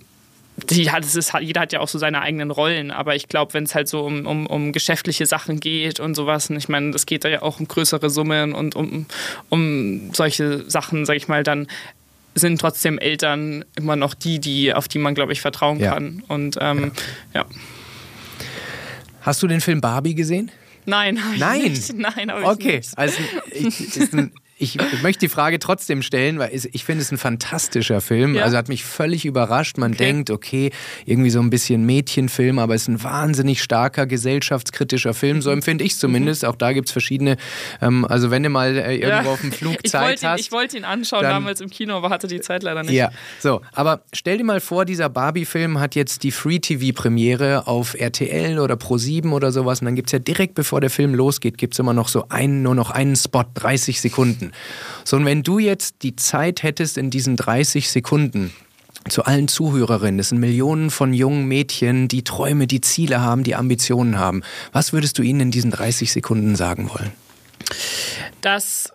[0.59, 3.53] die hat, es ist, jeder hat ja auch so seine eigenen Rollen, aber ich glaube,
[3.53, 6.89] wenn es halt so um, um, um geschäftliche Sachen geht und sowas, und ich meine,
[6.91, 9.05] es geht ja auch um größere Summen und um,
[9.49, 11.67] um solche Sachen, sag ich mal, dann
[12.35, 15.93] sind trotzdem Eltern immer noch die, die auf die man, glaube ich, vertrauen ja.
[15.93, 16.23] kann.
[16.27, 16.91] Und ähm,
[17.33, 17.41] ja.
[17.41, 17.45] ja.
[19.21, 20.51] Hast du den Film Barbie gesehen?
[20.85, 21.63] Nein, Nein.
[21.63, 21.93] Nicht.
[21.93, 22.77] Nein, okay.
[22.77, 22.97] Nicht.
[22.97, 23.21] Also
[23.51, 28.35] ist ein ich möchte die Frage trotzdem stellen, weil ich finde es ein fantastischer Film.
[28.35, 28.43] Ja.
[28.43, 29.77] Also hat mich völlig überrascht.
[29.77, 30.05] Man okay.
[30.05, 30.71] denkt, okay,
[31.05, 35.41] irgendwie so ein bisschen Mädchenfilm, aber es ist ein wahnsinnig starker gesellschaftskritischer Film.
[35.41, 35.57] So mhm.
[35.57, 36.43] empfinde ich es zumindest.
[36.43, 36.49] Mhm.
[36.49, 37.37] Auch da gibt es verschiedene.
[37.81, 39.33] Ähm, also wenn du mal äh, irgendwo ja.
[39.33, 40.39] auf dem Flug ich Zeit hast.
[40.39, 42.91] Ihn, ich wollte ihn anschauen dann, damals im Kino, aber hatte die Zeit leider nicht.
[42.91, 43.61] Ja, so.
[43.71, 49.31] Aber stell dir mal vor, dieser Barbie-Film hat jetzt die Free-TV-Premiere auf RTL oder Pro7
[49.31, 49.79] oder sowas.
[49.79, 52.27] Und dann gibt es ja direkt bevor der Film losgeht, gibt es immer noch so
[52.27, 54.48] einen, nur noch einen Spot, 30 Sekunden.
[55.03, 58.53] So, und wenn du jetzt die Zeit hättest in diesen 30 Sekunden,
[59.07, 63.55] zu allen Zuhörerinnen, es sind Millionen von jungen Mädchen, die Träume, die Ziele haben, die
[63.55, 64.43] Ambitionen haben.
[64.71, 67.11] Was würdest du ihnen in diesen 30 Sekunden sagen wollen?
[68.41, 68.91] Dass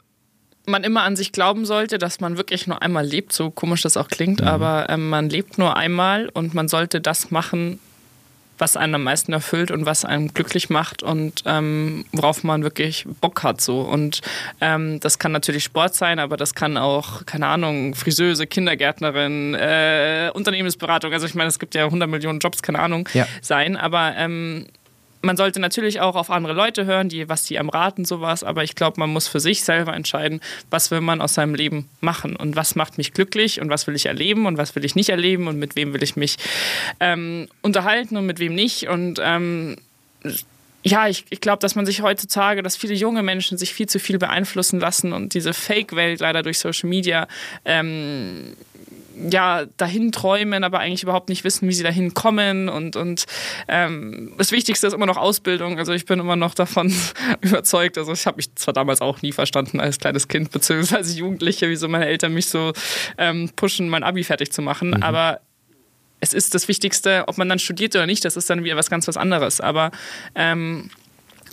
[0.67, 3.97] man immer an sich glauben sollte, dass man wirklich nur einmal lebt, so komisch das
[3.97, 4.47] auch klingt, mhm.
[4.47, 7.81] aber ähm, man lebt nur einmal und man sollte das machen,
[8.59, 13.05] was einen am meisten erfüllt und was einen glücklich macht und ähm, worauf man wirklich
[13.21, 13.61] Bock hat.
[13.61, 13.81] So.
[13.81, 14.21] Und
[14.61, 20.31] ähm, das kann natürlich Sport sein, aber das kann auch, keine Ahnung, Friseuse, Kindergärtnerin, äh,
[20.33, 23.27] Unternehmensberatung, also ich meine, es gibt ja 100 Millionen Jobs, keine Ahnung, ja.
[23.41, 24.67] sein, aber ähm,
[25.25, 28.63] man sollte natürlich auch auf andere Leute hören, die, was die einem raten, sowas, aber
[28.63, 30.41] ich glaube, man muss für sich selber entscheiden,
[30.71, 33.95] was will man aus seinem Leben machen und was macht mich glücklich und was will
[33.97, 36.37] ich erleben und was will ich nicht erleben und mit wem will ich mich
[37.01, 38.89] ähm, unterhalten und mit wem nicht.
[38.89, 39.77] Und ähm,
[40.83, 43.99] ja, ich, ich glaube, dass man sich heutzutage, dass viele junge Menschen sich viel zu
[43.99, 47.27] viel beeinflussen lassen und diese Fake-Welt leider durch Social Media
[47.65, 48.55] ähm,
[49.31, 52.69] ja, dahin träumen, aber eigentlich überhaupt nicht wissen, wie sie dahin kommen.
[52.69, 53.25] Und, und
[53.69, 55.79] ähm, das Wichtigste ist immer noch Ausbildung.
[55.79, 56.93] Also ich bin immer noch davon
[57.41, 57.99] überzeugt.
[57.99, 61.89] Also ich habe mich zwar damals auch nie verstanden als kleines Kind beziehungsweise Jugendliche, wieso
[61.89, 62.73] meine Eltern mich so
[63.19, 64.91] ähm, pushen, mein Abi fertig zu machen.
[64.91, 65.03] Mhm.
[65.03, 65.41] Aber
[66.21, 68.91] es ist das Wichtigste, ob man dann studiert oder nicht, das ist dann wieder was
[68.91, 69.61] ganz was anderes.
[69.61, 69.91] Aber
[70.35, 70.91] ähm,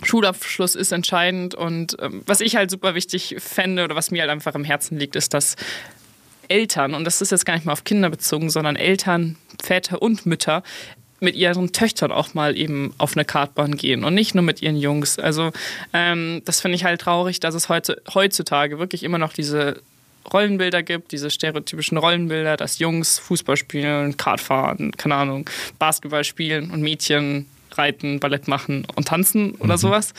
[0.02, 4.30] Schulabschluss ist entscheidend und ähm, was ich halt super wichtig fände oder was mir halt
[4.30, 5.56] einfach im Herzen liegt, ist, dass
[6.52, 10.26] Eltern, und das ist jetzt gar nicht mal auf Kinder bezogen, sondern Eltern, Väter und
[10.26, 10.62] Mütter,
[11.20, 14.76] mit ihren Töchtern auch mal eben auf eine Kartbahn gehen und nicht nur mit ihren
[14.76, 15.18] Jungs.
[15.18, 15.52] Also
[15.92, 19.80] ähm, das finde ich halt traurig, dass es heutzutage wirklich immer noch diese
[20.32, 25.48] Rollenbilder gibt, diese stereotypischen Rollenbilder, dass Jungs Fußball spielen, Kart fahren, keine Ahnung,
[25.78, 27.46] Basketball spielen und Mädchen
[27.78, 29.78] reiten, Ballett machen und tanzen oder mhm.
[29.78, 30.14] sowas.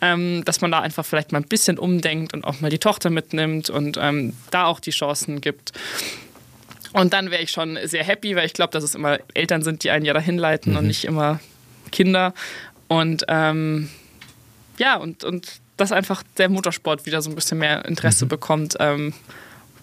[0.00, 3.10] Ähm, dass man da einfach vielleicht mal ein bisschen umdenkt und auch mal die Tochter
[3.10, 5.72] mitnimmt und ähm, da auch die Chancen gibt.
[6.92, 9.84] Und dann wäre ich schon sehr happy, weil ich glaube, dass es immer Eltern sind,
[9.84, 10.78] die einen ja dahin leiten mhm.
[10.78, 11.40] und nicht immer
[11.92, 12.34] Kinder.
[12.88, 13.88] Und ähm,
[14.78, 18.28] ja, und, und dass einfach der Motorsport wieder so ein bisschen mehr Interesse mhm.
[18.28, 18.76] bekommt.
[18.80, 19.12] Ähm,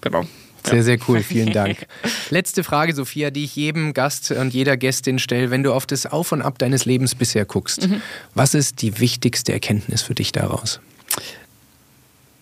[0.01, 0.25] genau.
[0.65, 1.21] Sehr, sehr cool.
[1.21, 1.85] Vielen Dank.
[2.29, 5.51] Letzte Frage, Sophia, die ich jedem Gast und jeder Gästin stelle.
[5.51, 8.01] Wenn du auf das Auf und Ab deines Lebens bisher guckst, mhm.
[8.33, 10.79] was ist die wichtigste Erkenntnis für dich daraus?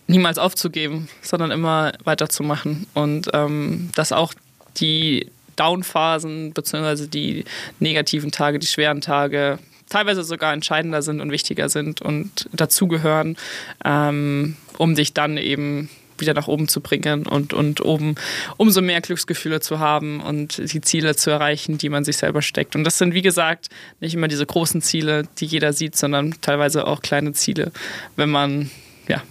[0.06, 2.86] Niemals aufzugeben, sondern immer weiterzumachen.
[2.94, 4.34] Und ähm, dass auch
[4.76, 7.06] die Downphasen bzw.
[7.06, 7.44] die
[7.78, 13.36] negativen Tage, die schweren Tage teilweise sogar entscheidender sind und wichtiger sind und dazugehören,
[13.84, 15.88] ähm, um dich dann eben
[16.18, 18.14] wieder nach oben zu bringen und, und oben
[18.56, 22.76] umso mehr Glücksgefühle zu haben und die Ziele zu erreichen, die man sich selber steckt.
[22.76, 23.68] Und das sind, wie gesagt,
[24.00, 27.72] nicht immer diese großen Ziele, die jeder sieht, sondern teilweise auch kleine Ziele,
[28.16, 28.70] wenn man
[29.08, 29.22] ja,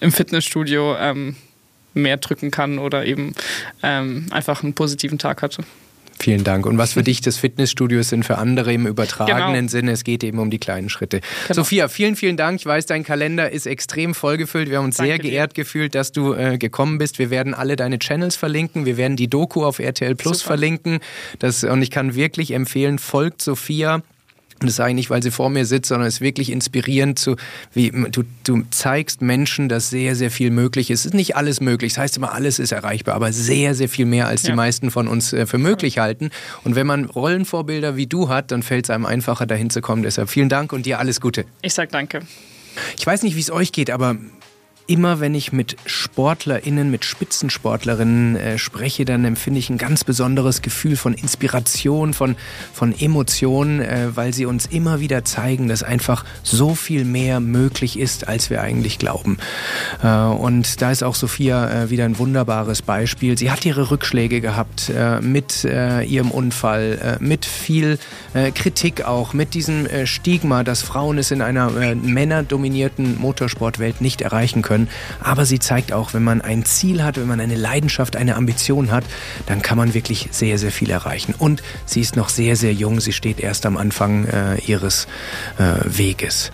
[0.00, 1.36] im Fitnessstudio ähm,
[1.94, 3.34] mehr drücken kann oder eben
[3.82, 5.64] ähm, einfach einen positiven Tag hatte.
[6.20, 6.66] Vielen Dank.
[6.66, 9.68] Und was für dich das Fitnessstudio ist, sind für andere im übertragenen genau.
[9.68, 9.92] Sinne.
[9.92, 11.20] Es geht eben um die kleinen Schritte.
[11.46, 11.54] Genau.
[11.54, 12.60] Sophia, vielen, vielen Dank.
[12.60, 14.70] Ich weiß, dein Kalender ist extrem vollgefüllt.
[14.70, 15.62] Wir haben uns Danke sehr geehrt dir.
[15.62, 17.18] gefühlt, dass du äh, gekommen bist.
[17.18, 18.84] Wir werden alle deine Channels verlinken.
[18.84, 20.48] Wir werden die Doku auf RTL Plus Super.
[20.48, 21.00] verlinken.
[21.38, 24.02] Das, und ich kann wirklich empfehlen, folgt Sophia.
[24.60, 27.18] Und das sage ich nicht, weil sie vor mir sitzt, sondern es ist wirklich inspirierend
[27.18, 27.36] zu,
[27.72, 31.00] wie du, du zeigst Menschen, dass sehr, sehr viel möglich ist.
[31.00, 31.94] Es ist nicht alles möglich.
[31.94, 34.50] Das heißt immer, alles ist erreichbar, aber sehr, sehr viel mehr, als ja.
[34.50, 36.30] die meisten von uns äh, für möglich halten.
[36.64, 40.02] Und wenn man Rollenvorbilder wie du hat, dann fällt es einem einfacher, dahin zu kommen.
[40.02, 41.44] Deshalb vielen Dank und dir alles Gute.
[41.62, 42.20] Ich sag danke.
[42.96, 44.16] Ich weiß nicht, wie es euch geht, aber
[44.88, 50.62] immer wenn ich mit SportlerInnen, mit Spitzensportlerinnen äh, spreche, dann empfinde ich ein ganz besonderes
[50.62, 52.36] Gefühl von Inspiration, von,
[52.72, 57.98] von Emotionen, äh, weil sie uns immer wieder zeigen, dass einfach so viel mehr möglich
[57.98, 59.36] ist, als wir eigentlich glauben.
[60.02, 63.36] Äh, und da ist auch Sophia äh, wieder ein wunderbares Beispiel.
[63.36, 67.98] Sie hat ihre Rückschläge gehabt äh, mit äh, ihrem Unfall, mit viel
[68.54, 74.77] Kritik auch, mit diesem Stigma, dass Frauen es in einer männerdominierten Motorsportwelt nicht erreichen können
[74.78, 74.88] können.
[75.20, 78.90] Aber sie zeigt auch, wenn man ein Ziel hat, wenn man eine Leidenschaft, eine Ambition
[78.90, 79.04] hat,
[79.46, 81.34] dann kann man wirklich sehr, sehr viel erreichen.
[81.36, 83.00] Und sie ist noch sehr, sehr jung.
[83.00, 85.06] Sie steht erst am Anfang äh, ihres
[85.58, 86.50] äh, Weges.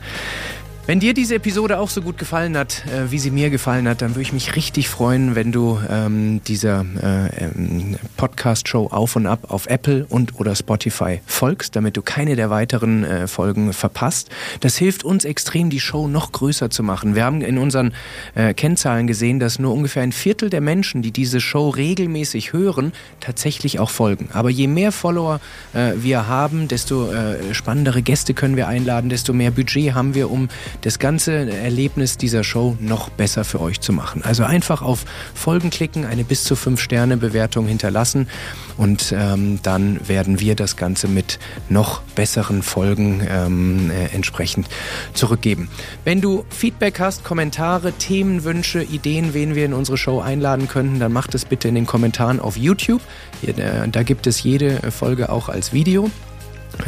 [0.86, 4.02] Wenn dir diese Episode auch so gut gefallen hat, äh, wie sie mir gefallen hat,
[4.02, 9.26] dann würde ich mich richtig freuen, wenn du ähm, dieser äh, ähm, Podcast-Show auf und
[9.26, 14.28] ab auf Apple und oder Spotify folgst, damit du keine der weiteren äh, Folgen verpasst.
[14.60, 17.14] Das hilft uns extrem, die Show noch größer zu machen.
[17.14, 17.94] Wir haben in unseren
[18.34, 22.92] äh, Kennzahlen gesehen, dass nur ungefähr ein Viertel der Menschen, die diese Show regelmäßig hören,
[23.20, 24.28] tatsächlich auch folgen.
[24.34, 25.40] Aber je mehr Follower
[25.72, 30.30] äh, wir haben, desto äh, spannendere Gäste können wir einladen, desto mehr Budget haben wir,
[30.30, 30.50] um
[30.82, 34.22] das ganze Erlebnis dieser Show noch besser für euch zu machen.
[34.22, 38.28] Also einfach auf Folgen klicken, eine bis zu fünf Sterne Bewertung hinterlassen
[38.76, 41.38] und ähm, dann werden wir das Ganze mit
[41.68, 44.68] noch besseren Folgen ähm, äh, entsprechend
[45.12, 45.68] zurückgeben.
[46.04, 51.12] Wenn du Feedback hast, Kommentare, Themenwünsche, Ideen, wen wir in unsere Show einladen könnten, dann
[51.12, 53.02] mach das bitte in den Kommentaren auf YouTube.
[53.40, 56.10] Hier, äh, da gibt es jede Folge auch als Video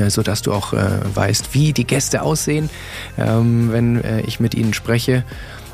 [0.08, 2.70] so dass du auch äh, weißt, wie die Gäste aussehen,
[3.18, 5.24] ähm, wenn äh, ich mit ihnen spreche.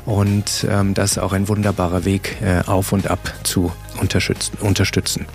[0.05, 4.57] Und ähm, das ist auch ein wunderbarer Weg, äh, auf und ab zu unterstützen.
[4.59, 5.25] unterstützen.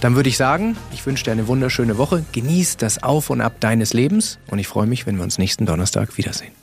[0.00, 2.24] Dann würde ich sagen, ich wünsche dir eine wunderschöne Woche.
[2.32, 5.64] Genieß das Auf und Ab deines Lebens und ich freue mich, wenn wir uns nächsten
[5.64, 6.59] Donnerstag wiedersehen.